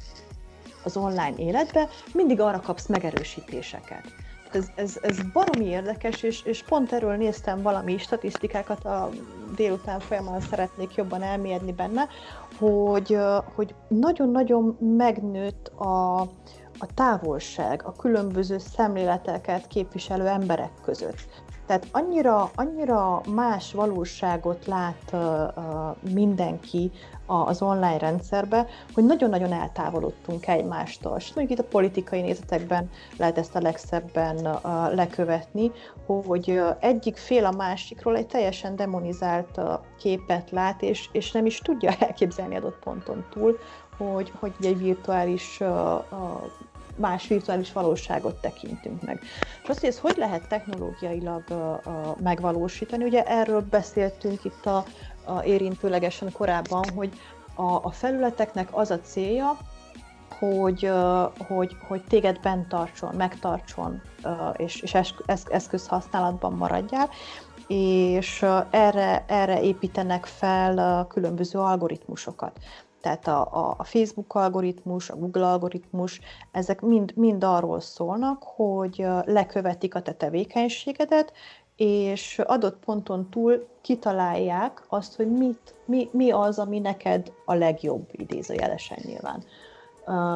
az 0.83 0.97
online 0.97 1.35
életbe, 1.37 1.87
mindig 2.13 2.39
arra 2.39 2.59
kapsz 2.59 2.87
megerősítéseket. 2.87 4.03
Ez, 4.51 4.67
ez, 4.75 4.97
ez 5.01 5.17
baromi 5.33 5.65
érdekes, 5.65 6.23
és, 6.23 6.43
és 6.43 6.63
pont 6.63 6.91
erről 6.91 7.15
néztem 7.15 7.61
valami 7.61 7.97
statisztikákat 7.97 8.85
a 8.85 9.09
délután 9.55 9.99
folyamán 9.99 10.41
szeretnék 10.41 10.95
jobban 10.95 11.21
elmérni 11.21 11.71
benne, 11.71 12.07
hogy, 12.57 13.17
hogy 13.55 13.75
nagyon-nagyon 13.87 14.77
megnőtt 14.97 15.67
a, 15.67 16.19
a 16.79 16.93
távolság, 16.93 17.81
a 17.85 17.91
különböző 17.91 18.57
szemléleteket 18.57 19.67
képviselő 19.67 20.27
emberek 20.27 20.71
között. 20.83 21.43
Tehát 21.69 21.87
annyira, 21.91 22.51
annyira 22.55 23.21
más 23.33 23.73
valóságot 23.73 24.65
lát 24.65 25.15
mindenki 26.13 26.91
az 27.25 27.61
online 27.61 27.97
rendszerbe, 27.97 28.67
hogy 28.93 29.05
nagyon-nagyon 29.05 29.51
eltávolodtunk 29.51 30.47
egymástól. 30.47 31.15
És 31.17 31.33
mondjuk 31.33 31.59
itt 31.59 31.65
a 31.65 31.69
politikai 31.69 32.21
nézetekben 32.21 32.89
lehet 33.17 33.37
ezt 33.37 33.55
a 33.55 33.61
legszebben 33.61 34.59
lekövetni, 34.93 35.71
hogy 36.05 36.61
egyik 36.79 37.17
fél 37.17 37.45
a 37.45 37.51
másikról 37.51 38.15
egy 38.17 38.27
teljesen 38.27 38.75
demonizált 38.75 39.61
képet 39.99 40.51
lát, 40.51 40.81
és, 40.81 41.09
és 41.11 41.31
nem 41.31 41.45
is 41.45 41.57
tudja 41.57 41.91
elképzelni 41.99 42.55
adott 42.55 42.79
ponton 42.83 43.25
túl, 43.29 43.57
hogy, 43.97 44.31
hogy 44.39 44.53
egy 44.61 44.77
virtuális 44.77 45.61
más 46.99 47.27
virtuális 47.27 47.71
valóságot 47.71 48.41
tekintünk 48.41 49.01
meg. 49.01 49.19
És 49.63 49.69
azt, 49.69 49.79
hogy 49.79 49.89
ezt 49.89 49.99
hogy 49.99 50.17
lehet 50.17 50.47
technológiailag 50.47 51.43
megvalósítani, 52.19 53.03
ugye 53.03 53.23
erről 53.23 53.61
beszéltünk 53.69 54.43
itt 54.43 54.65
a, 54.65 54.83
a 55.25 55.43
érintőlegesen 55.43 56.31
korábban, 56.31 56.83
hogy 56.95 57.09
a, 57.55 57.85
a 57.85 57.91
felületeknek 57.91 58.67
az 58.71 58.91
a 58.91 58.99
célja, 58.99 59.57
hogy, 60.39 60.91
hogy, 61.47 61.75
hogy 61.87 62.03
téged 62.03 62.39
bent 62.39 62.67
tartson, 62.67 63.15
megtartson, 63.15 64.01
és, 64.55 64.81
és 64.81 64.97
eszköz 65.47 65.87
használatban 65.87 66.53
maradjál, 66.53 67.09
és 67.67 68.45
erre, 68.69 69.23
erre 69.27 69.61
építenek 69.61 70.25
fel 70.25 71.05
különböző 71.07 71.59
algoritmusokat 71.59 72.59
tehát 73.01 73.27
a, 73.27 73.75
a, 73.77 73.83
Facebook 73.83 74.35
algoritmus, 74.35 75.09
a 75.09 75.15
Google 75.15 75.47
algoritmus, 75.47 76.19
ezek 76.51 76.81
mind, 76.81 77.11
mind 77.15 77.43
arról 77.43 77.79
szólnak, 77.79 78.43
hogy 78.43 79.05
lekövetik 79.25 79.95
a 79.95 80.01
te 80.01 80.13
tevékenységedet, 80.13 81.33
és 81.75 82.39
adott 82.45 82.77
ponton 82.85 83.29
túl 83.29 83.67
kitalálják 83.81 84.83
azt, 84.87 85.15
hogy 85.15 85.31
mit, 85.31 85.73
mi, 85.85 86.09
mi 86.11 86.31
az, 86.31 86.59
ami 86.59 86.79
neked 86.79 87.31
a 87.45 87.53
legjobb, 87.53 88.07
idézőjelesen 88.11 88.97
nyilván. 89.01 89.43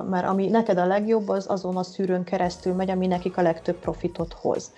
Mert 0.09 0.27
ami 0.27 0.47
neked 0.47 0.77
a 0.77 0.85
legjobb, 0.85 1.29
az 1.29 1.49
azon 1.49 1.77
a 1.77 1.83
szűrőn 1.83 2.23
keresztül 2.23 2.73
megy, 2.73 2.89
ami 2.89 3.07
nekik 3.07 3.37
a 3.37 3.41
legtöbb 3.41 3.79
profitot 3.79 4.33
hoz. 4.33 4.73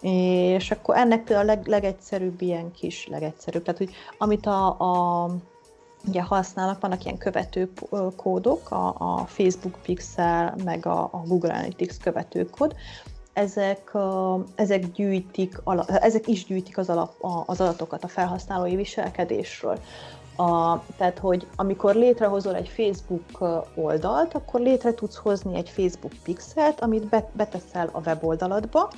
És 0.00 0.70
akkor 0.70 0.96
ennek 0.96 1.24
például 1.24 1.48
a 1.48 1.52
leg, 1.52 1.66
legegyszerűbb 1.66 2.40
ilyen 2.40 2.70
kis, 2.70 3.06
legegyszerűbb, 3.06 3.62
tehát 3.62 3.78
hogy 3.78 3.90
amit 4.18 4.46
a, 4.46 4.66
a 4.80 5.28
ugye 6.06 6.22
használnak, 6.22 6.80
vannak 6.80 7.04
ilyen 7.04 7.18
követő 7.18 7.72
kódok, 8.16 8.70
a, 8.70 8.94
a 8.98 9.24
Facebook 9.26 9.78
Pixel, 9.82 10.54
meg 10.64 10.86
a, 10.86 11.02
a 11.02 11.22
Google 11.26 11.52
Analytics 11.52 11.96
követőkód, 11.96 12.74
ezek, 13.32 13.92
ezek, 14.54 14.92
gyűjtik, 14.92 15.60
ezek 15.86 16.26
is 16.26 16.44
gyűjtik 16.44 16.78
az, 16.78 16.88
alap, 16.88 17.14
az 17.46 17.60
adatokat 17.60 18.04
a 18.04 18.08
felhasználói 18.08 18.76
viselkedésről. 18.76 19.78
A, 20.36 20.82
tehát, 20.96 21.18
hogy 21.18 21.46
amikor 21.56 21.94
létrehozol 21.94 22.54
egy 22.54 22.68
Facebook 22.68 23.64
oldalt, 23.74 24.34
akkor 24.34 24.60
létre 24.60 24.94
tudsz 24.94 25.16
hozni 25.16 25.56
egy 25.56 25.68
Facebook 25.68 26.12
pixelt, 26.22 26.80
amit 26.80 27.26
beteszel 27.32 27.90
a 27.92 28.00
weboldaladba, 28.00 28.90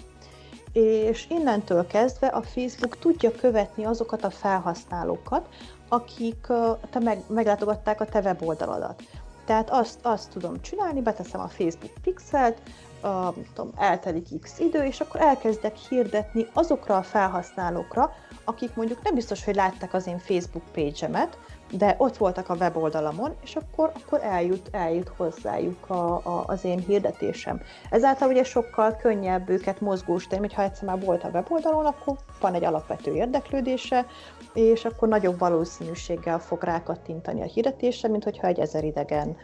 és 0.72 1.26
innentől 1.28 1.86
kezdve 1.86 2.26
a 2.26 2.42
Facebook 2.42 2.98
tudja 2.98 3.30
követni 3.32 3.84
azokat 3.84 4.24
a 4.24 4.30
felhasználókat, 4.30 5.48
akik 5.90 6.46
te 6.90 6.98
meg, 6.98 7.22
meglátogatták 7.26 8.00
a 8.00 8.04
te 8.04 8.20
weboldaladat. 8.20 9.02
Tehát 9.44 9.70
azt, 9.70 9.98
azt 10.02 10.30
tudom 10.30 10.60
csinálni, 10.60 11.00
beteszem 11.00 11.40
a 11.40 11.48
Facebook 11.48 11.92
pixelt, 12.02 12.60
a, 13.00 13.32
tudom, 13.54 13.72
eltelik 13.76 14.40
x 14.40 14.58
idő, 14.58 14.84
és 14.84 15.00
akkor 15.00 15.20
elkezdek 15.20 15.76
hirdetni 15.76 16.46
azokra 16.52 16.96
a 16.96 17.02
felhasználókra, 17.02 18.14
akik 18.44 18.74
mondjuk 18.74 19.02
nem 19.02 19.14
biztos, 19.14 19.44
hogy 19.44 19.54
látták 19.54 19.94
az 19.94 20.06
én 20.06 20.18
Facebook 20.18 20.64
page-emet, 20.72 21.38
de 21.70 21.94
ott 21.98 22.16
voltak 22.16 22.48
a 22.48 22.54
weboldalamon, 22.54 23.34
és 23.42 23.56
akkor, 23.56 23.92
akkor 24.02 24.20
eljut, 24.22 24.68
eljut 24.72 25.12
hozzájuk 25.16 25.90
a, 25.90 26.14
a, 26.14 26.44
az 26.46 26.64
én 26.64 26.78
hirdetésem. 26.78 27.60
Ezáltal 27.90 28.28
ugye 28.28 28.44
sokkal 28.44 28.96
könnyebb 28.96 29.48
őket 29.48 29.80
mozgósítani, 29.80 30.40
hogy 30.40 30.54
ha 30.54 30.62
egyszer 30.62 30.88
már 30.88 31.00
volt 31.00 31.24
a 31.24 31.28
weboldalon, 31.28 31.86
akkor 31.86 32.16
van 32.40 32.54
egy 32.54 32.64
alapvető 32.64 33.14
érdeklődése, 33.14 34.06
és 34.54 34.84
akkor 34.84 35.08
nagyobb 35.08 35.38
valószínűséggel 35.38 36.38
fog 36.38 36.62
rákattintani 36.62 37.42
a 37.42 37.44
hirdetésre, 37.44 38.08
mint 38.08 38.24
hogyha 38.24 38.46
egy 38.46 38.58
ezer 38.58 38.84
idegen, 38.84 39.36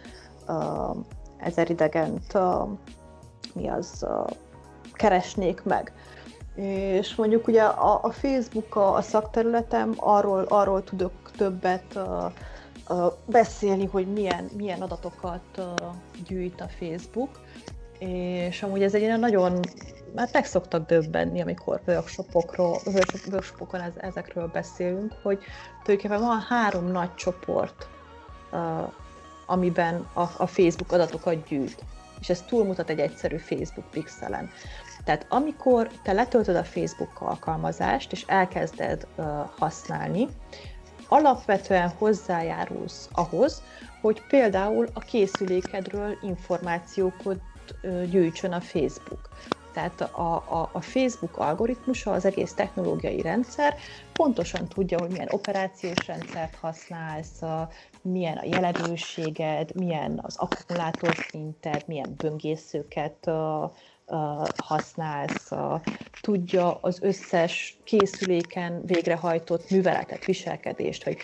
uh, 0.48 0.96
ezer 1.38 1.70
idegent 1.70 2.34
uh, 2.34 2.68
mi 3.54 3.68
az, 3.68 4.06
uh, 4.08 4.26
keresnék 4.92 5.62
meg. 5.62 5.92
És 6.56 7.14
mondjuk 7.14 7.46
ugye 7.46 7.62
a, 7.62 7.98
a 8.02 8.10
Facebook 8.10 8.76
a, 8.76 8.94
a 8.94 9.02
szakterületem, 9.02 9.94
arról, 9.96 10.44
arról 10.48 10.84
tudok 10.84 11.12
többet 11.36 11.84
uh, 11.94 12.32
uh, 12.88 13.12
beszélni, 13.26 13.86
hogy 13.86 14.12
milyen, 14.12 14.50
milyen 14.56 14.82
adatokat 14.82 15.40
uh, 15.58 15.64
gyűjt 16.26 16.60
a 16.60 16.68
Facebook, 16.78 17.40
és 17.98 18.62
amúgy 18.62 18.82
ez 18.82 18.94
egy 18.94 19.18
nagyon, 19.18 19.60
hát 20.16 20.32
meg 20.32 20.44
szoktak 20.44 20.86
döbbenni, 20.86 21.40
amikor 21.40 21.80
workshopokról, 21.86 22.78
workshopokon 23.30 23.80
ez, 23.80 23.92
ezekről 23.96 24.46
beszélünk, 24.52 25.12
hogy 25.22 25.38
tulajdonképpen 25.82 26.26
van 26.26 26.40
három 26.40 26.84
nagy 26.84 27.14
csoport, 27.14 27.88
uh, 28.52 28.92
amiben 29.46 30.06
a, 30.12 30.20
a 30.20 30.46
Facebook 30.46 30.92
adatokat 30.92 31.48
gyűjt, 31.48 31.84
és 32.20 32.28
ez 32.28 32.42
túlmutat 32.42 32.90
egy 32.90 32.98
egyszerű 32.98 33.36
Facebook 33.36 33.90
pixelen. 33.90 34.50
Tehát 35.06 35.26
amikor 35.28 35.90
te 36.02 36.12
letöltöd 36.12 36.56
a 36.56 36.64
Facebook 36.64 37.20
alkalmazást, 37.20 38.12
és 38.12 38.24
elkezded 38.26 39.06
uh, 39.16 39.26
használni, 39.58 40.28
alapvetően 41.08 41.88
hozzájárulsz 41.88 43.08
ahhoz, 43.12 43.62
hogy 44.00 44.22
például 44.28 44.88
a 44.94 45.00
készülékedről 45.00 46.18
információkat 46.22 47.40
gyűjtsön 48.10 48.52
a 48.52 48.60
Facebook. 48.60 49.28
Tehát 49.72 50.00
a, 50.00 50.34
a, 50.34 50.70
a 50.72 50.80
Facebook 50.80 51.36
algoritmusa, 51.38 52.12
az 52.12 52.24
egész 52.24 52.52
technológiai 52.52 53.20
rendszer 53.20 53.74
pontosan 54.12 54.68
tudja, 54.68 55.00
hogy 55.00 55.10
milyen 55.10 55.28
operációs 55.30 56.06
rendszert 56.06 56.54
használsz, 56.54 57.40
milyen 58.02 58.36
a 58.36 58.44
jelenőséged, 58.44 59.74
milyen 59.74 60.20
az 60.22 60.36
akkumulátor 60.36 61.14
szinted, 61.28 61.82
milyen 61.86 62.14
böngészőket 62.16 63.30
használsz, 64.56 65.50
tudja 66.20 66.74
az 66.80 67.02
összes 67.02 67.75
készüléken 67.86 68.82
végrehajtott 68.86 69.70
műveletet, 69.70 70.24
viselkedést, 70.24 71.04
hogy 71.04 71.16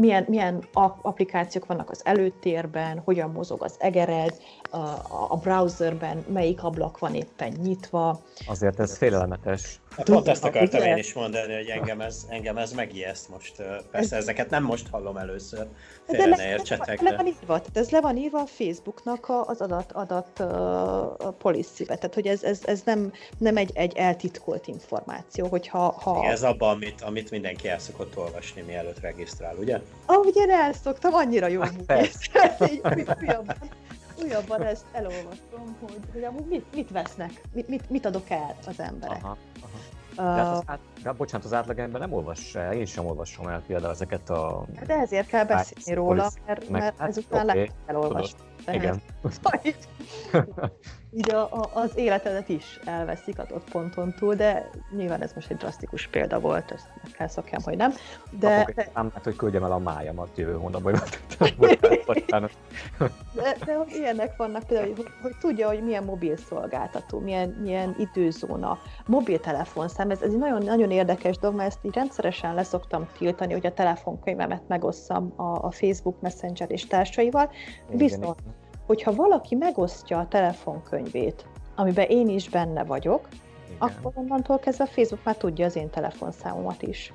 milyen, 0.00 0.24
milyen 0.28 0.68
applikációk 1.02 1.66
vannak 1.66 1.90
az 1.90 2.00
előtérben, 2.04 3.02
hogyan 3.04 3.30
mozog 3.30 3.62
az 3.62 3.74
egered, 3.78 4.34
a 5.28 5.36
browserben 5.36 6.24
melyik 6.28 6.62
ablak 6.62 6.98
van 6.98 7.14
éppen 7.14 7.52
nyitva. 7.62 8.20
Azért 8.46 8.80
ez 8.80 8.96
félelmetes. 8.96 9.80
Pont 10.04 10.28
ezt 10.28 10.44
akartam 10.44 10.82
én 10.82 10.96
is 10.96 11.14
mondani, 11.14 11.54
hogy 11.54 11.66
engem 11.66 12.00
ez, 12.00 12.26
engem 12.28 12.56
ez 12.56 12.72
megijeszt 12.72 13.28
most. 13.28 13.56
Persze 13.90 14.16
ez... 14.16 14.22
ezeket 14.22 14.50
nem 14.50 14.64
most 14.64 14.88
hallom 14.90 15.16
először, 15.16 15.66
félre 16.06 16.28
de 16.28 16.36
ne 16.36 16.48
értsetek. 16.48 17.00
Le, 17.00 17.10
le 17.10 17.16
van 17.16 17.26
írva, 17.26 17.60
tehát 17.60 17.76
ez 17.76 17.90
le 17.90 18.00
van 18.00 18.16
írva 18.16 18.40
a 18.40 18.46
Facebooknak 18.46 19.26
az 19.46 19.60
adat, 19.60 19.92
adat 19.92 20.38
uh, 20.38 21.34
policy-be, 21.34 21.94
tehát 21.94 22.14
hogy 22.14 22.26
ez, 22.26 22.42
ez, 22.42 22.60
ez 22.64 22.82
nem, 22.84 23.12
nem 23.38 23.56
egy, 23.56 23.70
egy 23.74 23.96
eltitkolt 23.96 24.66
információ, 24.66 25.46
hogyha... 25.46 25.96
Ha... 26.14 26.24
Ez 26.24 26.42
abban, 26.42 26.74
amit, 26.74 27.00
amit 27.00 27.30
mindenki 27.30 27.68
el 27.68 27.78
szokott 27.78 28.16
olvasni, 28.16 28.62
mielőtt 28.62 29.00
regisztrál, 29.00 29.56
ugye? 29.56 29.80
Ahogy 30.06 30.36
én 30.36 30.50
elszoktam, 30.50 31.14
annyira 31.14 31.46
jó 31.46 31.60
újabban, 33.20 33.56
újabban 34.22 34.62
ezt 34.62 34.84
elolvastam, 34.92 35.76
hogy, 35.80 35.98
hogy 36.12 36.24
amúgy 36.24 36.46
mit, 36.48 36.64
mit 36.74 36.90
vesznek, 36.90 37.40
mit, 37.52 37.68
mit, 37.68 37.90
mit 37.90 38.06
adok 38.06 38.30
el 38.30 38.56
az 38.66 38.80
emberek. 38.80 39.24
Aha, 39.24 39.36
aha. 39.60 39.78
De, 40.14 40.22
hát 40.24 40.56
az 40.56 40.62
át, 40.66 40.78
de 41.02 41.12
bocsánat, 41.12 41.46
az 41.46 41.52
átlagember 41.52 42.00
nem 42.00 42.12
olvas 42.12 42.54
el, 42.54 42.72
én 42.72 42.86
sem 42.86 43.06
olvasom 43.06 43.46
el 43.46 43.62
például 43.66 43.92
ezeket 43.92 44.30
a... 44.30 44.64
De 44.86 44.94
ezért 44.94 45.26
kell 45.26 45.44
beszélni 45.44 45.94
róla, 46.00 46.30
mert, 46.46 46.68
mert 46.68 46.98
hát, 46.98 47.08
ezután 47.08 47.48
okay, 47.48 47.70
lehet 47.86 48.36
elolvasni. 48.64 49.60
Igen. 49.62 49.74
így 51.16 51.30
a, 51.30 51.42
a, 51.52 51.70
az 51.74 51.90
életedet 51.94 52.48
is 52.48 52.80
elveszik 52.84 53.38
adott 53.38 53.70
ponton 53.70 54.14
túl, 54.18 54.34
de 54.34 54.70
nyilván 54.96 55.22
ez 55.22 55.32
most 55.34 55.50
egy 55.50 55.56
drasztikus 55.56 56.06
példa 56.06 56.40
volt, 56.40 56.70
ezt 56.70 56.86
meg 57.02 57.12
kell 57.12 57.28
szokjam, 57.28 57.62
hogy 57.62 57.76
nem. 57.76 57.92
De, 58.30 58.58
Kapok 58.58 58.74
de... 58.74 58.90
számát, 58.94 59.24
hogy 59.24 59.36
küldjem 59.36 59.64
el 59.64 59.72
a 59.72 59.78
májamat 59.78 60.28
jövő 60.36 60.52
hónapban. 60.52 60.92
de, 63.34 63.56
de 63.64 63.74
hogy 63.74 63.90
ilyenek 63.90 64.36
vannak 64.36 64.62
például, 64.62 64.94
hogy, 64.94 65.06
hogy 65.22 65.36
tudja, 65.40 65.68
hogy 65.68 65.82
milyen 65.82 66.04
mobil 66.04 66.36
szolgáltató, 66.36 67.18
milyen, 67.18 67.48
milyen 67.48 67.96
időzóna, 67.98 68.78
mobiltelefonszám, 69.06 70.10
ez, 70.10 70.22
ez 70.22 70.32
egy 70.32 70.38
nagyon, 70.38 70.62
nagyon 70.62 70.90
érdekes 70.90 71.38
dolog, 71.38 71.56
mert 71.56 71.68
ezt 71.68 71.78
így 71.82 71.94
rendszeresen 71.94 72.54
leszoktam 72.54 73.08
tiltani, 73.18 73.52
hogy 73.52 73.66
a 73.66 73.72
telefonkönyvemet 73.72 74.62
megosszam 74.68 75.32
a, 75.36 75.42
a 75.42 75.70
Facebook 75.70 76.20
Messenger 76.20 76.70
és 76.70 76.86
társaival, 76.86 77.50
viszont 77.88 78.38
hogyha 78.88 79.14
valaki 79.14 79.54
megosztja 79.54 80.18
a 80.18 80.28
telefonkönyvét, 80.28 81.46
amiben 81.74 82.06
én 82.08 82.28
is 82.28 82.48
benne 82.48 82.84
vagyok, 82.84 83.28
Igen. 83.66 83.76
akkor 83.78 84.12
onnantól 84.14 84.58
kezdve 84.58 84.84
a 84.84 84.86
Facebook 84.86 85.24
már 85.24 85.36
tudja 85.36 85.66
az 85.66 85.76
én 85.76 85.90
telefonszámomat 85.90 86.82
is. 86.82 87.12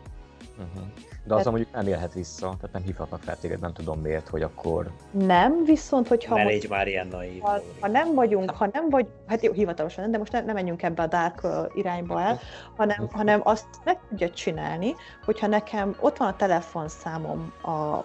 Uh-huh. 0.58 0.84
De 1.26 1.34
azzal 1.34 1.52
mondjuk 1.52 1.74
nem 1.74 1.88
élhet 1.88 2.14
vissza, 2.14 2.46
tehát 2.46 2.72
nem 2.72 2.82
hívhatnak 2.82 3.22
fel 3.22 3.38
téged, 3.38 3.60
nem 3.60 3.74
tudom 3.74 4.00
miért, 4.00 4.28
hogy 4.28 4.42
akkor... 4.42 4.92
Nem, 5.12 5.64
viszont 5.64 6.08
hogyha... 6.08 6.36
Ne 6.36 6.44
légy 6.44 6.70
már 6.70 6.88
ilyen 6.88 7.08
naív. 7.08 7.42
Ha, 7.42 7.62
ha, 7.80 7.88
nem 7.88 8.14
vagyunk, 8.14 8.52
ha 8.52 8.70
nem 8.74 8.90
vagy, 8.90 9.08
hát 9.28 9.44
jó, 9.44 9.52
hivatalosan, 9.52 10.12
de 10.12 10.18
most 10.18 10.32
ne, 10.32 10.42
ne 10.42 10.54
menjünk 10.54 10.84
ebbe 10.84 11.04
a 11.04 11.08
dark 11.08 11.48
irányba 11.74 12.22
el, 12.22 12.40
hanem, 12.76 13.08
hanem 13.12 13.42
azt 13.44 13.66
meg 13.84 14.00
tudja 14.10 14.30
csinálni, 14.30 14.96
hogyha 15.26 15.48
nekem 15.48 15.96
ott 16.00 16.18
van 16.18 16.28
a 16.28 16.36
telefonszámom 16.36 17.54
a 17.64 18.04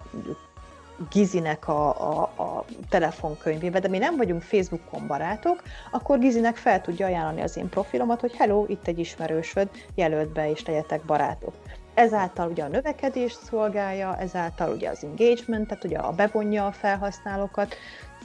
Gizinek 1.11 1.68
a, 1.68 1.88
a, 1.88 2.22
a 2.22 2.64
telefonkönyvébe, 2.88 3.80
de 3.80 3.88
mi 3.88 3.99
nem 3.99 4.16
vagyunk 4.16 4.42
Facebookon 4.42 5.07
barátok, 5.07 5.62
akkor 5.90 6.18
Gizinek 6.18 6.57
fel 6.57 6.80
tudja 6.80 7.07
ajánlani 7.07 7.40
az 7.40 7.57
én 7.57 7.68
profilomat, 7.68 8.20
hogy 8.20 8.34
hello, 8.36 8.64
itt 8.68 8.86
egy 8.86 8.99
ismerősöd, 8.99 9.68
jelölt 9.94 10.32
be 10.32 10.51
és 10.51 10.66
legyetek 10.66 11.05
barátok. 11.05 11.55
Ezáltal 11.94 12.51
ugye 12.51 12.64
a 12.64 12.68
növekedést 12.68 13.38
szolgálja, 13.42 14.16
ezáltal 14.18 14.72
ugye 14.72 14.88
az 14.88 15.05
engagement, 15.05 15.66
tehát 15.68 15.84
ugye 15.84 15.99
a 15.99 16.12
bevonja 16.12 16.66
a 16.66 16.72
felhasználókat, 16.72 17.74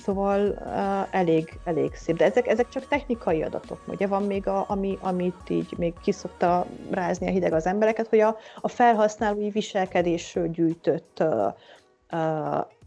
szóval 0.04 0.48
uh, 0.48 1.16
elég, 1.16 1.60
elég 1.64 1.96
szép. 1.96 2.18
De 2.18 2.26
ezek, 2.26 2.48
ezek 2.48 2.70
csak 2.70 2.88
technikai 2.88 3.44
adatok, 3.44 3.80
ugye 3.88 4.08
van 4.08 4.24
még, 4.24 4.48
a, 4.48 4.66
ami, 4.68 4.98
amit 5.02 5.50
így 5.50 5.74
még 5.78 5.94
kiszokta 6.02 6.66
rázni 6.92 7.28
a 7.28 7.32
hideg 7.32 7.54
az 7.54 7.66
embereket, 7.66 8.08
hogy 8.08 8.20
a, 8.20 8.38
a 8.62 8.68
felhasználói 8.68 9.50
viselkedésről 9.50 10.48
gyűjtött 10.48 11.18
uh, 11.20 11.54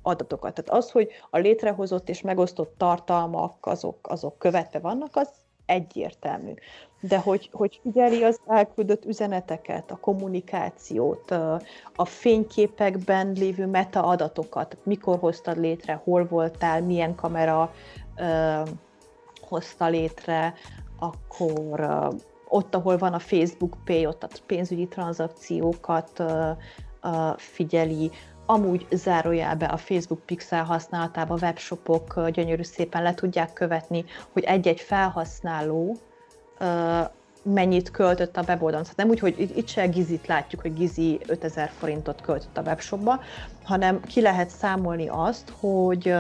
adatokat. 0.03 0.55
Tehát 0.55 0.83
az, 0.83 0.91
hogy 0.91 1.09
a 1.31 1.39
létrehozott 1.39 2.09
és 2.09 2.21
megosztott 2.21 2.75
tartalmak 2.79 3.67
azok, 3.67 3.99
azok 4.03 4.39
követve 4.39 4.79
vannak, 4.79 5.17
az 5.17 5.29
egyértelmű 5.67 6.55
de 7.01 7.19
hogy, 7.19 7.49
hogy 7.53 7.81
figyeli 7.83 8.23
az 8.23 8.41
elküldött 8.47 9.05
üzeneteket, 9.05 9.91
a 9.91 9.97
kommunikációt, 9.97 11.31
a 11.97 12.05
fényképekben 12.05 13.33
lévő 13.33 13.67
metaadatokat, 13.67 14.77
mikor 14.83 15.19
hoztad 15.19 15.59
létre, 15.59 16.01
hol 16.05 16.27
voltál, 16.27 16.83
milyen 16.83 17.15
kamera 17.15 17.73
hozta 19.49 19.87
létre, 19.87 20.55
akkor 20.99 21.89
ott, 22.49 22.75
ahol 22.75 22.97
van 22.97 23.13
a 23.13 23.19
Facebook 23.19 23.77
Pay, 23.85 24.07
ott 24.07 24.23
a 24.23 24.29
pénzügyi 24.47 24.87
tranzakciókat 24.87 26.23
figyeli, 27.37 28.11
amúgy 28.47 28.87
zárójelbe 28.91 29.67
a 29.67 29.77
Facebook 29.77 30.21
Pixel 30.21 30.65
használatában 30.65 31.39
webshopok 31.43 32.29
gyönyörű 32.31 32.63
szépen 32.63 33.03
le 33.03 33.15
tudják 33.15 33.53
követni, 33.53 34.05
hogy 34.33 34.45
egy-egy 34.45 34.81
felhasználó 34.81 35.97
mennyit 37.43 37.91
költött 37.91 38.37
a 38.37 38.45
weboldalon. 38.47 38.85
Szóval 38.85 39.05
nem 39.05 39.09
úgy, 39.09 39.19
hogy 39.19 39.41
itt 39.57 39.69
se 39.69 39.87
Gizit 39.87 40.27
látjuk, 40.27 40.61
hogy 40.61 40.75
Gizi 40.75 41.21
5000 41.27 41.71
forintot 41.79 42.21
költött 42.21 42.57
a 42.57 42.63
webshopba, 42.63 43.21
hanem 43.65 44.01
ki 44.01 44.21
lehet 44.21 44.51
számolni 44.51 45.09
azt, 45.09 45.53
hogy 45.61 46.15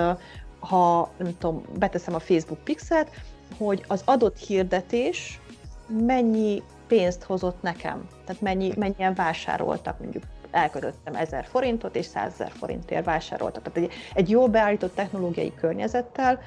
ha 0.58 1.10
nem 1.16 1.38
tudom, 1.38 1.62
beteszem 1.78 2.14
a 2.14 2.18
Facebook 2.18 2.60
pixelt, 2.64 3.10
hogy 3.58 3.84
az 3.86 4.02
adott 4.04 4.38
hirdetés 4.38 5.40
mennyi 5.88 6.62
pénzt 6.86 7.22
hozott 7.22 7.62
nekem, 7.62 8.08
tehát 8.24 8.42
mennyi, 8.42 8.72
mennyien 8.76 9.14
vásároltak, 9.14 9.98
mondjuk 9.98 10.24
elköltöttem 10.56 11.14
1000 11.14 11.44
forintot, 11.44 11.96
és 11.96 12.06
100 12.06 12.32
ezer 12.32 12.52
forintért 12.58 13.04
vásároltak. 13.04 13.62
Tehát 13.62 13.90
egy, 13.90 13.96
egy 14.14 14.30
jól 14.30 14.48
beállított 14.48 14.94
technológiai 14.94 15.52
környezettel 15.54 16.40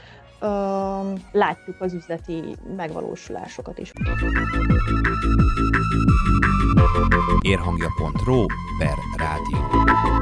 látjuk 1.32 1.82
az 1.82 1.94
üzleti 1.94 2.56
megvalósulásokat 2.76 3.78
is. 3.78 3.92
Érhangja.ro 7.42 8.46
per 8.80 8.96
rádió. 9.18 10.19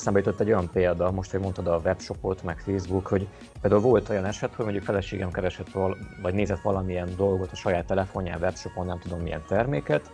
Eszembe 0.00 0.18
jutott 0.18 0.40
egy 0.40 0.48
olyan 0.48 0.70
példa, 0.72 1.10
most, 1.10 1.30
hogy 1.30 1.40
mondtad 1.40 1.66
a 1.66 1.80
webshopot, 1.84 2.42
meg 2.42 2.58
Facebook, 2.58 3.06
hogy 3.06 3.28
például 3.60 3.82
volt 3.82 4.08
olyan 4.08 4.24
eset, 4.24 4.54
hogy 4.54 4.64
mondjuk 4.64 4.84
feleségem 4.84 5.30
keresett 5.30 5.70
val- 5.70 5.98
vagy 6.22 6.34
nézett 6.34 6.60
valamilyen 6.60 7.08
dolgot 7.16 7.52
a 7.52 7.56
saját 7.56 7.86
telefonján, 7.86 8.40
webshopon, 8.40 8.86
nem 8.86 8.98
tudom 8.98 9.20
milyen 9.20 9.42
terméket, 9.48 10.12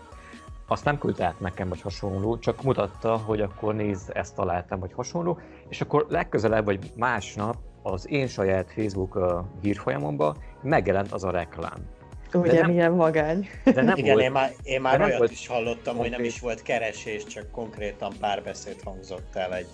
azt 0.66 0.84
nem 0.84 0.98
küldte 0.98 1.24
át 1.24 1.40
nekem, 1.40 1.68
vagy 1.68 1.80
hasonló, 1.80 2.38
csak 2.38 2.62
mutatta, 2.62 3.16
hogy 3.16 3.40
akkor 3.40 3.74
nézd, 3.74 4.10
ezt 4.14 4.34
találtam, 4.34 4.80
vagy 4.80 4.92
hasonló, 4.92 5.38
és 5.68 5.80
akkor 5.80 6.06
legközelebb, 6.08 6.64
vagy 6.64 6.92
másnap 6.96 7.56
az 7.82 8.08
én 8.08 8.26
saját 8.26 8.72
Facebook 8.72 9.18
hírfolyamomban 9.60 10.36
megjelent 10.62 11.12
az 11.12 11.24
a 11.24 11.30
reklám. 11.30 11.95
Ugye 12.38 12.60
nem, 12.60 12.70
milyen 12.70 12.92
magány. 12.92 13.48
De 13.64 13.82
nem 13.82 13.96
Igen, 13.96 14.12
volt, 14.12 14.24
én 14.24 14.32
már, 14.32 14.52
én 14.62 14.80
már 14.80 15.00
olyat 15.00 15.18
volt, 15.18 15.30
is 15.30 15.46
hallottam, 15.46 15.96
hogy 15.96 16.10
nem 16.10 16.24
is 16.24 16.40
volt 16.40 16.62
keresés, 16.62 17.24
csak 17.24 17.50
konkrétan 17.50 18.12
párbeszéd 18.20 18.76
hangzott 18.84 19.36
el 19.36 19.54
egy 19.54 19.66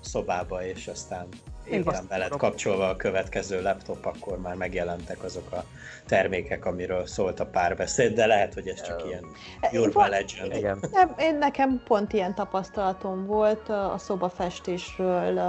szobába, 0.00 0.64
és 0.64 0.86
aztán 0.86 1.26
éppen 1.70 2.06
veled 2.08 2.28
kapcsolva 2.28 2.88
a 2.88 2.96
következő 2.96 3.62
laptop, 3.62 4.06
akkor 4.06 4.40
már 4.40 4.54
megjelentek 4.54 5.22
azok 5.22 5.52
a 5.52 5.64
termékek, 6.06 6.64
amiről 6.64 7.06
szólt 7.06 7.40
a 7.40 7.46
párbeszéd, 7.46 8.14
de 8.14 8.26
lehet, 8.26 8.54
hogy 8.54 8.68
ez 8.68 8.82
csak 8.82 9.02
ilyen 9.06 9.24
urban 9.72 10.08
legend. 10.08 10.54
Igen. 10.54 10.78
Nem, 10.92 11.14
én 11.18 11.38
nekem 11.38 11.82
pont 11.84 12.12
ilyen 12.12 12.34
tapasztalatom 12.34 13.26
volt, 13.26 13.68
a 13.68 13.94
szobafestésről 13.98 15.40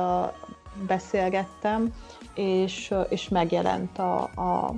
beszélgettem, 0.88 1.94
és, 2.34 2.94
és 3.10 3.30
megjelent 3.30 3.98
a, 3.98 4.22
a 4.22 4.74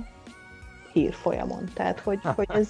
hírfolyamon. 0.92 1.70
Tehát, 1.74 2.00
hogy, 2.00 2.18
hogy 2.36 2.48
ez, 2.48 2.68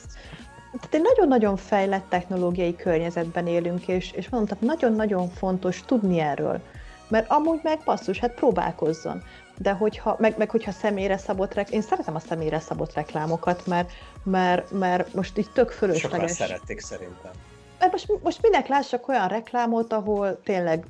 tehát 0.73 0.95
egy 0.95 1.03
nagyon-nagyon 1.03 1.57
fejlett 1.57 2.09
technológiai 2.09 2.77
környezetben 2.77 3.47
élünk, 3.47 3.89
és, 3.89 4.13
és 4.13 4.29
mondom, 4.29 4.49
tehát 4.49 4.77
nagyon-nagyon 4.77 5.29
fontos 5.29 5.83
tudni 5.87 6.19
erről. 6.19 6.61
Mert 7.09 7.31
amúgy 7.31 7.61
meg 7.63 7.79
basszus, 7.85 8.19
hát 8.19 8.35
próbálkozzon. 8.35 9.23
De 9.59 9.73
hogyha, 9.73 10.17
meg, 10.19 10.35
meg 10.39 10.51
hogyha 10.51 10.71
személyre 10.71 11.17
szabott 11.17 11.55
reklámok, 11.55 11.83
én 11.83 11.89
szeretem 11.89 12.15
a 12.15 12.19
személyre 12.19 12.61
szabott 12.61 12.95
reklámokat, 12.95 13.67
mert, 13.67 13.91
mert, 14.23 14.71
mert 14.71 15.15
most 15.15 15.39
így 15.39 15.51
tök 15.53 15.71
fölösleges. 15.71 16.31
Sokan 16.31 16.49
szerették 16.49 16.81
szerintem. 16.81 17.31
Mert 17.79 17.93
most, 17.93 18.09
most 18.23 18.43
minek 18.43 18.67
lássak 18.69 19.09
olyan 19.09 19.29
reklámot, 19.29 19.93
ahol 19.93 20.41
tényleg 20.43 20.87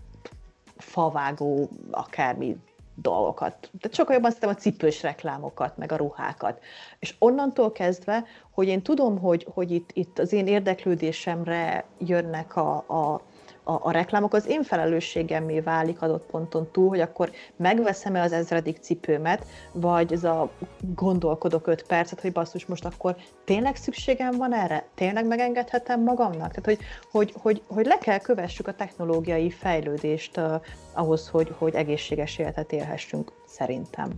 favágó 0.76 1.68
akármi 1.91 2.57
dolgokat. 3.03 3.70
Tehát 3.80 3.94
sokkal 3.94 4.14
jobban 4.14 4.30
szeretem 4.30 4.55
a 4.57 4.61
cipős 4.61 5.03
reklámokat, 5.03 5.76
meg 5.76 5.92
a 5.92 5.96
ruhákat. 5.96 6.62
És 6.98 7.14
onnantól 7.18 7.72
kezdve, 7.72 8.24
hogy 8.50 8.68
én 8.68 8.82
tudom, 8.82 9.18
hogy, 9.18 9.46
hogy 9.55 9.70
itt, 9.70 9.90
itt 9.92 10.18
az 10.18 10.32
én 10.32 10.46
érdeklődésemre 10.46 11.84
jönnek 11.98 12.57
a, 12.57 12.76
a 12.76 13.20
a, 13.65 13.73
a 13.73 13.91
reklámok 13.91 14.35
az 14.35 14.47
én 14.47 14.63
felelősségemmé 14.63 15.61
válik 15.61 16.03
adott 16.03 16.27
ponton 16.27 16.71
túl, 16.73 16.89
hogy 16.89 17.01
akkor 17.01 17.31
megveszem-e 17.57 18.23
az 18.23 18.33
ezredik 18.33 18.79
cipőmet, 18.81 19.47
vagy 19.73 20.13
ez 20.13 20.25
a 20.25 20.51
gondolkodok 20.95 21.67
öt 21.67 21.87
percet, 21.87 22.21
hogy 22.21 22.33
basszus, 22.33 22.67
most 22.67 22.85
akkor 22.85 23.17
tényleg 23.45 23.77
szükségem 23.77 24.37
van 24.37 24.55
erre? 24.55 24.87
Tényleg 24.95 25.27
megengedhetem 25.27 26.03
magamnak? 26.03 26.53
Tehát, 26.53 26.65
hogy, 26.65 26.79
hogy, 27.11 27.33
hogy, 27.37 27.63
hogy 27.67 27.87
le 27.87 27.99
kell 27.99 28.19
kövessük 28.19 28.67
a 28.67 28.75
technológiai 28.75 29.51
fejlődést 29.51 30.37
uh, 30.37 30.55
ahhoz, 30.93 31.29
hogy, 31.29 31.55
hogy 31.59 31.75
egészséges 31.75 32.39
életet 32.39 32.73
élhessünk, 32.73 33.33
szerintem. 33.47 34.11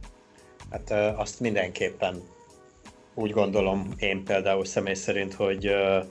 Hát 0.71 0.91
uh, 0.91 1.21
azt 1.21 1.41
mindenképpen 1.41 2.23
úgy 3.15 3.31
gondolom 3.31 3.89
én 3.99 4.25
például 4.25 4.65
személy 4.65 4.95
szerint, 4.95 5.35
hogy 5.35 5.67
uh, 5.67 6.05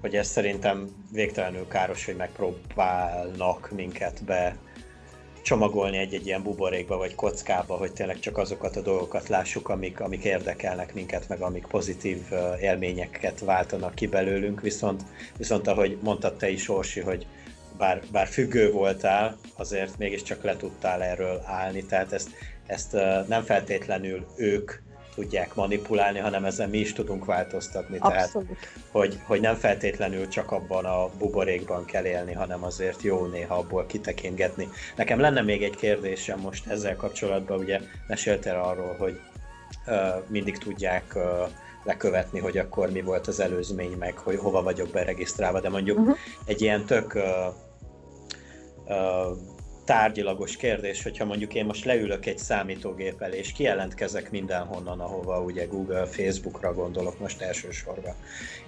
hogy 0.00 0.16
ez 0.16 0.28
szerintem 0.28 0.88
végtelenül 1.12 1.68
káros, 1.68 2.04
hogy 2.04 2.16
megpróbálnak 2.16 3.70
minket 3.70 4.24
be 4.24 4.56
csomagolni 5.42 5.96
egy-egy 5.96 6.26
ilyen 6.26 6.42
buborékba 6.42 6.96
vagy 6.96 7.14
kockába, 7.14 7.76
hogy 7.76 7.92
tényleg 7.92 8.18
csak 8.18 8.38
azokat 8.38 8.76
a 8.76 8.80
dolgokat 8.80 9.28
lássuk, 9.28 9.68
amik, 9.68 10.00
amik 10.00 10.24
érdekelnek 10.24 10.94
minket, 10.94 11.28
meg 11.28 11.40
amik 11.40 11.66
pozitív 11.66 12.18
élményeket 12.60 13.40
váltanak 13.40 13.94
ki 13.94 14.06
belőlünk, 14.06 14.60
viszont, 14.60 15.02
viszont 15.36 15.66
ahogy 15.66 15.98
mondtad 16.02 16.36
te 16.36 16.48
is, 16.48 16.68
Orsi, 16.68 17.00
hogy 17.00 17.26
bár, 17.78 18.02
bár 18.12 18.26
függő 18.26 18.70
voltál, 18.70 19.36
azért 19.56 19.98
mégiscsak 19.98 20.42
le 20.42 20.56
tudtál 20.56 21.02
erről 21.02 21.42
állni, 21.44 21.84
tehát 21.84 22.12
ezt, 22.12 22.30
ezt 22.66 22.92
nem 23.26 23.42
feltétlenül 23.42 24.26
ők 24.36 24.72
tudják 25.18 25.54
manipulálni, 25.54 26.18
hanem 26.18 26.44
ezzel 26.44 26.68
mi 26.68 26.78
is 26.78 26.92
tudunk 26.92 27.24
változtatni. 27.24 27.96
Abszolút. 27.98 28.48
Tehát, 28.48 28.66
hogy, 28.90 29.18
hogy 29.24 29.40
nem 29.40 29.54
feltétlenül 29.54 30.28
csak 30.28 30.50
abban 30.50 30.84
a 30.84 31.08
buborékban 31.18 31.84
kell 31.84 32.04
élni, 32.04 32.32
hanem 32.32 32.64
azért 32.64 33.02
jó 33.02 33.26
néha 33.26 33.54
abból 33.54 33.86
kitekintgetni. 33.86 34.68
Nekem 34.96 35.20
lenne 35.20 35.42
még 35.42 35.62
egy 35.62 35.76
kérdésem 35.76 36.38
most 36.40 36.66
ezzel 36.66 36.96
kapcsolatban, 36.96 37.58
ugye 37.58 37.80
meséltél 38.06 38.54
arról, 38.54 38.94
hogy 38.98 39.20
uh, 39.86 39.94
mindig 40.28 40.58
tudják 40.58 41.12
uh, 41.14 41.22
lekövetni, 41.84 42.38
hogy 42.38 42.58
akkor 42.58 42.90
mi 42.90 43.02
volt 43.02 43.26
az 43.26 43.40
előzmény, 43.40 43.96
meg 43.98 44.18
hogy 44.18 44.36
hova 44.36 44.62
vagyok 44.62 44.88
beregisztrálva, 44.88 45.60
de 45.60 45.68
mondjuk 45.68 45.98
uh-huh. 45.98 46.16
egy 46.44 46.62
ilyen 46.62 46.84
tök 46.84 47.14
uh, 47.14 47.22
uh, 48.84 49.36
tárgyilagos 49.88 50.56
kérdés, 50.56 51.02
hogyha 51.02 51.24
mondjuk 51.24 51.54
én 51.54 51.64
most 51.64 51.84
leülök 51.84 52.26
egy 52.26 52.38
számítógép 52.38 53.22
elé, 53.22 53.38
és 53.38 53.52
kijelentkezek 53.52 54.30
mindenhonnan, 54.30 55.00
ahova 55.00 55.40
ugye 55.40 55.64
Google, 55.64 56.06
Facebookra 56.06 56.74
gondolok 56.74 57.18
most 57.18 57.40
elsősorban, 57.40 58.14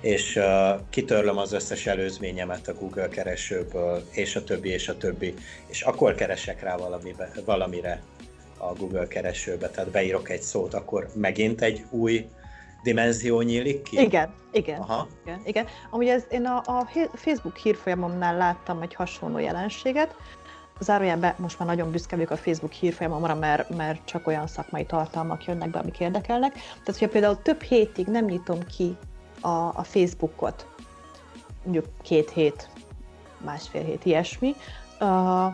és 0.01 0.37
uh, 0.37 0.81
kitörlöm 0.91 1.39
az 1.39 1.53
összes 1.53 1.87
előzményemet 1.87 2.69
a 2.69 2.75
Google 2.75 3.09
keresőből, 3.09 4.03
és 4.11 4.37
a 4.37 4.45
többi, 4.45 4.69
és 4.69 4.89
a 4.89 4.97
többi, 4.97 5.35
és 5.67 5.83
akkor 5.83 6.15
keresek 6.15 6.63
rá 6.63 6.77
valamibe, 6.77 7.33
valamire 7.45 8.03
a 8.59 8.73
Google 8.73 9.07
keresőbe, 9.07 9.69
tehát 9.69 9.91
beírok 9.91 10.29
egy 10.29 10.43
szót, 10.43 10.75
akkor 10.75 11.09
megint 11.15 11.63
egy 11.63 11.85
új 11.91 12.27
dimenzió 12.83 13.41
nyílik 13.41 13.83
ki? 13.83 14.01
Igen, 14.01 14.35
igen. 14.53 14.81
Aha. 14.81 15.09
igen, 15.25 15.41
igen. 15.45 15.67
Amúgy 15.91 16.09
ez, 16.09 16.25
én 16.31 16.45
a, 16.45 16.63
a 16.65 16.89
Facebook 17.15 17.57
hírfolyamomnál 17.57 18.37
láttam 18.37 18.83
egy 18.83 18.95
hasonló 18.95 19.39
jelenséget, 19.39 20.15
zárójelben 20.81 21.35
most 21.39 21.59
már 21.59 21.69
nagyon 21.69 21.91
büszke 21.91 22.17
vagyok 22.17 22.31
a 22.31 22.37
Facebook 22.37 22.73
hírfolyamomra, 22.73 23.35
mert, 23.35 23.77
mert 23.77 24.05
csak 24.05 24.27
olyan 24.27 24.47
szakmai 24.47 24.85
tartalmak 24.85 25.45
jönnek 25.45 25.71
be, 25.71 25.79
amik 25.79 26.01
érdekelnek. 26.01 26.53
Tehát, 26.53 26.85
hogyha 26.85 27.09
például 27.09 27.43
több 27.43 27.63
hétig 27.63 28.07
nem 28.07 28.25
nyitom 28.25 28.67
ki 28.67 28.97
a, 29.41 29.49
a 29.49 29.83
Facebookot, 29.83 30.67
mondjuk 31.63 31.87
két 32.03 32.31
hét, 32.31 32.69
másfél 33.45 33.83
hét, 33.83 34.05
ilyesmi, 34.05 34.55
uh, 35.01 35.47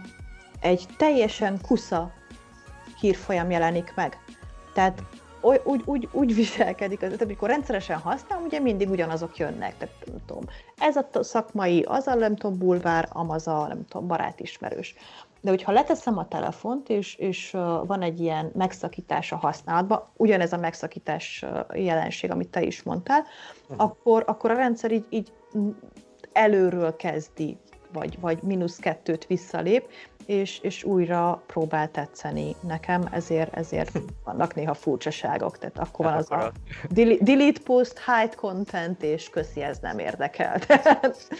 egy 0.60 0.86
teljesen 0.96 1.60
kusza 1.60 2.12
hírfolyam 3.00 3.50
jelenik 3.50 3.92
meg. 3.94 4.18
Tehát 4.74 5.02
úgy, 5.64 5.82
úgy, 5.84 6.08
úgy 6.12 6.34
viselkedik, 6.34 6.98
tehát 6.98 7.22
amikor 7.22 7.48
rendszeresen 7.48 7.98
használom, 7.98 8.44
ugye 8.44 8.58
mindig 8.58 8.90
ugyanazok 8.90 9.36
jönnek. 9.36 9.76
Tehát 9.78 9.94
nem 10.06 10.24
tudom, 10.26 10.44
ez 10.78 10.96
a 10.96 11.08
szakmai, 11.12 11.82
az 11.82 12.06
a 12.06 12.14
nem 12.14 12.36
tudom, 12.36 12.58
bulvár, 12.58 13.08
amaz 13.12 13.46
a 13.46 13.66
nem 13.68 13.84
tudom, 13.88 14.06
barátismerős. 14.06 14.94
De 15.40 15.50
hogyha 15.50 15.72
leteszem 15.72 16.18
a 16.18 16.28
telefont, 16.28 16.88
és, 16.88 17.14
és 17.14 17.50
van 17.86 18.02
egy 18.02 18.20
ilyen 18.20 18.50
megszakítás 18.54 19.32
a 19.32 19.36
használatban, 19.36 20.02
ugyanez 20.16 20.52
a 20.52 20.56
megszakítás 20.56 21.44
jelenség, 21.74 22.30
amit 22.30 22.48
te 22.48 22.62
is 22.62 22.82
mondtál, 22.82 23.24
uh-huh. 23.62 23.84
akkor, 23.84 24.24
akkor 24.26 24.50
a 24.50 24.54
rendszer 24.54 24.92
így, 24.92 25.06
így 25.10 25.32
előről 26.32 26.96
kezdi, 26.96 27.58
vagy, 27.96 28.20
vagy 28.20 28.42
mínusz 28.42 28.76
kettőt 28.76 29.26
visszalép, 29.26 29.88
és, 30.26 30.58
és 30.58 30.84
újra 30.84 31.42
próbál 31.46 31.90
tetszeni 31.90 32.56
nekem, 32.60 33.08
ezért, 33.10 33.54
ezért 33.54 33.98
vannak 34.24 34.54
néha 34.54 34.74
furcsaságok, 34.74 35.58
tehát 35.58 35.78
akkor 35.78 36.04
van 36.04 36.14
az 36.14 36.30
a 36.30 36.52
delete 37.20 37.60
post, 37.64 38.02
hide 38.04 38.34
content, 38.36 39.02
és 39.02 39.30
köszi, 39.30 39.62
ez 39.62 39.78
nem 39.78 39.98
érdekel. 39.98 40.60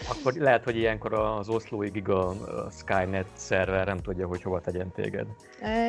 akkor 0.09 0.33
lehet, 0.33 0.63
hogy 0.63 0.75
ilyenkor 0.75 1.13
az 1.13 1.49
oszlói 1.49 1.89
giga 1.89 2.33
Skynet 2.71 3.27
szerver 3.33 3.85
nem 3.85 3.97
tudja, 3.97 4.27
hogy 4.27 4.41
hova 4.41 4.61
tegyen 4.61 4.91
téged. 4.91 5.27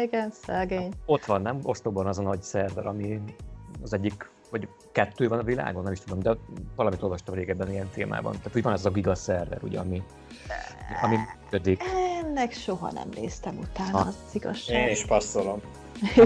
Igen, 0.03 0.31
szegény. 0.31 0.93
Ott 1.07 1.25
van, 1.25 1.43
nem? 1.43 1.59
Oszlóban 1.63 2.07
az 2.07 2.19
a 2.19 2.23
nagy 2.23 2.43
szerver, 2.43 2.87
ami 2.87 3.21
az 3.83 3.93
egyik 3.93 4.31
vagy 4.51 4.69
kettő 4.93 5.29
van 5.29 5.39
a 5.39 5.43
világon, 5.43 5.83
nem 5.83 5.93
is 5.93 6.01
tudom, 6.01 6.21
de 6.23 6.37
valamit 6.77 7.03
olvastam 7.03 7.35
régebben 7.35 7.71
ilyen 7.71 7.89
témában. 7.89 8.33
Tehát 8.33 8.57
úgy 8.57 8.63
van 8.63 8.73
ez 8.73 8.85
a 8.85 8.91
giga 8.91 9.15
szerver, 9.15 9.59
ugye, 9.63 9.79
ami, 9.79 10.03
ami 11.03 11.17
működik. 11.17 11.83
Ennek 12.23 12.53
soha 12.53 12.93
nem 12.93 13.09
néztem 13.15 13.59
utána, 13.59 13.99
az 13.99 14.17
igazság. 14.33 14.87
Én 14.87 14.93
is 14.93 15.05
passzolom. 15.05 15.61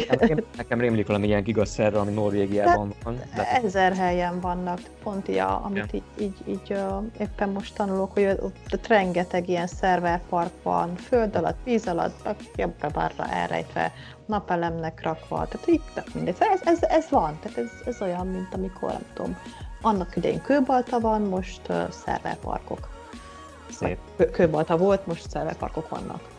Nekem, 0.09 0.45
nekem 0.57 0.81
rémlik 0.81 1.07
valami 1.07 1.27
ilyen 1.27 1.43
gigaszerre, 1.43 1.99
ami 1.99 2.13
Norvégiában 2.13 2.95
van. 3.05 3.21
De... 3.35 3.51
Ezer 3.63 3.93
helyen 3.97 4.41
vannak, 4.41 4.81
pont 5.03 5.29
ilyen, 5.29 5.47
amit 5.47 5.93
ja. 5.93 6.01
így, 6.19 6.19
így, 6.19 6.37
így 6.49 6.77
éppen 7.19 7.49
most 7.49 7.75
tanulok, 7.75 8.13
hogy 8.13 8.25
ott 8.73 8.87
rengeteg 8.87 9.49
ilyen 9.49 9.67
szerverpark 9.67 10.53
van, 10.63 10.97
föld 10.97 11.37
alatt, 11.37 11.59
víz 11.65 11.87
alatt, 11.87 12.29
jobbra-balra 12.57 13.29
elrejtve, 13.31 13.93
napelemnek 14.27 15.03
rakva, 15.03 15.47
tehát 15.49 15.69
így, 15.69 15.83
tehát 15.95 16.15
mindegy. 16.15 16.37
Ez, 16.39 16.61
ez, 16.65 16.83
ez 16.83 17.11
van, 17.11 17.39
tehát 17.43 17.59
ez, 17.59 17.71
ez 17.87 18.01
olyan, 18.01 18.27
mint 18.27 18.55
amikor, 18.55 18.91
nem 18.91 19.05
tudom, 19.15 19.37
annak 19.81 20.17
idején 20.17 20.43
kőbalta 20.43 21.01
van, 21.01 21.23
most 21.23 21.61
uh, 21.69 21.91
szerverparkok. 21.91 22.89
Szép. 23.71 23.99
Kőbalta 24.33 24.77
volt, 24.77 25.07
most 25.07 25.31
szerverparkok 25.31 25.89
vannak. 25.89 26.32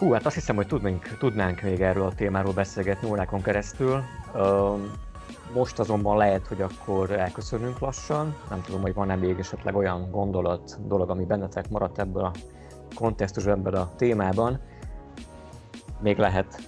Hú, 0.00 0.12
hát 0.12 0.26
azt 0.26 0.34
hiszem, 0.34 0.56
hogy 0.56 0.66
tudnánk, 0.66 1.16
tudnánk 1.18 1.60
még 1.60 1.80
erről 1.80 2.06
a 2.06 2.14
témáról 2.14 2.52
beszélgetni 2.52 3.08
órákon 3.08 3.42
keresztül. 3.42 4.02
Most 5.54 5.78
azonban 5.78 6.16
lehet, 6.16 6.46
hogy 6.46 6.62
akkor 6.62 7.10
elköszönünk 7.10 7.78
lassan. 7.78 8.36
Nem 8.50 8.62
tudom, 8.62 8.80
hogy 8.80 8.94
van-e 8.94 9.16
még 9.16 9.38
esetleg 9.38 9.76
olyan 9.76 10.10
gondolat, 10.10 10.78
dolog, 10.86 11.10
ami 11.10 11.24
bennetek 11.24 11.68
maradt 11.68 11.98
ebből 11.98 12.24
a 12.24 12.32
kontextusban, 12.94 13.58
ebből 13.58 13.74
a 13.74 13.92
témában. 13.96 14.60
Még 16.00 16.18
lehet. 16.18 16.60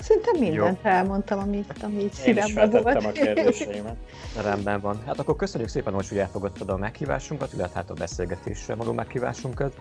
Szinte 0.00 0.30
mindent 0.38 0.78
Jó. 0.82 0.90
elmondtam, 0.90 1.38
amit, 1.38 1.82
amit 1.82 2.12
szívemben 2.12 2.70
volt. 2.70 3.04
a 3.04 3.12
kérdéseimet. 3.12 3.96
Rendben 4.42 4.80
van. 4.80 4.98
Hát 5.06 5.18
akkor 5.18 5.36
köszönjük 5.36 5.70
szépen, 5.70 5.94
hogy 5.94 6.18
elfogadtad 6.18 6.68
a 6.70 6.76
meghívásunkat, 6.76 7.52
illetve 7.52 7.78
hát 7.78 7.90
a 7.90 7.94
beszélgetésre 7.94 8.74
való 8.74 8.92
meghívásunkat. 8.92 9.76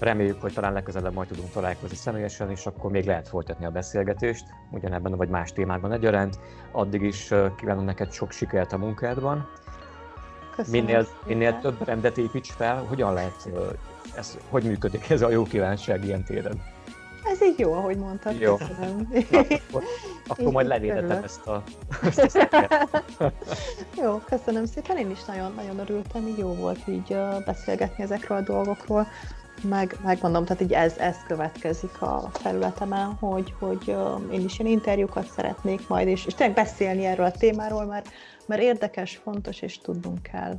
Reméljük, 0.00 0.40
hogy 0.40 0.52
talán 0.52 0.72
legközelebb 0.72 1.12
majd 1.12 1.28
tudunk 1.28 1.50
találkozni 1.50 1.96
személyesen, 1.96 2.50
és 2.50 2.66
akkor 2.66 2.90
még 2.90 3.06
lehet 3.06 3.28
folytatni 3.28 3.64
a 3.64 3.70
beszélgetést, 3.70 4.44
ugyanebben 4.70 5.16
vagy 5.16 5.28
más 5.28 5.52
témákban 5.52 5.92
egyaránt. 5.92 6.38
Addig 6.72 7.02
is 7.02 7.30
kívánom 7.56 7.84
neked 7.84 8.12
sok 8.12 8.30
sikert 8.30 8.72
a 8.72 8.78
munkádban. 8.78 9.48
Köszönöm 10.56 10.84
minél, 10.84 11.06
minél 11.26 11.58
több 11.58 11.84
rendet 11.84 12.18
építs 12.18 12.52
fel, 12.52 12.84
hogyan 12.88 13.12
lehet, 13.12 13.48
ez, 14.16 14.38
hogy 14.48 14.64
működik 14.64 15.10
ez 15.10 15.22
a 15.22 15.30
jó 15.30 15.42
kívánság 15.42 16.04
ilyen 16.04 16.24
téren? 16.24 16.62
Ez 17.24 17.42
így 17.42 17.58
jó, 17.58 17.72
ahogy 17.72 17.96
mondtad. 17.96 18.40
Jó. 18.40 18.56
Köszönöm. 18.56 19.08
Na, 19.30 19.38
akkor, 19.38 19.82
akkor 20.26 20.52
majd 20.52 20.66
levédetem 20.66 21.22
ezt 21.22 21.46
a, 21.46 21.62
ezt 22.16 22.36
a 22.36 23.32
Jó, 24.02 24.18
köszönöm 24.18 24.64
szépen. 24.64 24.96
Én 24.96 25.10
is 25.10 25.24
nagyon-nagyon 25.24 25.78
örültem, 25.78 26.26
így 26.26 26.38
jó 26.38 26.54
volt 26.54 26.78
így 26.88 27.16
beszélgetni 27.44 28.04
ezekről 28.04 28.38
a 28.38 28.40
dolgokról 28.40 29.06
meg, 29.62 29.96
megmondom, 30.04 30.44
tehát 30.44 30.62
így 30.62 30.72
ez, 30.72 30.96
ez 30.98 31.16
következik 31.26 32.02
a 32.02 32.30
felületemen, 32.32 33.06
hogy, 33.06 33.54
hogy 33.58 33.94
én 34.32 34.44
is 34.44 34.58
ilyen 34.58 34.72
interjúkat 34.72 35.26
szeretnék 35.26 35.88
majd, 35.88 36.08
és, 36.08 36.26
és 36.26 36.34
tényleg 36.34 36.56
beszélni 36.56 37.04
erről 37.04 37.26
a 37.26 37.30
témáról, 37.30 37.84
mert, 37.84 38.08
mert 38.46 38.62
érdekes, 38.62 39.16
fontos, 39.16 39.62
és 39.62 39.78
tudnunk 39.78 40.22
kell 40.22 40.56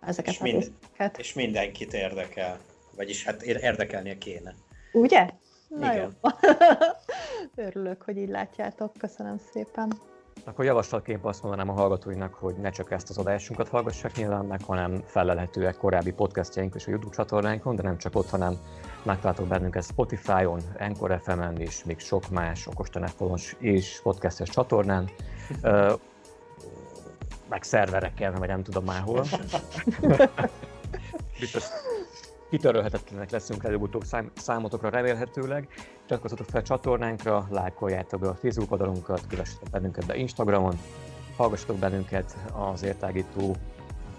ezeket 0.00 0.32
és 0.32 0.40
mind. 0.40 0.72
És 1.16 1.32
mindenkit 1.32 1.92
érdekel, 1.92 2.58
vagyis 2.96 3.24
hát 3.24 3.42
érdekelnie 3.42 4.18
kéne. 4.18 4.54
Ugye? 4.92 5.28
Na 5.68 5.92
Igen. 5.92 6.16
jó. 6.22 6.30
Örülök, 7.66 8.02
hogy 8.02 8.16
így 8.16 8.28
látjátok. 8.28 8.92
Köszönöm 8.98 9.38
szépen. 9.52 9.92
Akkor 10.48 10.64
javaslatként 10.64 11.24
azt 11.24 11.42
mondanám 11.42 11.68
a 11.68 11.72
hallgatóinak, 11.72 12.34
hogy 12.34 12.54
ne 12.54 12.70
csak 12.70 12.90
ezt 12.90 13.10
az 13.10 13.18
adásunkat 13.18 13.68
hallgassák 13.68 14.16
nyilván 14.16 14.44
meg, 14.44 14.62
hanem 14.62 15.02
felelhetőek 15.04 15.76
korábbi 15.76 16.12
podcastjaink 16.12 16.74
és 16.74 16.86
a 16.86 16.90
YouTube 16.90 17.14
csatornáinkon, 17.14 17.76
de 17.76 17.82
nem 17.82 17.98
csak 17.98 18.14
ott, 18.16 18.30
hanem 18.30 18.54
megtaláltok 19.02 19.46
bennünket 19.46 19.84
Spotify-on, 19.84 20.60
Encore 20.76 21.18
FM-en 21.18 21.56
és 21.56 21.84
még 21.84 21.98
sok 21.98 22.28
más 22.28 22.66
okostelefonos 22.66 23.56
és 23.58 24.00
podcastes 24.02 24.48
csatornán. 24.48 25.10
meg 27.48 27.62
szervereken, 27.62 28.34
vagy 28.34 28.48
nem 28.48 28.62
tudom 28.62 28.84
már 28.84 29.00
hol. 29.00 29.24
Biztos 31.40 31.64
kitörölhetetlenek 32.50 33.30
leszünk 33.30 33.64
előbb-utóbb 33.64 34.04
szám, 34.04 34.30
számotokra 34.36 34.88
remélhetőleg. 34.88 35.68
Csatlakozzatok 36.00 36.46
fel 36.46 36.60
a 36.60 36.64
csatornánkra, 36.64 37.46
lájkoljátok 37.50 38.20
be 38.20 38.28
a 38.28 38.34
Facebook 38.34 38.70
oldalunkat, 38.70 39.26
kövessetek 39.28 39.70
bennünket 39.70 40.06
be 40.06 40.16
Instagramon, 40.16 40.78
hallgassatok 41.36 41.76
bennünket 41.76 42.36
az 42.72 42.82
értágító 42.82 43.56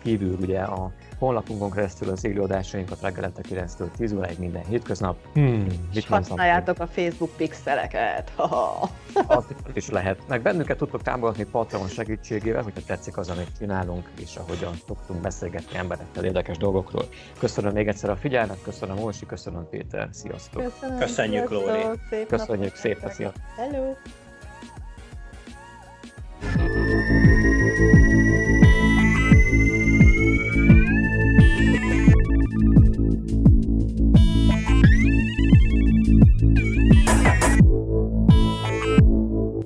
kívül 0.04 0.38
ugye 0.42 0.60
a 0.60 0.92
honlapunkon 1.20 1.72
keresztül 1.72 2.10
az 2.10 2.26
élőadásainkat 2.26 3.02
reggelente 3.02 3.42
9-től 3.50 3.92
10 3.98 4.14
óráig 4.14 4.40
minden 4.40 4.66
hétköznap. 4.66 5.18
Hmm, 5.34 5.68
és 5.94 6.08
használjátok 6.08 6.80
a 6.80 6.88
Facebook 6.88 7.32
pixeleket. 7.38 8.32
Az 9.28 9.46
is 9.74 9.90
lehet. 9.90 10.28
Meg 10.28 10.42
bennünket 10.42 10.78
tudtok 10.78 11.02
támogatni 11.02 11.44
Patreon 11.44 11.88
segítségével, 11.88 12.64
hogyha 12.64 12.82
tetszik 12.86 13.18
az, 13.18 13.30
amit 13.30 13.50
csinálunk, 13.58 14.10
és 14.20 14.36
ahogyan 14.36 14.74
szoktunk 14.88 15.22
beszélgetni 15.22 15.78
emberekkel 15.78 16.24
érdekes 16.24 16.58
dolgokról. 16.58 17.04
Köszönöm 17.40 17.74
még 17.74 17.88
egyszer 17.88 18.10
a 18.10 18.16
figyelmet, 18.16 18.62
köszönöm 18.64 19.00
Orsi, 19.00 19.26
köszönöm 19.26 19.68
Péter, 19.70 20.10
sziasztok! 20.12 20.64
Köszönöm, 20.64 21.00
Köszönjük 21.00 21.50
Lóri! 21.50 21.82
Szép 22.10 22.28
Köszönjük 22.28 22.76
szépen, 22.76 23.12
sziasztok! 23.12 23.44
Hello! 23.56 23.94